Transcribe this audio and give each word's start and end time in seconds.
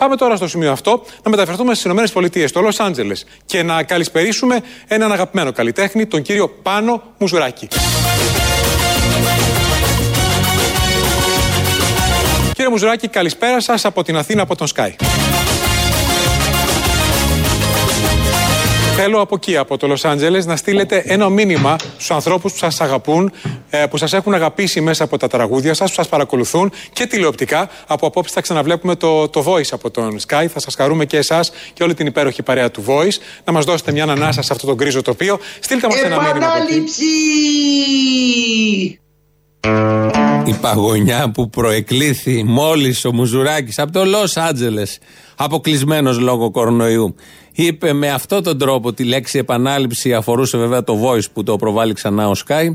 Πάμε 0.00 0.16
τώρα 0.16 0.36
στο 0.36 0.48
σημείο 0.48 0.72
αυτό 0.72 1.02
να 1.22 1.30
μεταφερθούμε 1.30 1.74
στις 1.74 1.92
ΗΠΑ, 2.14 2.46
στο 2.48 2.60
Λος 2.60 2.80
Άντζελες 2.80 3.24
και 3.46 3.62
να 3.62 3.82
καλησπερίσουμε 3.82 4.60
έναν 4.86 5.12
αγαπημένο 5.12 5.52
καλλιτέχνη, 5.52 6.06
τον 6.06 6.22
κύριο 6.22 6.48
Πάνο 6.48 7.02
Μουζουράκη. 7.18 7.68
Κύριε 12.54 12.70
Μουζουράκη, 12.70 13.08
καλησπέρα 13.08 13.60
σας 13.60 13.84
από 13.84 14.02
την 14.02 14.16
Αθήνα, 14.16 14.42
από 14.42 14.56
τον 14.56 14.66
Sky. 14.74 14.90
Θέλω 19.02 19.20
από 19.20 19.34
εκεί, 19.34 19.56
από 19.56 19.76
το 19.76 19.86
Λος 19.86 20.04
Άντζελες, 20.04 20.46
να 20.46 20.56
στείλετε 20.56 21.02
ένα 21.06 21.28
μήνυμα 21.28 21.76
στους 21.92 22.10
ανθρώπους 22.10 22.52
που 22.52 22.58
σας 22.58 22.80
αγαπούν, 22.80 23.32
ε, 23.70 23.86
που 23.86 23.96
σας 23.96 24.12
έχουν 24.12 24.34
αγαπήσει 24.34 24.80
μέσα 24.80 25.04
από 25.04 25.16
τα 25.16 25.28
τραγούδια 25.28 25.74
σας, 25.74 25.88
που 25.88 25.94
σας 25.94 26.08
παρακολουθούν 26.08 26.72
και 26.92 27.06
τηλεοπτικά. 27.06 27.70
Από 27.86 28.06
απόψε 28.06 28.32
θα 28.34 28.40
ξαναβλέπουμε 28.40 28.94
το, 28.94 29.28
το 29.28 29.44
Voice 29.46 29.68
από 29.70 29.90
τον 29.90 30.18
Sky. 30.26 30.46
Θα 30.52 30.60
σας 30.60 30.74
χαρούμε 30.74 31.04
και 31.04 31.16
εσάς 31.16 31.52
και 31.72 31.82
όλη 31.82 31.94
την 31.94 32.06
υπέροχη 32.06 32.42
παρέα 32.42 32.70
του 32.70 32.84
Voice. 32.86 33.16
Να 33.44 33.52
μας 33.52 33.64
δώσετε 33.64 33.92
μια 33.92 34.04
ανάσα 34.04 34.42
σε 34.42 34.52
αυτό 34.52 34.66
το 34.66 34.74
γκρίζο 34.74 35.02
τοπίο. 35.02 35.38
Στείλτε 35.60 35.86
μας 35.86 36.00
ένα 36.00 36.20
μήνυμα. 36.20 36.46
Επανάληψη! 36.46 37.04
Η 40.44 40.52
παγωνιά 40.60 41.30
που 41.30 41.50
προεκλήθη 41.50 42.44
μόλις 42.44 43.04
ο 43.04 43.12
Μουζουράκης 43.12 43.78
από 43.78 43.92
το 43.92 44.04
Λος 44.04 44.36
Άντζελες 44.36 44.98
αποκλεισμένος 45.42 46.18
λόγω 46.18 46.50
κορονοϊού 46.50 47.14
είπε 47.52 47.92
με 47.92 48.10
αυτόν 48.10 48.42
τον 48.42 48.58
τρόπο 48.58 48.92
τη 48.92 49.04
λέξη 49.04 49.38
επανάληψη 49.38 50.14
αφορούσε 50.14 50.58
βέβαια 50.58 50.84
το 50.84 50.98
voice 51.04 51.30
που 51.32 51.42
το 51.42 51.56
προβάλλει 51.56 51.92
ξανά 51.92 52.28
ο 52.28 52.32
Sky 52.46 52.70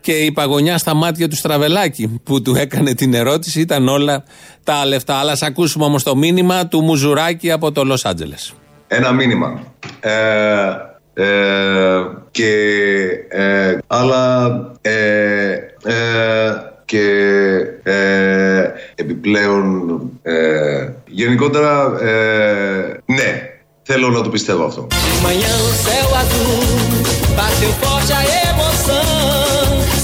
και 0.00 0.12
η 0.12 0.32
παγωνιά 0.32 0.78
στα 0.78 0.94
μάτια 0.94 1.28
του 1.28 1.36
Στραβελάκη 1.36 2.20
που 2.22 2.42
του 2.42 2.54
έκανε 2.54 2.94
την 2.94 3.14
ερώτηση 3.14 3.60
ήταν 3.60 3.88
όλα 3.88 4.24
τα 4.64 4.86
λεφτά. 4.86 5.14
Αλλά 5.14 5.32
ας 5.32 5.42
ακούσουμε 5.42 5.84
όμως 5.84 6.02
το 6.02 6.16
μήνυμα 6.16 6.66
του 6.66 6.80
Μουζουράκη 6.82 7.50
από 7.50 7.72
το 7.72 7.84
Λος 7.84 8.04
Άντζελες. 8.04 8.54
Ένα 8.88 9.12
μήνυμα. 9.12 9.62
Ε, 10.00 10.12
ε, 11.14 11.26
και 12.30 12.52
ε, 13.28 13.78
αλλά 13.86 14.46
ε, 14.80 15.52
ε, 15.84 15.96
και 16.84 17.04
ε, 17.82 18.72
επιπλέον 18.94 20.00
ε, 20.22 20.88
γενικότερα 21.07 21.99
ε, 22.01 23.01
ναι 23.05 23.49
θέλω 23.83 24.09
να 24.09 24.21
το 24.21 24.29
πιστεύω 24.29 24.63
αυτό 24.63 24.87
De 24.91 25.25
manhã 25.25 25.53
o 25.69 25.71
céu 25.85 26.07
azul 26.21 27.13
bateu 27.39 27.71
forte 27.81 28.13
a 28.19 28.21
emoção. 28.49 29.05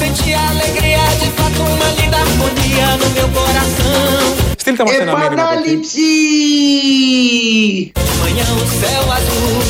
Senti 0.02 0.30
a 0.34 0.44
alegria 0.54 1.04
de 1.22 1.30
fato, 1.38 1.62
uma 1.74 1.90
linda 1.98 2.18
harmonia 2.24 2.88
no 3.02 3.08
meu 3.18 3.28
coração. 3.38 4.20
Στείλτε 4.58 4.84
μας 4.84 4.94
ένα 4.94 5.16
μήνυμα 5.18 5.44
από 5.44 5.54
εκεί. 5.54 5.72
Επανάληψη! 5.72 6.12
De 7.94 8.16
manhã 8.22 8.48
o 8.64 8.66
céu 8.80 9.04
azul 9.18 9.66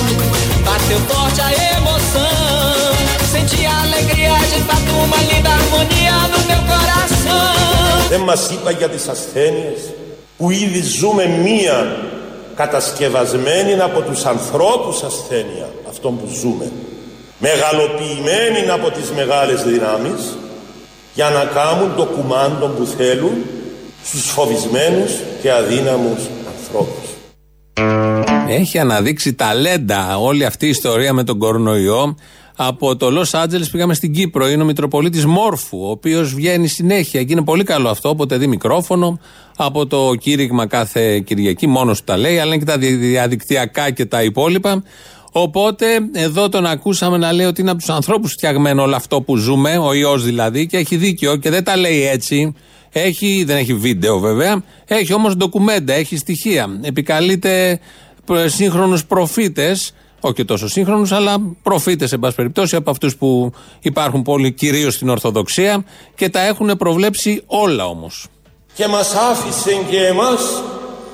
bateu 0.68 1.00
forte 1.10 1.42
a 1.48 1.52
emoção. 1.78 2.94
Senti 3.34 3.62
a 3.74 3.76
alegria 3.86 4.36
de 4.54 4.60
fato, 4.68 4.92
uma 5.06 5.20
linda 5.30 5.52
harmonia 5.58 6.16
no 6.34 6.40
meu 6.50 6.62
coração. 6.72 8.10
Δεν 8.10 8.22
μας 8.22 8.50
είπα 8.52 8.72
για 8.72 8.90
τις 8.90 9.08
ασθένειες 9.08 9.82
Που 10.37 10.51
ήδη 10.51 10.83
ζούμε 10.83 11.27
μία 11.27 11.97
κατασκευασμένη 12.55 13.81
από 13.81 14.01
τους 14.01 14.25
ανθρώπους 14.25 15.03
ασθένεια 15.03 15.69
αυτό 15.89 16.09
που 16.09 16.29
ζούμε 16.41 16.71
μεγαλοποιημένη 17.39 18.71
από 18.71 18.91
τις 18.91 19.11
μεγάλες 19.11 19.63
δυνάμεις 19.63 20.37
για 21.15 21.31
να 21.31 21.45
κάνουν 21.45 21.97
το 21.97 22.05
κουμάντο 22.05 22.67
που 22.67 22.85
θέλουν 22.85 23.35
στους 24.05 24.31
φοβισμένους 24.31 25.13
και 25.43 25.53
αδύναμους 25.53 26.21
ανθρώπους. 26.57 27.09
Έχει 28.49 28.79
αναδείξει 28.79 29.35
ταλέντα 29.35 30.19
όλη 30.19 30.45
αυτή 30.45 30.67
η 30.67 30.69
ιστορία 30.69 31.13
με 31.13 31.25
τον 31.25 31.39
κορονοϊό. 31.39 32.17
Από 32.57 32.97
το 32.97 33.11
Λος 33.11 33.35
Άντζελες 33.35 33.71
πήγαμε 33.71 33.95
στην 33.95 34.13
Κύπρο. 34.13 34.49
Είναι 34.49 34.63
ο 34.63 34.67
Μητροπολίτης 34.67 35.25
Μόρφου, 35.27 35.79
ο 35.79 35.91
οποίος 35.91 36.35
βγαίνει 36.35 36.67
συνέχεια 36.69 37.23
και 37.25 37.33
είναι 37.33 37.45
πολύ 37.45 37.65
καλό 37.65 37.89
αυτό. 37.89 38.09
Όποτε 38.09 38.37
δει 38.37 38.47
μικρόφωνο, 38.47 39.19
από 39.57 39.87
το 39.87 40.15
κήρυγμα 40.21 40.67
κάθε 40.67 41.21
Κυριακή, 41.21 41.67
μόνος 41.67 41.99
του 41.99 42.05
τα 42.05 42.17
λέει, 42.17 42.39
αλλά 42.39 42.55
είναι 42.55 42.65
και 42.65 42.71
τα 42.71 42.79
δι- 42.79 42.99
διαδικτυακά 42.99 43.91
και 43.91 44.05
τα 44.07 44.23
υπόλοιπα. 44.23 44.83
Οπότε 45.33 45.87
εδώ 46.13 46.49
τον 46.49 46.67
ακούσαμε 46.67 47.17
να 47.17 47.33
λέει 47.33 47.47
ότι 47.47 47.61
είναι 47.61 47.71
από 47.71 47.79
τους 47.79 47.89
ανθρώπους 47.89 48.33
φτιαγμένο 48.33 48.83
όλο 48.83 48.97
αυτό 48.97 49.21
που 49.23 49.37
ζούμε, 49.37 49.79
ο 49.79 49.93
ιός 49.95 50.25
δηλαδή, 50.25 50.67
και 50.67 50.77
έχει 50.77 50.97
δίκιο 50.97 51.37
και 51.37 51.51
δεν 51.51 51.65
τα 51.65 51.77
λέει 51.77 52.07
έτσι. 52.07 52.55
Έχει, 52.97 53.45
δεν 53.47 53.57
έχει 53.57 53.75
βίντεο 53.75 54.19
βέβαια, 54.19 54.63
έχει 54.87 55.13
όμως 55.13 55.37
ντοκουμέντα, 55.37 55.93
έχει 55.93 56.17
στοιχεία. 56.17 56.79
Επικαλείται 56.83 57.81
σύγχρονους 58.47 59.05
προφήτες, 59.05 59.95
όχι 60.25 60.35
και 60.35 60.45
τόσο 60.45 60.69
σύγχρονους, 60.69 61.13
αλλά 61.13 61.35
προφήτες, 61.63 62.13
εν 62.13 62.19
πάση 62.19 62.35
περιπτώσει, 62.37 62.77
από 62.77 62.91
αυτούς 62.91 63.17
που 63.17 63.53
υπάρχουν 63.81 64.23
πολύ 64.23 64.53
κυρίως 64.53 64.95
στην 64.95 65.09
Ορθοδοξία 65.09 65.85
και 66.15 66.29
τα 66.29 66.41
έχουν 66.41 66.77
προβλέψει 66.77 67.43
όλα 67.47 67.87
όμως. 67.87 68.27
Και 68.75 68.87
μας 68.87 69.15
άφησε 69.15 69.73
και 69.91 70.07
εμάς 70.07 70.63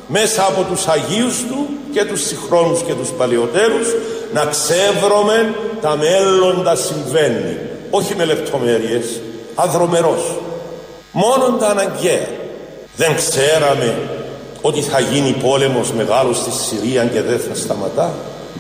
μέσα 0.07 0.47
από 0.47 0.63
τους 0.63 0.87
Αγίους 0.87 1.39
Του 1.49 1.67
και 1.93 2.05
τους 2.05 2.27
συγχρόνους 2.27 2.83
και 2.83 2.95
τους 2.95 3.09
παλαιότερους 3.09 3.87
να 4.33 4.45
ξεύρωμε 4.45 5.55
τα 5.81 5.97
μέλλοντα 5.97 6.75
συμβαίνει. 6.75 7.57
Όχι 7.91 8.15
με 8.17 8.25
λεπτομέρειες, 8.25 9.21
αδρομερός. 9.55 10.39
Μόνο 11.13 11.57
τα 11.59 11.67
αναγκαία. 11.67 12.29
Δεν 12.97 13.15
ξέραμε 13.15 13.99
ότι 14.61 14.81
θα 14.81 15.01
γίνει 15.01 15.33
πόλεμος 15.33 15.93
μεγάλος 15.93 16.37
στη 16.37 16.51
Συρία 16.51 17.05
και 17.05 17.23
δεν 17.23 17.39
θα 17.39 17.55
σταματά. 17.55 18.15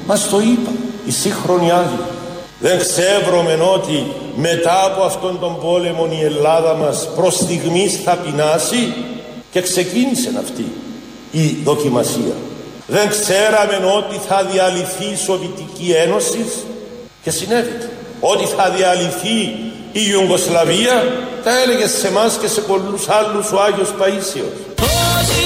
Μας 0.06 0.28
το 0.28 0.40
είπα 0.40 0.70
οι 1.06 1.10
σύγχρονοι 1.10 1.70
Άγιοι. 1.70 1.98
Δεν 2.60 2.78
ξεύρωμε 2.78 3.58
ότι 3.74 4.06
μετά 4.36 4.84
από 4.84 5.02
αυτόν 5.02 5.38
τον 5.40 5.60
πόλεμο 5.60 6.08
η 6.20 6.24
Ελλάδα 6.24 6.74
μας 6.74 7.08
προς 7.16 7.34
στιγμής 7.34 8.00
θα 8.04 8.14
πεινάσει 8.16 8.94
και 9.50 9.60
ξεκίνησε 9.60 10.30
αυτή 10.38 10.72
η 11.30 11.56
δοκιμασία. 11.64 12.34
Δεν 12.86 13.08
ξέραμε 13.08 13.92
ότι 13.96 14.20
θα 14.28 14.44
διαλυθεί 14.52 15.04
η 15.04 15.16
Σοβιτική 15.16 15.90
Ένωση 15.90 16.44
και 17.22 17.30
συνέβη. 17.30 17.76
Ότι 18.20 18.44
θα 18.44 18.70
διαλυθεί 18.76 19.38
η 19.92 20.00
Ιουγκοσλαβία 20.10 21.02
τα 21.44 21.60
έλεγε 21.60 21.86
σε 21.86 22.06
εμάς 22.06 22.38
και 22.40 22.48
σε 22.48 22.60
πολλούς 22.60 23.08
άλλους 23.08 23.52
ο 23.52 23.60
Άγιος 23.60 23.94
Παΐσιος. 23.98 24.52
Hoje 24.82 25.42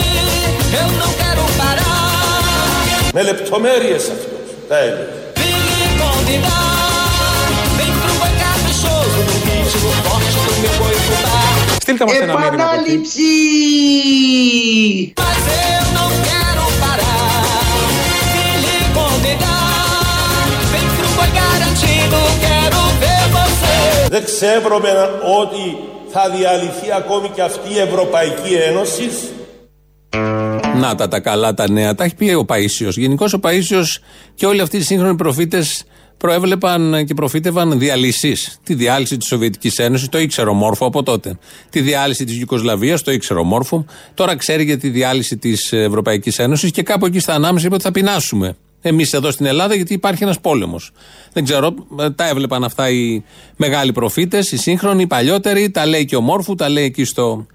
eu 0.81 0.89
não 1.01 1.11
quero 1.21 1.45
parar. 1.59 1.95
Με 3.13 3.23
λεπτομέρειες 3.23 4.03
αυτός 4.03 4.34
τα 4.69 4.79
έλεγε. 4.79 5.17
Vem 5.39 5.59
me 5.79 5.87
convidar. 6.03 6.63
Vem 7.79 7.93
pro 8.03 8.13
boi 8.21 8.33
caprichoso, 8.43 9.19
no 9.29 9.35
ritmo 9.47 9.91
forte 10.05 10.39
do 10.47 10.53
meu 10.63 10.75
boi 10.81 10.95
fubá. 11.07 11.43
Στείλτε 11.85 12.05
μας 12.05 12.15
ένα 12.15 12.39
μήνυμα 12.39 12.65
από 12.65 12.75
εκεί. 12.75 12.91
Επανάληψη! 12.91 13.33
Mas 15.23 15.43
eu 15.77 15.85
não 15.99 16.11
quero 16.29 16.65
parar. 16.83 17.47
Vem 18.35 18.55
lhe 18.65 18.79
convidar. 18.99 20.47
Vem 20.73 20.87
pro 20.97 21.09
boi 21.17 21.31
garantido, 21.41 22.21
quero 22.45 22.83
ver 23.03 23.25
você. 23.37 23.77
Δεν 24.15 24.25
ξεύρωμε 24.25 24.93
ότι 25.41 25.65
θα 26.13 26.29
διαλυθεί 26.37 26.89
ακόμη 26.97 27.29
και 27.35 27.43
αυτή 27.43 27.69
η 27.75 27.79
Ευρωπαϊκή 27.79 28.55
Ένωση 28.69 29.09
Να 30.81 30.95
τα 30.95 31.09
τα 31.09 31.21
καλά 31.21 31.55
τα 31.55 31.71
νέα. 31.71 31.95
Τα 31.95 32.05
έχει 32.05 32.15
πει 32.15 32.33
ο 32.33 32.45
Παίσιος. 32.45 32.97
Γενικώς 32.97 33.33
ο 33.33 33.39
Παίσιος 33.39 34.01
και 34.35 34.47
όλοι 34.47 34.61
αυτοί 34.61 34.77
οι 34.77 34.81
σύγχρονοι 34.81 35.17
προφήτες 35.17 35.85
προέβλεπαν 36.17 37.05
και 37.07 37.15
προφήτευαν 37.15 37.79
διαλύσεις. 37.79 38.59
Τη 38.63 38.75
διάλυση 38.75 39.17
της 39.17 39.27
Σοβιετικής 39.27 39.79
Ένωσης, 39.79 40.09
το 40.09 40.19
ήξερε 40.19 40.51
ο 40.51 40.53
Μόρφου 40.53 40.85
από 40.85 41.03
τότε. 41.03 41.39
Τη 41.71 41.81
διάλυση 41.81 42.25
της 42.25 42.39
Ιουκοσλαβίας, 42.39 43.03
το 43.03 43.13
ήξερε 43.13 43.41
ο 43.41 43.45
Μόρφου. 43.45 43.85
Τώρα 44.15 44.37
ξέρει 44.37 44.65
για 44.65 44.79
τη 44.79 44.89
διάλυση 44.89 45.37
της 45.37 45.73
Ευρωπαϊκής 45.73 46.39
Ένωσης 46.39 46.71
και 46.71 46.83
κάπου 46.83 47.07
εκεί 47.07 47.19
στα 47.19 47.35
ανάμεσα 47.35 47.67
είπε 47.67 47.75
ότι 47.75 47.85
θα 47.85 47.91
πεινάσουμε. 47.91 48.57
Εμείς 48.81 49.13
εδώ 49.13 49.31
στην 49.31 49.47
Ελλάδα, 49.47 49.75
γιατί 49.75 49.93
υπάρχει 49.95 50.23
ένας 50.23 50.41
πόλεμος. 50.41 50.91
Δεν 51.33 51.45
ξέρω, 51.45 51.75
ε, 52.01 52.11
τα 52.11 52.29
έβλεπαν 52.29 52.65
αυτά 52.65 52.91
οι 52.91 53.23
μεγάλοι 53.57 53.93
προφήτες, 53.93 54.53
οι 54.53 54.57
σύγχρονοι, 54.57 55.03
οι 55.03 55.07
παλιότεροι. 55.07 55.71
Τα 55.71 55.87
λέει 55.87 56.05
και 56.05 56.17
ο 56.17 56.21
Μόρφου, 56.21 56.55
τα 56.55 56.69
λέει 56.69 56.85
εκεί 56.85 57.05
στο 57.05 57.47
ε, 57.49 57.55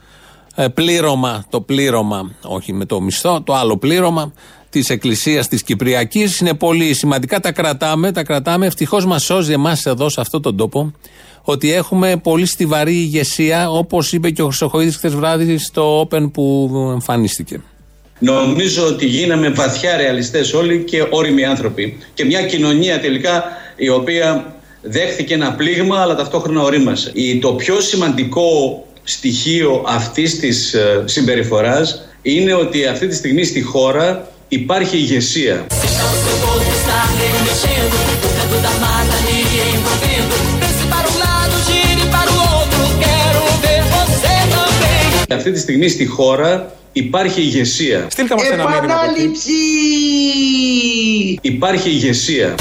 πλήρωμα, 0.74 1.46
το 1.50 1.62
πλήρωμα, 1.62 2.32
όχι 2.44 2.74
με 2.74 2.86
το 2.86 3.02
μισθό, 3.02 3.42
το 3.42 3.54
άλλο 3.56 3.78
πλήρωμα 3.78 4.34
της 4.70 4.90
Εκκλησίας 4.90 5.48
της 5.48 5.64
Κυπριακής. 5.64 6.40
Είναι 6.40 6.54
πολύ 6.54 6.94
σημαντικά. 6.94 7.40
Τα 7.40 7.52
κρατάμε, 7.52 8.12
τα 8.12 8.24
κρατάμε. 8.24 8.66
Ευτυχώς 8.66 9.06
μας 9.06 9.24
σώζει 9.24 9.52
εμάς 9.54 9.86
εδώ, 9.86 10.10
σε 10.10 10.22
αυτόν 10.22 10.42
τον 10.42 10.58
τόπο, 10.58 10.92
ότι 11.42 11.74
έχουμε 11.74 12.18
πολύ 12.24 12.46
στιβαρή 12.46 12.94
ηγεσία, 12.94 13.70
όπως 13.72 14.14
είπε 14.14 14.30
και 14.30 14.42
ο 14.42 14.46
Χρυσοχοίδης 14.46 14.96
χθες 14.96 15.16
βράδυ 15.16 15.58
στο 15.58 16.02
Open 16.12 16.32
που 16.32 16.70
εμφανίστηκε. 16.94 17.62
Νομίζω 18.20 18.86
ότι 18.88 19.06
γίναμε 19.06 19.50
βαθιά 19.50 19.98
ρεαλιστές 19.98 20.54
όλοι 20.54 20.84
και 20.84 21.06
όριμοι 21.10 21.46
άνθρωποι. 21.46 21.98
Και 22.14 22.26
μια 22.26 22.44
κοινωνία 22.46 23.00
τελικά 23.00 23.44
η 23.76 23.90
οποία 23.90 24.54
δέχθηκε 24.82 25.34
ένα 25.34 25.54
πλήγμα 25.54 26.02
αλλά 26.02 26.16
ταυτόχρονα 26.16 26.62
ορίμασε. 26.62 27.12
Η- 27.14 27.40
Το 27.40 27.54
πιο 27.54 27.80
σημαντικό 27.82 28.44
στοιχείο 29.04 29.84
αυτής 29.88 30.40
της 30.40 30.74
ε, 30.74 31.04
συμπεριφοράς 31.06 32.02
είναι 32.22 32.54
ότι 32.54 32.86
αυτή 32.86 33.08
τη 33.08 33.16
στιγμή 33.16 33.44
στη 33.44 33.62
χώρα 33.62 34.28
υπάρχει 34.48 34.98
ηγεσία. 34.98 35.66
Então 35.70 36.10
seu 36.26 36.36
corpo 36.46 36.72
está 36.80 37.00
remexendo, 37.22 37.96
o 38.26 38.30
canto 38.38 38.58
da 38.66 38.74
mata 38.86 39.16
lhe 39.26 39.40
envolvendo. 39.76 40.34
Pense 40.62 40.84
para 40.94 41.08
um 41.14 41.18
lado, 41.26 41.54
gire 41.68 42.06
para 42.16 42.30
o 42.36 42.40
outro, 42.58 42.82
quero 43.06 43.42
ver 43.64 43.82
você 43.96 44.36
também. 44.56 45.38
Αυτή 45.38 45.52
τη 45.52 45.60
στιγμή 45.60 45.90
στη 45.90 46.06
χώρα 46.06 46.72
υπάρχει 46.94 47.42
ηγεσία. 47.42 48.08
Στείλτε 48.12 48.36
μας 48.36 48.44
ένα 48.44 48.70
μήνυμα. 48.70 48.94
από 48.94 49.04
εκεί. 49.04 49.20
Επανάληψη! 49.22 49.52
Υπάρχει 51.42 51.90
ηγεσία. 51.90 52.56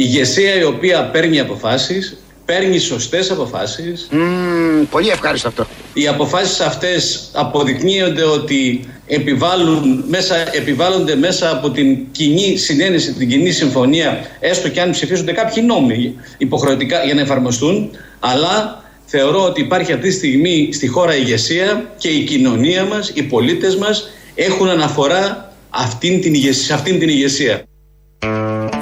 Ηγεσία 0.00 0.54
η 0.54 0.64
οποία 0.64 1.10
παίρνει 1.10 1.40
αποφάσεις, 1.40 2.16
παίρνει 2.44 2.78
σωστές 2.78 3.30
αποφάσεις. 3.30 4.08
Μμμ, 4.10 4.84
πολύ 4.90 5.08
ευχάριστο 5.08 5.48
αυτό. 5.48 5.66
Οι 5.92 6.08
αποφάσεις 6.08 6.60
αυτές 6.60 7.30
αποδεικνύονται 7.32 8.22
ότι 8.22 8.88
επιβάλλουν 9.06 10.04
μέσα, 10.08 10.56
επιβάλλονται 10.56 11.16
μέσα 11.16 11.50
από 11.50 11.70
την 11.70 12.10
κοινή 12.12 12.56
συνένεση, 12.56 13.12
την 13.12 13.28
κοινή 13.28 13.50
συμφωνία, 13.50 14.26
έστω 14.40 14.68
και 14.68 14.80
αν 14.80 14.90
ψηφίζονται 14.90 15.32
κάποιοι 15.32 15.62
νόμοι 15.66 16.14
υποχρεωτικά 16.38 17.04
για 17.04 17.14
να 17.14 17.20
εφαρμοστούν, 17.20 17.90
αλλά 18.18 18.82
θεωρώ 19.04 19.44
ότι 19.44 19.60
υπάρχει 19.60 19.92
αυτή 19.92 20.08
τη 20.08 20.14
στιγμή 20.14 20.68
στη 20.72 20.86
χώρα 20.86 21.16
ηγεσία 21.16 21.90
και 21.98 22.08
η 22.08 22.24
κοινωνία 22.24 22.84
μας, 22.84 23.10
οι 23.14 23.22
πολίτες 23.22 23.76
μας 23.76 24.10
έχουν 24.34 24.68
αναφορά 24.68 25.52
αυτήν 25.70 26.20
την 26.20 26.34
ηγεσία, 26.34 26.64
σε 26.64 26.74
αυτήν 26.74 26.98
την 26.98 27.08
ηγεσία. 27.08 27.62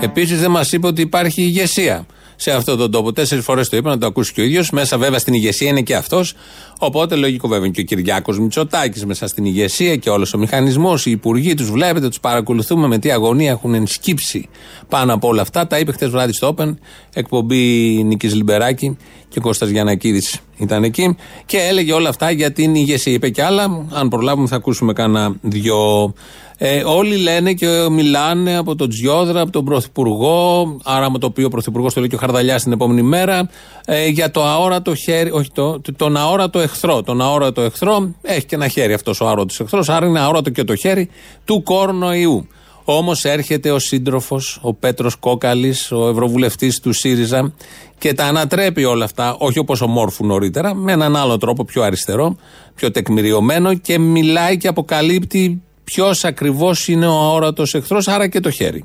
Επίσης 0.00 0.40
δεν 0.40 0.50
μας 0.50 0.72
είπε 0.72 0.86
ότι 0.86 1.00
υπάρχει 1.00 1.42
ηγεσία 1.42 2.06
σε 2.36 2.50
αυτόν 2.50 2.78
τον 2.78 2.90
τόπο. 2.90 3.12
Τέσσερις 3.12 3.44
φορές 3.44 3.68
το 3.68 3.76
είπε 3.76 3.88
να 3.88 3.98
το 3.98 4.06
ακούσει 4.06 4.32
και 4.32 4.40
ο 4.40 4.44
ίδιος. 4.44 4.70
Μέσα 4.70 4.98
βέβαια 4.98 5.18
στην 5.18 5.34
ηγεσία 5.34 5.68
είναι 5.68 5.82
και 5.82 5.94
αυτός. 5.94 6.34
Οπότε 6.78 7.14
λογικό 7.14 7.48
βέβαια 7.48 7.64
είναι 7.64 7.74
και 7.74 7.80
ο 7.80 7.84
Κυριάκος 7.84 8.38
Μητσοτάκης 8.38 9.04
μέσα 9.06 9.26
στην 9.26 9.44
ηγεσία 9.44 9.96
και 9.96 10.10
όλος 10.10 10.34
ο 10.34 10.38
μηχανισμός. 10.38 11.06
Οι 11.06 11.10
υπουργοί 11.10 11.54
τους 11.54 11.70
βλέπετε, 11.70 12.08
τους 12.08 12.20
παρακολουθούμε 12.20 12.86
με 12.86 12.98
τι 12.98 13.10
αγωνία 13.10 13.50
έχουν 13.50 13.74
ενσκύψει 13.74 14.48
πάνω 14.88 15.14
από 15.14 15.28
όλα 15.28 15.42
αυτά. 15.42 15.66
Τα 15.66 15.78
είπε 15.78 15.92
χτε 15.92 16.06
βράδυ 16.06 16.32
στο 16.32 16.54
Open, 16.56 16.74
εκπομπή 17.14 17.56
Νική 18.04 18.28
Λιμπεράκη 18.28 18.96
και 19.28 19.40
Κώστας 19.40 19.68
Γιανακίδης 19.68 20.40
ήταν 20.56 20.84
εκεί 20.84 21.16
και 21.46 21.58
έλεγε 21.58 21.92
όλα 21.92 22.08
αυτά 22.08 22.30
για 22.30 22.52
την 22.52 22.74
ηγεσία. 22.74 23.12
Είπε 23.12 23.30
και 23.30 23.42
άλλα. 23.42 23.86
Αν 23.92 24.08
προλάβουμε 24.08 24.48
θα 24.48 24.56
ακούσουμε 24.56 24.92
κάνα 24.92 25.36
δυο. 25.40 26.14
Ε, 26.58 26.82
όλοι 26.84 27.16
λένε 27.16 27.52
και 27.52 27.86
μιλάνε 27.90 28.56
από 28.56 28.74
τον 28.74 28.88
Τζιόδρα, 28.88 29.40
από 29.40 29.50
τον 29.50 29.64
Πρωθυπουργό, 29.64 30.76
άρα 30.84 31.10
με 31.10 31.18
το 31.18 31.26
οποίο 31.26 31.46
ο 31.46 31.48
Πρωθυπουργός 31.48 31.94
το 31.94 32.00
λέει 32.00 32.08
και 32.08 32.14
ο 32.14 32.18
Χαρδαλιάς 32.18 32.62
την 32.62 32.72
επόμενη 32.72 33.02
μέρα, 33.02 33.50
ε, 33.84 34.06
για 34.06 34.30
το 34.30 34.44
αόρατο 34.44 34.94
χέρι, 34.94 35.30
όχι 35.30 35.50
το, 35.52 35.80
τον 35.96 36.16
αόρατο 36.16 36.65
εχθρό. 36.66 37.02
Τον 37.02 37.20
αόρατο 37.20 37.60
εχθρό 37.60 38.14
έχει 38.22 38.46
και 38.46 38.54
ένα 38.54 38.68
χέρι 38.68 38.92
αυτός 38.92 39.20
ο 39.20 39.26
αόρατος 39.26 39.60
εχθρός, 39.60 39.88
άρα 39.88 40.06
είναι 40.06 40.20
αόρατο 40.20 40.50
και 40.50 40.64
το 40.64 40.74
χέρι 40.74 41.08
του 41.44 41.62
κορονοϊού. 41.62 42.46
Όμως 42.88 43.24
έρχεται 43.24 43.70
ο 43.70 43.78
σύντροφος, 43.78 44.58
ο 44.62 44.74
Πέτρος 44.74 45.14
Κόκαλης, 45.14 45.92
ο 45.92 46.08
ευρωβουλευτής 46.08 46.80
του 46.80 46.92
ΣΥΡΙΖΑ 46.92 47.52
και 47.98 48.14
τα 48.14 48.24
ανατρέπει 48.24 48.84
όλα 48.84 49.04
αυτά, 49.04 49.36
όχι 49.38 49.58
όπως 49.58 49.80
ο 49.80 49.86
Μόρφου 49.86 50.26
νωρίτερα, 50.26 50.74
με 50.74 50.92
έναν 50.92 51.16
άλλο 51.16 51.38
τρόπο 51.38 51.64
πιο 51.64 51.82
αριστερό, 51.82 52.36
πιο 52.74 52.90
τεκμηριωμένο 52.90 53.74
και 53.74 53.98
μιλάει 53.98 54.56
και 54.56 54.68
αποκαλύπτει 54.68 55.62
ποιος 55.84 56.24
ακριβώς 56.24 56.88
είναι 56.88 57.06
ο 57.06 57.14
αόρατος 57.14 57.74
εχθρός, 57.74 58.08
άρα 58.08 58.28
και 58.28 58.40
το 58.40 58.50
χέρι. 58.50 58.84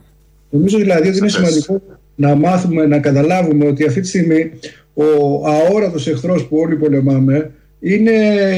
Νομίζω 0.49 0.77
δηλαδή 0.77 1.07
ότι 1.07 1.17
είναι 1.17 1.29
σημαντικό 1.29 1.81
να 2.15 2.35
μάθουμε, 2.35 2.85
να 2.85 2.99
καταλάβουμε 2.99 3.67
ότι 3.67 3.85
αυτή 3.85 4.01
τη 4.01 4.07
στιγμή 4.07 4.51
ο 4.93 5.03
αόρατος 5.47 6.07
εχθρός 6.07 6.47
που 6.47 6.57
όλοι 6.57 6.75
πολεμάμε 6.75 7.51
είναι 7.81 8.11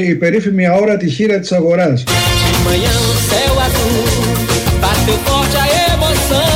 η 0.07 0.15
περίφημη 0.15 0.67
αόρατη 0.67 1.09
χείρα 1.09 1.39
της 1.39 1.51
αγοράς. 1.51 2.03
De 2.03 2.59
manhã 2.65 2.93
no 3.05 3.13
céu 3.29 3.53
azul, 3.65 4.05
bateu 4.83 5.17
forte 5.25 5.57
a 5.63 5.67
emoção. 5.93 6.51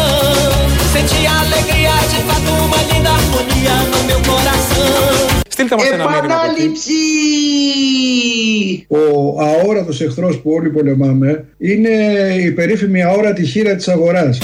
Senti 0.93 1.21
a 1.33 1.35
alegria 1.45 1.95
de 2.11 2.19
fato, 2.27 2.51
uma 2.67 2.81
linda 2.89 3.11
harmonia 3.17 3.75
no 3.91 3.99
meu 4.09 4.19
coração. 4.29 5.37
Στείλτε 5.49 5.75
μας 5.75 5.85
ένα 5.85 5.95
μήνυμα. 5.95 6.35
από 6.35 6.51
εκεί. 6.51 6.57
Επανάληψη! 6.57 6.93
Ο 8.87 9.41
αόρατος 9.41 10.01
εχθρός 10.01 10.37
που 10.37 10.51
όλοι 10.51 10.69
πολεμάμε 10.69 11.45
είναι 11.57 11.89
η 12.45 12.51
περίφημη 12.51 13.03
αόρατη 13.03 13.45
χείρα 13.45 13.75
της 13.75 13.87
αγοράς. 13.87 14.37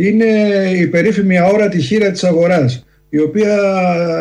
Είναι 0.00 0.26
η 0.78 0.86
περίφημη 0.86 1.38
αόρατη 1.38 1.80
χείρα 1.80 2.10
της 2.10 2.24
αγοράς 2.24 2.84
η 3.08 3.18
οποία, 3.20 3.56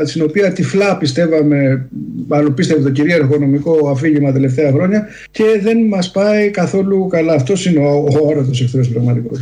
στην 0.06 0.24
οποία 0.24 0.54
τυφλά 0.54 0.98
πιστεύαμε, 0.98 1.90
μάλλον 2.28 2.54
πίστευε 2.54 2.82
το 2.82 2.90
κυρίαρχο 2.90 3.38
νομικό 3.38 3.90
αφήγημα 3.90 4.32
τελευταία 4.32 4.72
χρόνια 4.72 5.08
και 5.32 5.44
δεν 5.62 5.78
μας 5.88 6.12
πάει 6.12 6.50
καθόλου 6.50 7.08
καλά. 7.08 7.34
Αυτός 7.34 7.66
είναι 7.66 7.80
ο, 7.80 7.92
ο 7.92 8.18
αόρατος 8.18 8.62
εχθρός 8.62 8.90
πραγματικός. 8.90 9.40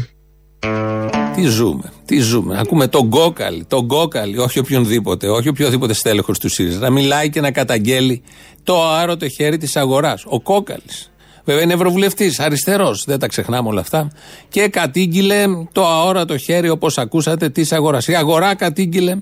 Τι 1.36 1.42
ζούμε, 1.42 1.92
τι 2.06 2.20
ζούμε. 2.20 2.60
Ακούμε 2.60 2.88
τον 2.88 3.06
Γκόκαλη, 3.06 3.66
τον 3.68 3.86
Γκόκαλη, 3.86 4.38
όχι 4.38 4.60
οποιονδήποτε, 4.60 5.30
όχι 5.30 5.50
οποιοδήποτε 5.50 5.94
στέλεχος 5.94 6.40
του 6.40 6.50
ΣΥΡΙΖΑ, 6.50 6.80
να 6.80 6.90
μιλάει 6.90 7.30
και 7.30 7.42
να 7.42 7.52
καταγγέλει 7.52 8.22
το 8.64 8.88
άρωτο 8.88 9.28
χέρι 9.28 9.58
της 9.58 9.76
αγοράς. 9.76 10.24
Ο 10.28 10.42
Κόκαλης. 10.42 11.12
Βέβαια 11.48 11.64
είναι 11.64 11.74
ευρωβουλευτής, 11.74 12.40
αριστερός, 12.40 13.04
δεν 13.06 13.20
τα 13.20 13.28
ξεχνάμε 13.28 13.70
όλα 13.70 13.82
αυτά. 13.82 14.12
Και 14.50 14.68
κατήγγειλε 14.68 15.44
το 15.72 15.86
αόρατο 15.86 16.38
χέρι, 16.38 16.70
όπως 16.70 16.98
ακούσατε, 16.98 17.50
της 17.50 17.72
αγοράς. 17.72 18.08
Η 18.08 18.16
αγορά 18.16 18.56
κατήγγειλε 18.56 19.16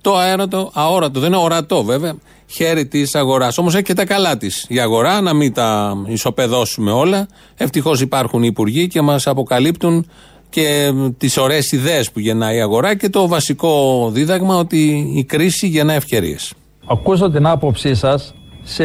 το 0.00 0.16
αόρατο, 0.18 0.70
αόρατο, 0.74 1.20
δεν 1.20 1.32
είναι 1.32 1.42
ορατό 1.42 1.82
βέβαια, 1.84 2.16
χέρι 2.46 2.86
της 2.86 3.14
αγοράς. 3.14 3.58
Όμως 3.58 3.74
έχει 3.74 3.82
και 3.82 3.94
τα 3.94 4.04
καλά 4.04 4.36
της 4.36 4.66
η 4.68 4.80
αγορά, 4.80 5.20
να 5.20 5.34
μην 5.34 5.52
τα 5.52 5.94
ισοπεδώσουμε 6.06 6.92
όλα. 6.92 7.28
Ευτυχώς 7.56 8.00
υπάρχουν 8.00 8.42
οι 8.42 8.46
υπουργοί 8.50 8.86
και 8.86 9.00
μας 9.00 9.26
αποκαλύπτουν 9.26 10.10
και 10.48 10.92
τις 11.18 11.36
ωραίες 11.36 11.72
ιδέες 11.72 12.10
που 12.10 12.20
γεννάει 12.20 12.56
η 12.56 12.60
αγορά 12.60 12.96
και 12.96 13.08
το 13.08 13.28
βασικό 13.28 14.08
δίδαγμα 14.12 14.56
ότι 14.56 15.12
η 15.14 15.24
κρίση 15.24 15.66
γεννά 15.66 15.92
ευκαιρίες. 15.92 16.52
Ακούσω 16.86 17.30
την 17.30 17.46
άποψή 17.46 17.94
σας 17.94 18.34
σε 18.62 18.84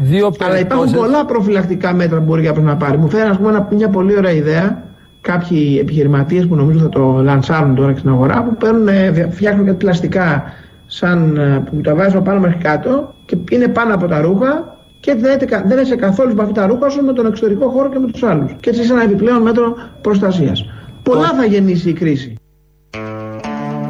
δύο 0.00 0.26
Αλλά 0.26 0.58
υπάρχουν 0.58 0.78
περιπτώσεις. 0.86 0.96
πολλά 0.96 1.24
προφυλακτικά 1.24 1.94
μέτρα 1.94 2.18
που 2.18 2.24
μπορεί 2.24 2.42
κάποιος 2.42 2.64
να 2.64 2.76
πάρει. 2.76 2.98
Μου 2.98 3.08
φαίνεται, 3.10 3.28
ας 3.30 3.36
πούμε, 3.36 3.48
ένα- 3.48 3.68
μια 3.70 3.88
πολύ 3.88 4.16
ωραία 4.16 4.32
ιδέα. 4.32 4.82
Κάποιοι 5.20 5.78
επιχειρηματίες 5.80 6.46
που 6.46 6.54
νομίζω 6.54 6.78
θα 6.78 6.88
το 6.88 7.20
λανσάρουν 7.22 7.74
τώρα 7.74 7.92
και 7.92 7.98
στην 7.98 8.10
αγορά, 8.10 8.42
που 8.42 8.56
παίρνουν, 8.56 8.88
ε, 8.88 9.28
φτιάχνουν 9.30 9.64
κάτι 9.66 9.76
πλαστικά 9.76 10.42
σαν, 10.86 11.36
ε, 11.36 11.62
που 11.70 11.80
τα 11.80 11.94
βάζουν 11.94 12.22
πάνω 12.22 12.40
μέχρι 12.40 12.58
κάτω 12.58 13.14
και 13.24 13.36
είναι 13.50 13.68
πάνω 13.68 13.94
από 13.94 14.06
τα 14.06 14.20
ρούχα 14.20 14.76
και 15.00 15.14
δεν, 15.14 15.24
έχετε 15.24 15.44
κα- 15.44 15.62
δεν 15.66 15.78
είσαι 15.78 15.96
καθόλου 15.96 16.34
με 16.34 16.42
αυτά 16.42 16.54
τα 16.60 16.66
ρούχα 16.66 16.88
σου 16.88 17.04
με 17.04 17.12
τον 17.12 17.26
εξωτερικό 17.26 17.68
χώρο 17.68 17.88
και 17.88 17.98
με 17.98 18.06
τους 18.06 18.22
άλλους. 18.22 18.52
Και 18.60 18.68
έτσι 18.70 18.82
είσαι 18.82 18.92
ένα 18.92 19.02
επιπλέον 19.02 19.42
μέτρο 19.42 19.74
προστασίας. 20.00 20.64
Πολλά 21.02 21.28
θα 21.28 21.44
γεννήσει 21.44 21.88
η 21.88 21.92
κρίση. 21.92 22.34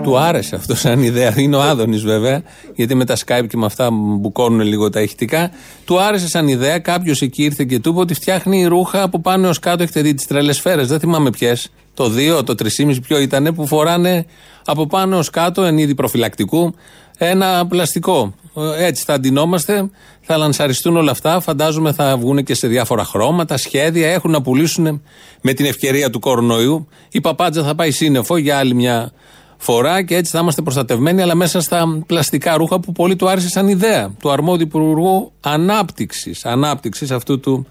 Του 0.02 0.18
άρεσε 0.18 0.56
αυτό 0.56 0.74
σαν 0.74 1.02
ιδέα. 1.02 1.34
Είναι 1.36 1.56
ο 1.56 1.60
Άδωνης 1.60 2.02
βέβαια, 2.02 2.42
γιατί 2.74 2.94
με 2.94 3.04
τα 3.04 3.16
Skype 3.16 3.46
και 3.48 3.56
με 3.56 3.66
αυτά 3.66 3.90
μπουκώνουν 3.92 4.60
λίγο 4.60 4.90
τα 4.90 5.00
ηχητικά. 5.00 5.50
Του 5.84 6.00
άρεσε 6.00 6.28
σαν 6.28 6.48
ιδέα. 6.48 6.78
Κάποιος 6.78 7.22
εκεί 7.22 7.42
ήρθε 7.42 7.64
και 7.64 7.78
του 7.78 7.90
είπε 7.90 7.98
ότι 8.00 8.14
φτιάχνει 8.14 8.64
ρούχα 8.64 9.02
από 9.02 9.20
πάνω 9.20 9.46
έως 9.46 9.58
κάτω. 9.58 9.82
Έχετε 9.82 10.00
δει 10.00 10.14
τις 10.14 10.26
τρελέ 10.26 10.52
σφαίρε. 10.52 10.82
Δεν 10.82 11.00
θυμάμαι 11.00 11.30
ποιες. 11.30 11.70
Το 11.94 12.12
2, 12.38 12.44
το 12.44 12.54
3,5 12.78 12.96
ποιο 13.02 13.20
ήταν 13.20 13.54
που 13.54 13.66
φοράνε 13.66 14.26
από 14.64 14.86
πάνω 14.86 15.14
έως 15.14 15.30
κάτω 15.30 15.62
εν 15.62 15.78
είδη 15.78 15.94
προφυλακτικού 15.94 16.74
ένα 17.18 17.66
πλαστικό. 17.66 18.34
Ε, 18.56 18.84
Έτσι 18.86 19.04
θα 19.04 19.14
αντινόμαστε, 19.14 19.90
θα 20.20 20.36
λανσαριστούν 20.36 20.96
όλα 20.96 21.10
αυτά. 21.10 21.40
Φαντάζομαι 21.40 21.92
θα 21.92 22.16
βγουν 22.16 22.44
και 22.44 22.54
σε 22.54 22.66
διάφορα 22.66 23.04
χρώματα, 23.04 23.56
σχέδια. 23.56 24.08
Έχουν 24.08 24.30
να 24.30 24.42
πουλήσουν 24.42 25.02
με 25.40 25.52
την 25.52 25.66
ευκαιρία 25.66 26.10
του 26.10 26.18
κορονοϊού. 26.18 26.88
Η 27.10 27.20
παπάντζα 27.20 27.62
θα 27.62 27.74
πάει 27.74 27.90
σύννεφο 27.90 28.36
για 28.36 28.58
άλλη 28.58 28.74
μια 28.74 29.12
φορά 29.58 30.02
και 30.02 30.16
έτσι 30.16 30.32
θα 30.32 30.38
είμαστε 30.38 30.62
προστατευμένοι, 30.62 31.22
αλλά 31.22 31.34
μέσα 31.34 31.60
στα 31.60 32.02
πλαστικά 32.06 32.56
ρούχα 32.56 32.80
που 32.80 32.92
πολύ 32.92 33.16
του 33.16 33.28
άρεσε 33.28 33.48
σαν 33.48 33.68
ιδέα 33.68 34.10
του 34.20 34.30
αρμόδιου 34.30 34.66
υπουργού 34.66 35.32
ανάπτυξης. 35.40 36.44
Ανάπτυξης 36.44 37.10
αυτού 37.10 37.40
του 37.40 37.66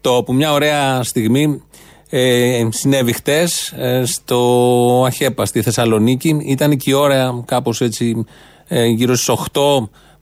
τόπου. 0.00 0.34
Μια 0.34 0.52
ωραία 0.52 1.02
στιγμή 1.02 1.62
ε, 2.10 2.68
συνέβη 2.70 3.12
χτες 3.12 3.72
ε, 3.76 4.02
στο 4.04 5.04
Αχέπα 5.06 5.46
στη 5.46 5.62
Θεσσαλονίκη. 5.62 6.40
Ήταν 6.44 6.76
και 6.76 6.90
η 6.90 6.92
ώρα 6.92 7.42
κάπως 7.46 7.80
έτσι 7.80 8.26
ε, 8.68 8.86
γύρω 8.86 9.14
στις 9.14 9.34
8 9.52 9.60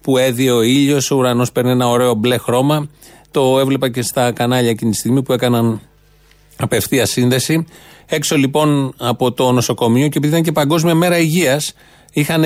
που 0.01 0.19
έδιε 0.19 0.51
ο 0.51 0.63
ήλιος, 0.63 1.11
ο 1.11 1.17
ουρανός 1.17 1.53
παίρνει 1.53 1.71
ένα 1.71 1.89
ωραίο 1.89 2.15
μπλε 2.15 2.39
χρώμα. 2.39 2.89
Το 3.31 3.59
έβλεπα 3.59 3.91
και 3.91 4.03
στα 4.03 4.33
κανάλια 4.33 4.71
εκείνη 4.71 4.91
τη 4.91 4.97
στιγμή 4.97 5.23
που 5.23 5.33
έκαναν 5.33 5.81
Απευθεία 6.61 7.07
σύνδεση. 7.07 7.67
Έξω 8.13 8.37
λοιπόν 8.37 8.95
από 8.97 9.33
το 9.33 9.53
νοσοκομείο 9.53 10.09
και 10.09 10.19
επειδή 10.19 10.33
ήταν 10.33 10.45
και 10.45 10.53
Παγκόσμια 10.53 10.95
Μέρα 10.95 11.19
Υγείας, 11.19 11.75
είχαν 12.13 12.45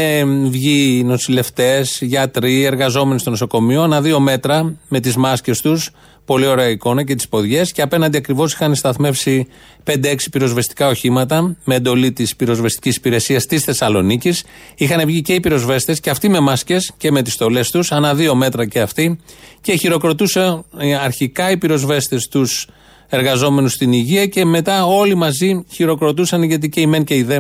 βγει 0.51 1.03
νοσηλευτές, 1.05 1.99
γιατροί, 2.03 2.65
εργαζόμενοι 2.65 3.21
στο 3.21 3.31
νοσοκομείο, 3.31 3.83
ανά 3.83 4.01
δύο 4.01 4.21
μέτρα 4.21 4.77
με 4.89 5.01
τις 5.01 5.17
μάσκες 5.17 5.61
τους. 5.61 5.91
Πολύ 6.25 6.47
ωραία 6.47 6.69
εικόνα 6.69 7.03
και 7.03 7.15
τις 7.15 7.29
ποδιές. 7.29 7.73
Και 7.73 7.83
απέναντι 7.83 8.17
ακριβώς 8.17 8.53
είχαν 8.53 8.75
σταθμεύσει 8.75 9.47
5-6 9.85 10.31
πυροσβεστικά 10.31 10.89
οχήματα 10.89 11.57
με 11.65 11.75
εντολή 11.75 12.13
της 12.13 12.37
πυροσβεστικής 12.37 12.97
υπηρεσίας 12.97 13.47
της 13.47 13.65
Θεσσαλονίκης. 13.65 14.45
Είχαν 14.77 15.07
βγει 15.07 15.23
και 15.23 15.35
οι 15.35 15.41
πυροσβέστες 15.41 16.01
και 16.01 16.11
αυτοί 16.11 16.29
με 16.29 16.41
μάσκες 16.41 16.93
και 16.97 17.11
με 17.11 17.23
τι 17.23 17.31
στολέ 17.31 17.61
τους, 17.73 17.93
ανά 17.93 18.15
δύο 18.15 18.35
μέτρα 18.35 18.67
και 18.67 18.81
αυτοί. 18.81 19.19
Και 19.61 19.75
χειροκροτούσαν 19.75 20.65
ε, 20.79 20.95
αρχικά 20.95 21.51
οι 21.51 21.57
πυροσβέστες 21.57 22.29
τους 22.29 22.69
εργαζόμενους 23.09 23.73
στην 23.73 23.93
υγεία 23.93 24.27
και 24.27 24.45
μετά 24.45 24.87
όλοι 24.87 25.15
μαζί 25.15 25.65
χειροκροτούσαν 25.71 26.43
γιατί 26.43 26.69
και 26.69 26.81
οι 26.81 26.87
μεν 26.87 27.05
και 27.05 27.15
οι 27.15 27.23
δε 27.23 27.39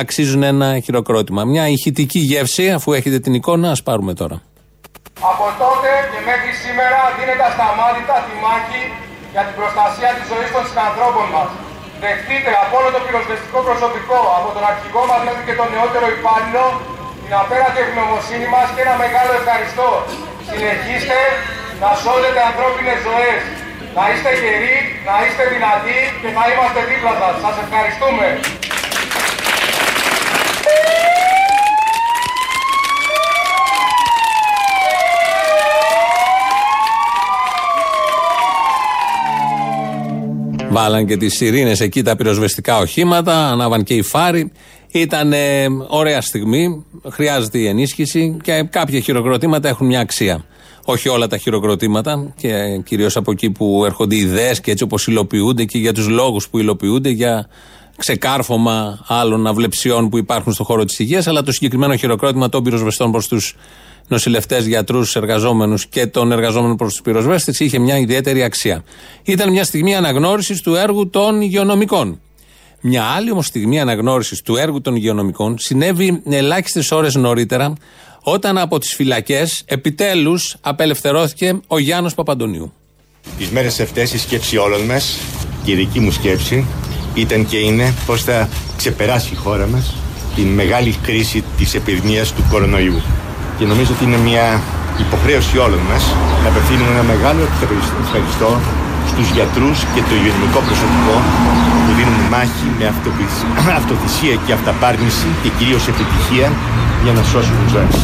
αξίζουν 0.00 0.42
ένα 0.52 0.68
χειροκρότημα. 0.84 1.42
Μια 1.52 1.64
ηχητική 1.76 2.20
γεύση, 2.30 2.64
αφού 2.76 2.88
έχετε 2.98 3.18
την 3.24 3.34
εικόνα, 3.38 3.70
ας 3.70 3.82
πάρουμε 3.82 4.12
τώρα. 4.20 4.36
Από 5.32 5.46
τότε 5.62 5.90
και 6.10 6.20
μέχρι 6.28 6.50
σήμερα 6.62 6.98
δίνεται 7.16 7.44
ασταμάτητα 7.50 8.16
τη 8.26 8.32
μάχη 8.44 8.82
για 9.34 9.42
την 9.46 9.54
προστασία 9.60 10.10
της 10.16 10.24
ζωής 10.32 10.48
των 10.54 10.62
συνανθρώπων 10.70 11.26
μας. 11.34 11.48
Δεχτείτε 12.04 12.50
από 12.62 12.72
όλο 12.78 12.88
το 12.96 13.00
πυροσβεστικό 13.04 13.58
προσωπικό, 13.68 14.20
από 14.38 14.48
τον 14.54 14.64
αρχηγό 14.70 15.02
μας 15.10 15.20
μέχρι 15.26 15.42
και 15.48 15.56
τον 15.60 15.68
νεότερο 15.74 16.06
υπάλληλο, 16.16 16.64
την 17.22 17.32
απέραντη 17.42 17.78
ευγνωμοσύνη 17.84 18.46
μας 18.54 18.66
και 18.74 18.80
ένα 18.86 18.94
μεγάλο 19.04 19.32
ευχαριστώ. 19.40 19.88
Συνεχίστε 20.48 21.18
να 21.82 21.90
σώζετε 22.02 22.40
ανθρώπινες 22.50 22.98
ζωές. 23.08 23.40
Να 23.98 24.04
είστε 24.12 24.30
γεροί, 24.42 24.76
να 25.08 25.14
είστε 25.24 25.42
δυνατοί 25.54 25.98
και 26.22 26.30
να 26.36 26.42
είμαστε 26.52 26.80
δίπλα 26.90 27.12
σας. 27.20 27.34
Σας 27.44 27.56
ευχαριστούμε. 27.64 28.26
Βάλαν 40.68 41.06
και 41.06 41.16
τις 41.16 41.36
σιρήνες 41.36 41.80
εκεί 41.80 42.02
τα 42.02 42.16
πυροσβεστικά 42.16 42.78
οχήματα, 42.78 43.48
ανάβαν 43.50 43.82
και 43.82 43.94
οι 43.94 44.02
φάροι. 44.02 44.52
Ήταν 44.92 45.32
ωραία 45.88 46.20
στιγμή. 46.20 46.84
Χρειάζεται 47.10 47.58
η 47.58 47.66
ενίσχυση 47.66 48.36
και 48.42 48.66
κάποια 48.70 49.00
χειροκροτήματα 49.00 49.68
έχουν 49.68 49.86
μια 49.86 50.00
αξία. 50.00 50.44
Όχι 50.88 51.08
όλα 51.08 51.26
τα 51.26 51.36
χειροκροτήματα 51.36 52.32
και 52.36 52.80
κυρίως 52.84 53.16
από 53.16 53.30
εκεί 53.30 53.50
που 53.50 53.82
έρχονται 53.84 54.16
ιδέες 54.16 54.60
και 54.60 54.70
έτσι 54.70 54.84
όπως 54.84 55.06
υλοποιούνται 55.06 55.64
και 55.64 55.78
για 55.78 55.92
τους 55.92 56.08
λόγους 56.08 56.48
που 56.48 56.58
υλοποιούνται, 56.58 57.08
για 57.08 57.48
ξεκάρφωμα 57.96 59.04
άλλων 59.06 59.46
αυλεψιών 59.46 60.08
που 60.08 60.18
υπάρχουν 60.18 60.52
στον 60.52 60.66
χώρο 60.66 60.84
της 60.84 60.98
υγείας. 60.98 61.26
Αλλά 61.26 61.42
το 61.42 61.52
συγκεκριμένο 61.52 61.96
χειροκρότημα 61.96 62.48
των 62.48 62.62
πυροσβεστών 62.62 63.10
προς 63.10 63.28
τους 63.28 63.56
νοσηλευτές, 64.08 64.66
γιατρούς, 64.66 65.16
εργαζόμενους 65.16 65.86
και 65.86 66.06
των 66.06 66.32
εργαζόμενων 66.32 66.76
προς 66.76 66.92
τους 66.92 67.02
πυροσβέστες 67.02 67.60
είχε 67.60 67.78
μια 67.78 67.98
ιδιαίτερη 67.98 68.42
αξία. 68.42 68.84
Ήταν 69.22 69.50
μια 69.50 69.64
στιγμή 69.64 69.96
αναγνώρισης 69.96 70.60
του 70.60 70.74
έργου 70.74 71.10
των 71.10 71.40
υγειονομικών. 71.40 72.20
Μια 72.80 73.04
άλλη 73.04 73.30
όμως 73.30 73.46
στιγμή 73.46 73.80
αναγνώρισης 73.80 74.42
του 74.42 74.56
έργου 74.56 74.80
των 74.80 74.96
υγειονομικών 74.96 75.58
συνέβη 75.58 76.22
ελάχιστες 76.30 76.90
ώρες 76.90 77.14
νωρίτερα, 77.14 77.72
όταν 78.28 78.58
από 78.58 78.78
τις 78.78 78.94
φυλακές 78.94 79.62
επιτέλους 79.66 80.56
απελευθερώθηκε 80.60 81.60
ο 81.66 81.78
Γιάννος 81.78 82.14
Παπαντονίου. 82.14 82.72
Τις 83.38 83.48
μέρες 83.50 83.80
αυτές 83.80 84.12
η 84.12 84.18
σκέψη 84.18 84.56
όλων 84.56 84.80
μας 84.80 85.18
και 85.64 85.72
η 85.72 85.74
δική 85.74 86.00
μου 86.00 86.10
σκέψη 86.10 86.66
ήταν 87.14 87.46
και 87.46 87.56
είναι 87.56 87.94
πώς 88.06 88.22
θα 88.22 88.48
ξεπεράσει 88.76 89.32
η 89.32 89.36
χώρα 89.36 89.66
μας 89.66 89.94
την 90.34 90.46
μεγάλη 90.46 90.94
κρίση 91.02 91.44
της 91.56 91.74
επιδημίας 91.74 92.32
του 92.32 92.44
κορονοϊού 92.50 93.02
και 93.58 93.64
νομίζω 93.64 93.92
ότι 93.94 94.04
είναι 94.04 94.18
μια 94.18 94.62
υποχρέωση 95.00 95.58
όλων 95.58 95.80
μας 95.90 96.04
να 96.42 96.48
απευθύνουμε 96.48 96.90
ένα 96.90 97.02
μεγάλο 97.02 97.42
ευχαριστώ 98.04 98.60
στους 99.10 99.30
γιατρούς 99.30 99.78
και 99.94 100.00
το 100.08 100.14
υγειονομικό 100.14 100.60
προσωπικό 100.68 101.16
που 101.86 101.92
δίνουν 101.98 102.20
μάχη 102.34 102.68
με 102.78 102.84
αυτοθυσία 103.80 104.34
και 104.46 104.52
αυταπάρνηση 104.58 105.28
και 105.42 105.50
κυρίως 105.58 105.84
επιτυχία 105.92 106.48
για 107.04 107.12
να 107.12 107.22
σώσουν 107.30 107.58
ζωές. 107.72 107.96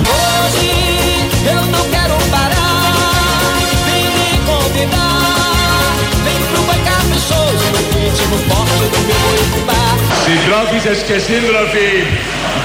Συντρόφισσες 10.25 10.99
και 11.09 11.19
σύντροφοι, 11.29 11.91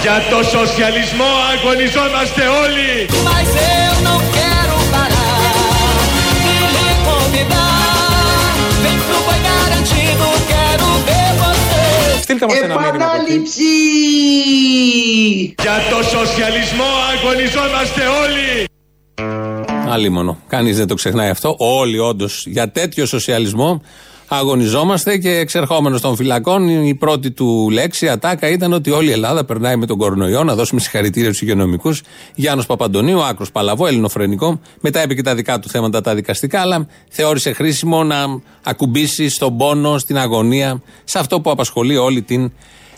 για 0.02 0.18
το 0.32 0.40
σοσιαλισμό 0.54 1.32
αγωνιζόμαστε 1.52 2.44
όλοι. 2.64 2.92
Στείλτε 12.28 12.46
μας 12.46 12.60
ένα 12.60 12.80
μήνυμα. 12.80 13.06
Επανάληψη! 13.06 13.64
Για 15.62 15.78
το 15.90 16.04
σοσιαλισμό 16.04 16.86
αγωνιζόμαστε 17.12 18.02
όλοι. 18.24 18.68
Αλίμονο. 19.90 20.38
Κανείς 20.48 20.78
δεν 20.78 20.88
το 20.88 20.96
ξεχνάει 20.96 21.30
αυτό. 21.30 21.56
Όλοι 21.58 22.00
όντως 22.00 22.46
για 22.48 22.72
τέτοιο 22.72 23.06
σοσιαλισμό 23.06 23.82
αγωνιζόμαστε 24.28 25.18
και 25.18 25.30
εξερχόμενος 25.30 26.02
των 26.02 26.16
φυλακών, 26.16 26.86
η 26.86 26.96
πρώτη 26.96 27.32
του 27.32 27.70
λέξη, 27.72 28.10
ατάκα 28.10 28.50
ήταν 28.50 28.74
ότι 28.74 28.92
όλη 28.92 29.10
η 29.10 29.12
Ελλάδα 29.12 29.46
περνάει 29.46 29.76
με 29.76 29.86
τον 29.86 29.98
κορονοϊό. 29.98 30.44
Να 30.44 30.56
δώσουμε 30.56 30.80
συγχαρητήρια 30.80 31.28
στους 31.28 31.42
υγειονομικούς. 31.42 32.02
Γιάννος 32.36 32.66
Παπαντονίου, 32.66 33.24
άκρος 33.24 33.52
παλαβό, 33.52 33.88
ελληνοφρενικό. 33.88 34.60
Μετά 34.82 35.04
είπε 35.04 35.14
και 35.14 35.22
τα 35.22 35.36
δικά 35.36 35.60
του 35.60 35.70
θέματα 35.70 36.02
τα 36.02 36.16
δικαστικά, 36.16 36.62
αλλά 36.62 36.88
θεώρησε 37.10 37.54
χρήσιμο 37.54 38.04
να 38.04 38.16
ακουμπήσει 38.64 39.30
στον 39.30 39.58
πόνο, 39.58 39.98
στην 39.98 40.18
αγωνία, 40.18 40.82
σε 41.04 41.20
αυτό 41.20 41.42
που 41.42 41.52
απασχολεί 41.52 41.98
όλη 41.98 42.22
την 42.22 42.52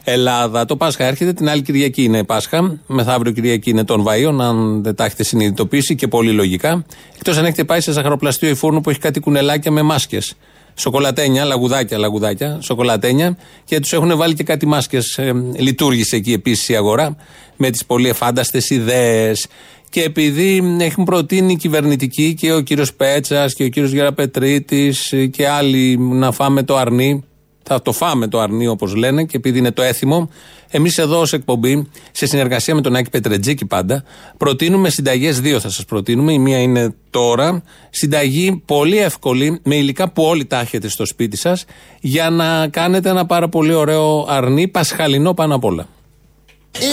Ελλάδα. 0.03 0.65
Το 0.65 0.75
Πάσχα 0.75 1.03
έρχεται, 1.03 1.33
την 1.33 1.49
άλλη 1.49 1.61
Κυριακή 1.61 2.03
είναι 2.03 2.23
Πάσχα. 2.23 2.79
Μεθαύριο 2.87 3.31
Κυριακή 3.31 3.69
είναι 3.69 3.83
των 3.83 4.05
Βαΐων, 4.07 4.41
αν 4.41 4.83
δεν 4.83 4.95
τα 4.95 5.05
έχετε 5.05 5.23
συνειδητοποιήσει 5.23 5.95
και 5.95 6.07
πολύ 6.07 6.31
λογικά. 6.31 6.85
Εκτός 7.15 7.37
αν 7.37 7.45
έχετε 7.45 7.63
πάει 7.63 7.81
σε 7.81 7.91
ζαχαροπλαστείο 7.91 8.49
ή 8.49 8.53
φούρνο 8.53 8.81
που 8.81 8.89
έχει 8.89 8.99
κάτι 8.99 9.19
κουνελάκια 9.19 9.71
με 9.71 9.81
μάσκες 9.81 10.35
σοκολατένια, 10.79 11.45
λαγουδάκια, 11.45 11.97
λαγουδάκια, 11.97 12.59
σοκολατένια 12.61 13.37
και 13.65 13.79
τους 13.79 13.93
έχουν 13.93 14.17
βάλει 14.17 14.33
και 14.33 14.43
κάτι 14.43 14.65
μάσκες. 14.65 15.17
Ε, 15.17 15.33
λειτουργήσε 15.55 16.15
εκεί 16.15 16.33
επίσης 16.33 16.69
η 16.69 16.75
αγορά 16.75 17.15
με 17.55 17.69
τις 17.69 17.85
πολύ 17.85 18.09
εφάνταστες 18.09 18.69
ιδέες. 18.69 19.47
Και 19.89 20.03
επειδή 20.03 20.77
έχουν 20.79 21.03
προτείνει 21.03 21.51
οι 21.51 21.55
κυβερνητικοί 21.55 22.33
και 22.33 22.53
ο 22.53 22.61
κύριος 22.61 22.93
Πέτσας 22.93 23.53
και 23.53 23.63
ο 23.63 23.67
κύριος 23.67 23.91
Γεραπετρίτης 23.91 25.13
και 25.31 25.47
άλλοι 25.47 25.97
να 25.97 26.31
φάμε 26.31 26.63
το 26.63 26.77
αρνί, 26.77 27.23
θα 27.63 27.81
το 27.81 27.91
φάμε 27.91 28.27
το 28.27 28.39
αρνί 28.39 28.67
όπως 28.67 28.95
λένε 28.95 29.23
και 29.23 29.37
επειδή 29.37 29.57
είναι 29.57 29.71
το 29.71 29.81
έθιμο, 29.81 30.29
εμείς 30.69 30.97
εδώ 30.97 31.19
ως 31.19 31.33
εκπομπή, 31.33 31.89
σε 32.11 32.25
συνεργασία 32.25 32.75
με 32.75 32.81
τον 32.81 32.95
Άκη 32.95 33.09
Πετρετζίκη 33.09 33.65
πάντα, 33.65 34.03
προτείνουμε 34.37 34.89
συνταγές 34.89 35.39
δύο 35.39 35.59
θα 35.59 35.69
σας 35.69 35.85
προτείνουμε. 35.85 36.33
Η 36.33 36.39
μία 36.39 36.59
είναι 36.59 36.93
τώρα, 37.09 37.63
συνταγή 37.89 38.61
πολύ 38.65 38.97
εύκολη, 38.97 39.59
με 39.63 39.75
υλικά 39.75 40.09
που 40.09 40.23
όλοι 40.23 40.45
τα 40.45 40.59
έχετε 40.59 40.89
στο 40.89 41.05
σπίτι 41.05 41.37
σας, 41.37 41.65
για 41.99 42.29
να 42.29 42.67
κάνετε 42.67 43.09
ένα 43.09 43.25
πάρα 43.25 43.49
πολύ 43.49 43.73
ωραίο 43.73 44.25
αρνί, 44.29 44.67
πασχαλινό 44.67 45.33
πάνω 45.33 45.55
απ' 45.55 45.63
όλα. 45.63 45.87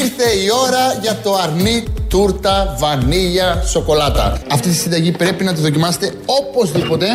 Ήρθε 0.02 0.38
η 0.44 0.48
ώρα 0.66 0.98
για 1.00 1.20
το 1.22 1.34
αρνί 1.34 1.84
τούρτα 2.08 2.76
βανίλια 2.78 3.62
σοκολάτα. 3.66 4.40
Αυτή 4.50 4.68
τη 4.68 4.74
συνταγή 4.74 5.12
πρέπει 5.12 5.44
να 5.44 5.54
τη 5.54 5.60
δοκιμάσετε 5.60 6.12
οπωσδήποτε. 6.26 7.06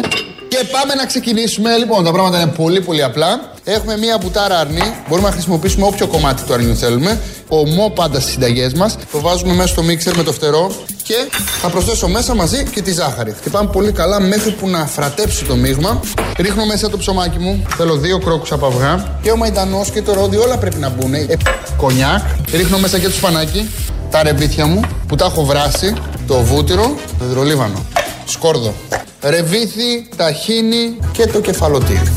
Και 0.47 0.57
πάμε 0.71 0.93
να 0.93 1.05
ξεκινήσουμε. 1.05 1.77
Λοιπόν, 1.77 2.03
τα 2.03 2.11
πράγματα 2.11 2.41
είναι 2.41 2.51
πολύ 2.51 2.81
πολύ 2.81 3.03
απλά. 3.03 3.51
Έχουμε 3.73 3.97
μία 3.97 4.17
μπουτάρα 4.21 4.59
αρνί. 4.59 4.93
Μπορούμε 5.09 5.27
να 5.27 5.33
χρησιμοποιήσουμε 5.33 5.85
όποιο 5.85 6.07
κομμάτι 6.07 6.43
του 6.43 6.53
αρνιού 6.53 6.75
θέλουμε. 6.75 7.19
Ομό 7.47 7.91
πάντα 7.95 8.19
στις 8.19 8.33
συνταγές 8.33 8.73
μας. 8.73 8.97
Το 9.11 9.19
βάζουμε 9.19 9.53
μέσα 9.53 9.67
στο 9.67 9.83
μίξερ 9.83 10.15
με 10.15 10.23
το 10.23 10.31
φτερό. 10.31 10.71
Και 11.03 11.15
θα 11.61 11.69
προσθέσω 11.69 12.07
μέσα 12.07 12.35
μαζί 12.35 12.63
και 12.63 12.81
τη 12.81 12.91
ζάχαρη. 12.91 13.31
Χτυπάμε 13.31 13.69
πολύ 13.71 13.91
καλά 13.91 14.19
μέχρι 14.19 14.51
που 14.51 14.67
να 14.67 14.85
φρατέψει 14.85 15.45
το 15.45 15.55
μείγμα. 15.55 15.99
Ρίχνω 16.37 16.65
μέσα 16.65 16.89
το 16.89 16.97
ψωμάκι 16.97 17.39
μου. 17.39 17.65
Θέλω 17.77 17.95
δύο 17.95 18.19
κρόκους 18.19 18.51
από 18.51 18.65
αυγά. 18.65 19.19
Και 19.21 19.31
ο 19.31 19.37
μαϊντανό 19.37 19.85
και 19.93 20.01
το 20.01 20.13
ρόδι 20.13 20.37
όλα 20.37 20.57
πρέπει 20.57 20.77
να 20.77 20.89
μπουν. 20.89 21.13
Ε, 21.13 21.37
κονιάκ. 21.77 22.21
Ρίχνω 22.51 22.77
μέσα 22.77 22.99
και 22.99 23.07
το 23.07 23.13
σπανάκι. 23.13 23.69
Τα 24.09 24.23
ρεβίθια 24.23 24.65
μου 24.65 24.81
που 25.07 25.15
τα 25.15 25.25
έχω 25.25 25.45
βράσει. 25.45 25.93
Το 26.27 26.39
βούτυρο. 26.39 26.95
Το 27.19 27.25
υδρολίβανο. 27.25 27.85
Σκόρδο. 28.25 28.73
Ρεβίθι, 29.21 30.07
ταχίνι 30.15 30.97
και 31.11 31.27
το 31.27 31.39
κεφαλοτήρι. 31.39 32.11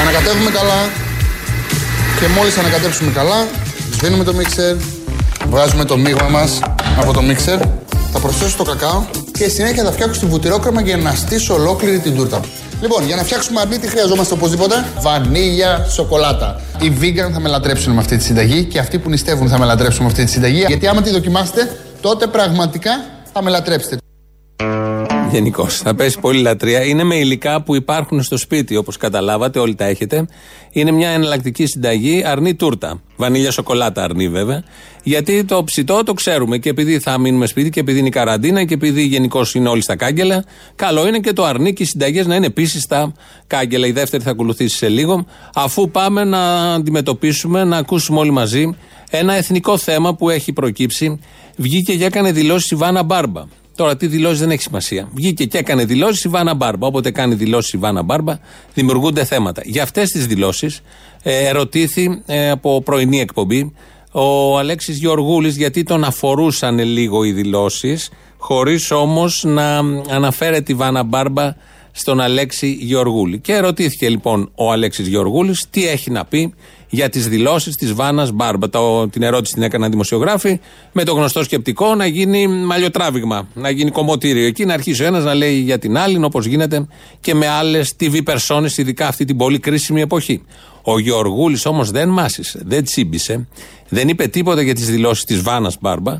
Ανακατεύουμε 0.00 0.50
καλά 0.50 0.80
και 2.20 2.26
μόλις 2.36 2.58
ανακατέψουμε 2.58 3.10
καλά 3.10 3.46
σβήνουμε 3.92 4.24
το 4.24 4.34
μίξερ, 4.34 4.76
βγάζουμε 5.48 5.84
το 5.84 5.96
μείγμα 5.96 6.28
μας 6.28 6.58
από 6.96 7.12
το 7.12 7.22
μίξερ 7.22 7.58
θα 8.12 8.18
προσθέσω 8.18 8.56
το 8.56 8.64
κακάο 8.64 9.04
και 9.32 9.48
συνέχεια 9.48 9.84
θα 9.84 9.92
φτιάξω 9.92 10.20
τη 10.20 10.26
βουτυρόκρεμα 10.26 10.80
για 10.80 10.96
να 10.96 11.14
στήσω 11.14 11.54
ολόκληρη 11.54 11.98
την 11.98 12.14
τούρτα. 12.16 12.40
Λοιπόν, 12.80 13.06
για 13.06 13.16
να 13.16 13.22
φτιάξουμε 13.22 13.60
αρνί, 13.60 13.78
τι 13.78 13.88
χρειαζόμαστε 13.88 14.34
οπωσδήποτε; 14.34 14.84
Βανίλια 15.00 15.86
σοκολάτα. 15.88 16.60
Οι 16.80 16.92
vegan 17.00 17.32
θα 17.32 17.40
με 17.40 17.48
λατρέψουν 17.48 17.92
με 17.92 18.00
αυτή 18.00 18.16
τη 18.16 18.24
συνταγή 18.24 18.64
και 18.64 18.78
αυτοί 18.78 18.98
που 18.98 19.08
νηστεύουν 19.08 19.48
θα 19.48 19.58
με 19.58 19.64
λατρέψουν 19.64 20.02
με 20.02 20.10
αυτή 20.10 20.24
τη 20.24 20.30
συνταγή. 20.30 20.64
Γιατί 20.66 20.86
άμα 20.86 21.02
τη 21.02 21.10
δοκιμάσετε, 21.10 21.76
τότε 22.00 22.26
πραγματικά 22.26 22.90
θα 23.32 23.42
με 23.42 23.50
λατρέψετε. 23.50 23.96
Γενικώς. 25.32 25.76
Θα 25.78 25.94
πέσει 25.94 26.18
πολύ 26.20 26.40
λατρεία. 26.40 26.84
Είναι 26.84 27.04
με 27.04 27.14
υλικά 27.14 27.62
που 27.62 27.74
υπάρχουν 27.74 28.22
στο 28.22 28.36
σπίτι, 28.36 28.76
όπως 28.76 28.96
καταλάβατε, 28.96 29.58
όλοι 29.58 29.74
τα 29.74 29.84
έχετε. 29.84 30.26
Είναι 30.70 30.90
μια 30.90 31.08
εναλλακτική 31.08 31.66
συνταγή 31.66 32.22
αρνή 32.26 32.54
τούρτα. 32.54 33.00
Βανίλια 33.16 33.50
σοκολάτα 33.50 34.02
αρνή, 34.02 34.28
βέβαια. 34.28 34.62
Γιατί 35.02 35.44
το 35.44 35.64
ψητό 35.64 36.02
το 36.04 36.12
ξέρουμε 36.12 36.58
και 36.58 36.68
επειδή 36.68 36.98
θα 36.98 37.18
μείνουμε 37.18 37.46
σπίτι 37.46 37.70
και 37.70 37.80
επειδή 37.80 37.98
είναι 37.98 38.08
η 38.08 38.10
καραντίνα 38.10 38.64
και 38.64 38.74
επειδή 38.74 39.02
γενικώς 39.02 39.54
είναι 39.54 39.68
όλοι 39.68 39.82
στα 39.82 39.96
κάγκελα, 39.96 40.44
καλό 40.74 41.06
είναι 41.06 41.18
και 41.18 41.32
το 41.32 41.44
αρνί 41.44 41.72
και 41.72 41.82
οι 41.82 41.86
συνταγές 41.86 42.26
να 42.26 42.34
είναι 42.34 42.46
επίσης 42.46 42.82
στα 42.82 43.12
κάγκελα. 43.46 43.86
Η 43.86 43.92
δεύτερη 43.92 44.22
θα 44.22 44.30
ακολουθήσει 44.30 44.76
σε 44.76 44.88
λίγο. 44.88 45.26
Αφού 45.54 45.90
πάμε 45.90 46.24
να 46.24 46.72
αντιμετωπίσουμε, 46.74 47.64
να 47.64 47.76
ακούσουμε 47.76 48.18
όλοι 48.18 48.30
μαζί 48.30 48.76
ένα 49.10 49.34
εθνικό 49.34 49.78
θέμα 49.78 50.14
που 50.14 50.30
έχει 50.30 50.52
προκύψει. 50.52 51.20
Βγήκε 51.56 51.96
και 51.96 52.04
έκανε 52.04 52.32
δηλώσεις 52.32 52.70
η 52.70 52.74
Βάνα 52.74 53.02
Μπάρμπα. 53.02 53.42
Τώρα, 53.76 53.96
τι 53.96 54.06
δηλώσεις 54.06 54.38
δεν 54.38 54.50
έχει 54.50 54.62
σημασία. 54.62 55.08
Βγήκε 55.14 55.44
και 55.44 55.58
έκανε 55.58 55.84
δηλώσεις 55.84 56.24
η 56.24 56.28
Βάνα 56.28 56.54
Μπάρμπα. 56.54 56.86
Όποτε 56.86 57.10
κάνει 57.10 57.34
δηλώσεις 57.34 57.72
η 57.72 57.76
Βάνα 57.76 58.02
Μπάρμπα, 58.02 58.38
δημιουργούνται 58.74 59.24
θέματα. 59.24 59.62
Για 59.64 59.82
αυτές 59.82 60.10
τις 60.10 60.26
δηλώσεις 60.26 60.80
ε, 61.22 61.48
ερωτήθη 61.48 62.22
ε, 62.26 62.50
από 62.50 62.82
πρωινή 62.82 63.20
εκπομπή 63.20 63.72
ο 64.12 64.58
Αλέξης 64.58 64.98
Γεωργούλης 64.98 65.56
γιατί 65.56 65.82
τον 65.82 66.04
αφορούσαν 66.04 66.78
λίγο 66.78 67.24
οι 67.24 67.32
δηλώσεις 67.32 68.10
χωρίς 68.38 68.90
όμως 68.90 69.44
να 69.46 69.78
αναφέρεται 70.08 70.72
η 70.72 70.74
Βάνα 70.74 71.02
Μπάρμπα 71.02 71.54
στον 71.92 72.20
Αλέξη 72.20 72.78
Γεωργούλη. 72.80 73.38
Και 73.38 73.52
ερωτήθηκε 73.52 74.08
λοιπόν 74.08 74.50
ο 74.54 74.72
Αλέξης 74.72 75.06
Γεωργούλης 75.06 75.66
τι 75.70 75.88
έχει 75.88 76.10
να 76.10 76.24
πει 76.24 76.54
για 76.90 77.08
τις 77.08 77.28
δηλώσεις 77.28 77.76
της 77.76 77.92
Βάνας 77.92 78.32
Μπάρμπα. 78.32 78.68
Το, 78.70 79.08
την 79.08 79.22
ερώτηση 79.22 79.54
την 79.54 79.62
έκαναν 79.62 79.90
δημοσιογράφοι 79.90 80.60
με 80.92 81.04
το 81.04 81.14
γνωστό 81.14 81.42
σκεπτικό 81.42 81.94
να 81.94 82.06
γίνει 82.06 82.46
μαλλιοτράβηγμα, 82.46 83.48
να 83.54 83.70
γίνει 83.70 83.90
κομμωτήριο. 83.90 84.46
Εκεί 84.46 84.64
να 84.64 84.74
αρχίσει 84.74 85.02
ο 85.02 85.06
ένας 85.06 85.24
να 85.24 85.34
λέει 85.34 85.54
για 85.54 85.78
την 85.78 85.98
άλλη, 85.98 86.24
όπως 86.24 86.46
γίνεται 86.46 86.86
και 87.20 87.34
με 87.34 87.48
άλλες 87.48 87.94
TV 88.00 88.22
persone, 88.24 88.66
ειδικά 88.76 89.06
αυτή 89.06 89.24
την 89.24 89.36
πολύ 89.36 89.58
κρίσιμη 89.58 90.00
εποχή. 90.00 90.42
Ο 90.82 90.98
Γεωργούλης 90.98 91.66
όμως 91.66 91.90
δεν 91.90 92.08
μάσησε, 92.08 92.60
δεν 92.64 92.84
τσίμπησε, 92.84 93.48
δεν 93.88 94.08
είπε 94.08 94.26
τίποτα 94.26 94.62
για 94.62 94.74
τις 94.74 94.90
δηλώσεις 94.90 95.24
της 95.24 95.42
Βάνας 95.42 95.76
Μπάρμπα. 95.80 96.18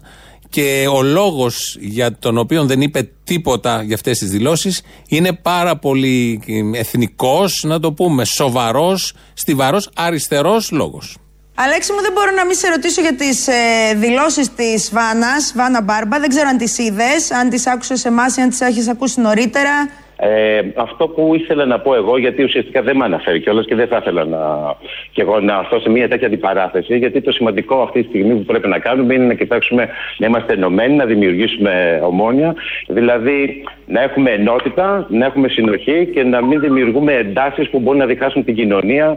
Και 0.50 0.86
ο 0.94 1.02
λόγος 1.02 1.76
για 1.80 2.18
τον 2.18 2.38
οποίο 2.38 2.64
δεν 2.64 2.80
είπε 2.80 3.10
τίποτα 3.24 3.82
για 3.82 3.94
αυτές 3.94 4.18
τις 4.18 4.30
δηλώσεις 4.30 4.82
είναι 5.08 5.32
πάρα 5.32 5.76
πολύ 5.76 6.40
εθνικός, 6.74 7.62
να 7.66 7.80
το 7.80 7.92
πούμε, 7.92 8.24
σοβαρός, 8.24 9.12
στιβαρός, 9.34 9.90
αριστερός 9.94 10.70
λόγος. 10.70 11.16
Αλέξη 11.54 11.92
μου, 11.92 12.00
δεν 12.00 12.12
μπορώ 12.12 12.30
να 12.30 12.44
μην 12.46 12.56
σε 12.56 12.68
ρωτήσω 12.68 13.00
για 13.00 13.14
τις 13.14 13.48
ε, 13.48 13.54
δηλώσεις 13.96 14.54
της 14.54 14.90
Βάνας, 14.92 15.52
Βάνα 15.56 15.82
Μπάρμπα. 15.82 16.18
Δεν 16.20 16.28
ξέρω 16.28 16.48
αν 16.48 16.58
τις 16.58 16.78
είδες, 16.78 17.30
αν 17.30 17.48
τις 17.50 17.66
άκουσες 17.66 18.04
εμάς 18.04 18.36
ή 18.36 18.40
αν 18.40 18.48
τις 18.48 18.60
έχεις 18.60 18.88
ακούσει 18.88 19.20
νωρίτερα. 19.20 19.90
Ε, 20.22 20.60
αυτό 20.76 21.08
που 21.08 21.34
ήθελα 21.34 21.64
να 21.64 21.78
πω 21.78 21.94
εγώ, 21.94 22.18
γιατί 22.18 22.42
ουσιαστικά 22.42 22.82
δεν 22.82 22.96
με 22.96 23.04
αναφέρει 23.04 23.40
κιόλας 23.40 23.66
και 23.66 23.74
δεν 23.74 23.86
θα 23.86 23.96
ήθελα 23.96 24.24
να, 24.24 24.38
και 25.12 25.22
εγώ 25.22 25.40
να 25.40 25.58
έρθω 25.58 25.80
σε 25.80 25.90
μια 25.90 26.08
τέτοια 26.08 26.26
αντιπαράθεση, 26.26 26.96
γιατί 26.96 27.20
το 27.20 27.32
σημαντικό 27.32 27.82
αυτή 27.82 28.02
τη 28.02 28.08
στιγμή 28.08 28.34
που 28.34 28.44
πρέπει 28.44 28.68
να 28.68 28.78
κάνουμε 28.78 29.14
είναι 29.14 29.24
να 29.24 29.34
κοιτάξουμε 29.34 29.88
να 30.18 30.26
είμαστε 30.26 30.52
ενωμένοι, 30.52 30.94
να 30.94 31.04
δημιουργήσουμε 31.04 32.00
ομόνια, 32.04 32.54
δηλαδή 32.88 33.64
να 33.86 34.02
έχουμε 34.02 34.30
ενότητα, 34.30 35.06
να 35.08 35.26
έχουμε 35.26 35.48
συνοχή 35.48 36.08
και 36.14 36.22
να 36.22 36.44
μην 36.44 36.60
δημιουργούμε 36.60 37.12
εντάσεις 37.12 37.70
που 37.70 37.78
μπορούν 37.78 38.00
να 38.00 38.06
διχάσουν 38.06 38.44
την 38.44 38.54
κοινωνία. 38.54 39.14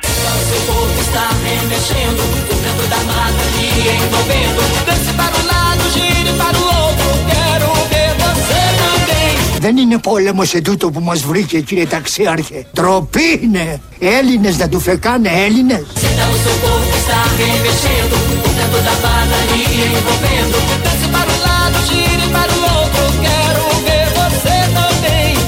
Δεν 9.65 9.77
είναι 9.77 9.97
πόλεμος 9.97 10.53
ετούτο 10.53 10.91
που 10.91 10.99
μας 10.99 11.21
βρήκε 11.21 11.59
κύριε 11.59 11.85
ταξίαρχε. 11.85 12.65
Τροπή 12.73 13.39
είναι. 13.43 13.81
Έλληνες 13.99 14.57
να 14.57 14.69
του 14.69 14.79
φεκάνε 14.79 15.29
Έλληνες. 15.45 15.85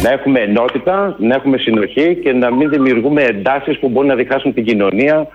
Να 0.01 0.11
έχουμε 0.11 0.39
ενότητα, 0.39 1.15
να 1.19 1.35
έχουμε 1.35 1.57
συνοχή 1.57 2.19
και 2.23 2.31
να 2.31 2.53
μην 2.53 2.69
δημιουργούμε 2.69 3.23
εντάσεις 3.23 3.79
που 3.79 3.89
μπορούν 3.89 4.09
να 4.09 4.15
διχάσουν 4.15 4.53
την 4.53 4.65
κοινωνία. 4.65 5.27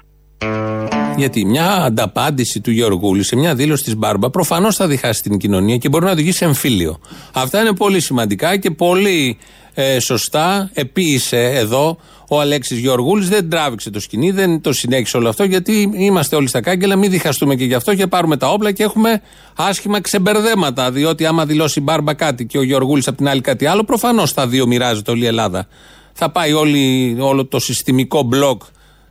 Γιατί 1.20 1.44
μια 1.44 1.72
ανταπάντηση 1.72 2.60
του 2.60 2.70
Γεωργούλη 2.70 3.22
σε 3.22 3.36
μια 3.36 3.54
δήλωση 3.54 3.84
της 3.84 3.96
Μπάρμπα 3.96 4.30
προφανώς 4.30 4.76
θα 4.76 4.86
διχάσει 4.86 5.22
την 5.22 5.38
κοινωνία 5.38 5.76
και 5.76 5.88
μπορεί 5.88 6.04
να 6.04 6.10
οδηγήσει 6.10 6.36
σε 6.36 6.44
εμφύλιο. 6.44 6.98
Αυτά 7.32 7.60
είναι 7.60 7.72
πολύ 7.72 8.00
σημαντικά 8.00 8.56
και 8.56 8.70
πολύ 8.70 9.38
ε, 9.74 9.98
σωστά 10.00 10.70
επίησε 10.74 11.50
εδώ 11.54 11.98
ο 12.28 12.40
Αλέξης 12.40 12.78
Γεωργούλης. 12.78 13.28
Δεν 13.28 13.50
τράβηξε 13.50 13.90
το 13.90 14.00
σκηνή, 14.00 14.30
δεν 14.30 14.60
το 14.60 14.72
συνέχισε 14.72 15.16
όλο 15.16 15.28
αυτό 15.28 15.44
γιατί 15.44 15.90
είμαστε 15.94 16.36
όλοι 16.36 16.48
στα 16.48 16.60
κάγκελα. 16.60 16.96
Μην 16.96 17.10
διχαστούμε 17.10 17.54
και 17.54 17.64
γι' 17.64 17.74
αυτό 17.74 17.94
και 17.94 18.06
πάρουμε 18.06 18.36
τα 18.36 18.48
όπλα 18.48 18.72
και 18.72 18.82
έχουμε 18.82 19.22
άσχημα 19.56 20.00
ξεμπερδέματα. 20.00 20.90
Διότι 20.90 21.26
άμα 21.26 21.46
δηλώσει 21.46 21.78
η 21.78 21.82
Μπάρμπα 21.82 22.14
κάτι 22.14 22.46
και 22.46 22.58
ο 22.58 22.62
Γεωργούλης 22.62 23.08
από 23.08 23.16
την 23.16 23.28
άλλη 23.28 23.40
κάτι 23.40 23.66
άλλο, 23.66 23.84
προφανώς 23.84 24.34
τα 24.34 24.46
δύο 24.46 24.66
μοιράζεται 24.66 25.10
όλη 25.10 25.24
η 25.24 25.26
Ελλάδα. 25.26 25.66
Θα 26.12 26.30
πάει 26.30 26.52
όλη, 26.52 27.16
όλο 27.20 27.46
το 27.46 27.58
συστημικό 27.58 28.22
μπλοκ 28.22 28.62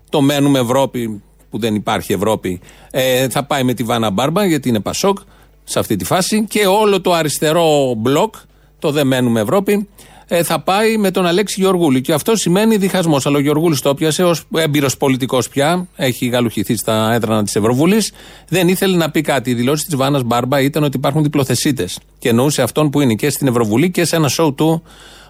το 0.09 0.21
μένουμε 0.21 0.59
Ευρώπη 0.59 1.21
που 1.49 1.59
δεν 1.59 1.75
υπάρχει 1.75 2.13
Ευρώπη, 2.13 2.59
ε, 2.91 3.29
θα 3.29 3.43
πάει 3.43 3.63
με 3.63 3.73
τη 3.73 3.83
Βάνα 3.83 4.09
Μπάρμπα, 4.09 4.45
γιατί 4.45 4.69
είναι 4.69 4.79
Πασόκ 4.79 5.17
σε 5.63 5.79
αυτή 5.79 5.95
τη 5.95 6.05
φάση. 6.05 6.45
Και 6.49 6.65
όλο 6.67 7.01
το 7.01 7.13
αριστερό 7.13 7.93
μπλοκ, 7.97 8.35
το 8.79 8.91
δεν 8.91 9.07
μένουμε 9.07 9.39
Ευρώπη, 9.39 9.87
ε, 10.31 10.43
θα 10.43 10.59
πάει 10.59 10.97
με 10.97 11.11
τον 11.11 11.25
Αλέξη 11.25 11.61
Γεωργούλη. 11.61 12.01
Και 12.01 12.13
αυτό 12.13 12.35
σημαίνει 12.35 12.77
διχασμός. 12.77 13.25
Αλλά 13.25 13.37
ο 13.37 13.39
Γεωργούλης 13.39 13.81
το 13.81 13.89
έπιασε 13.89 14.23
ως 14.23 14.43
έμπειρος 14.55 14.97
πολιτικός 14.97 15.49
πια. 15.49 15.87
Έχει 15.95 16.27
γαλουχηθεί 16.27 16.75
στα 16.75 17.13
έδρανα 17.13 17.43
της 17.43 17.55
Ευρωβουλής. 17.55 18.11
Δεν 18.47 18.67
ήθελε 18.67 18.97
να 18.97 19.11
πει 19.11 19.21
κάτι. 19.21 19.49
Η 19.49 19.53
δηλώση 19.53 19.85
της 19.85 19.95
Βάνας 19.95 20.23
Μπάρμπα 20.23 20.61
ήταν 20.61 20.83
ότι 20.83 20.97
υπάρχουν 20.97 21.23
διπλοθεσίτες. 21.23 21.99
Και 22.19 22.29
εννοούσε 22.29 22.61
αυτόν 22.61 22.89
που 22.89 23.01
είναι 23.01 23.13
και 23.13 23.29
στην 23.29 23.47
Ευρωβουλή 23.47 23.91
και 23.91 24.05
σε 24.05 24.15
ένα 24.15 24.27
σοου 24.27 24.53
του 24.53 24.83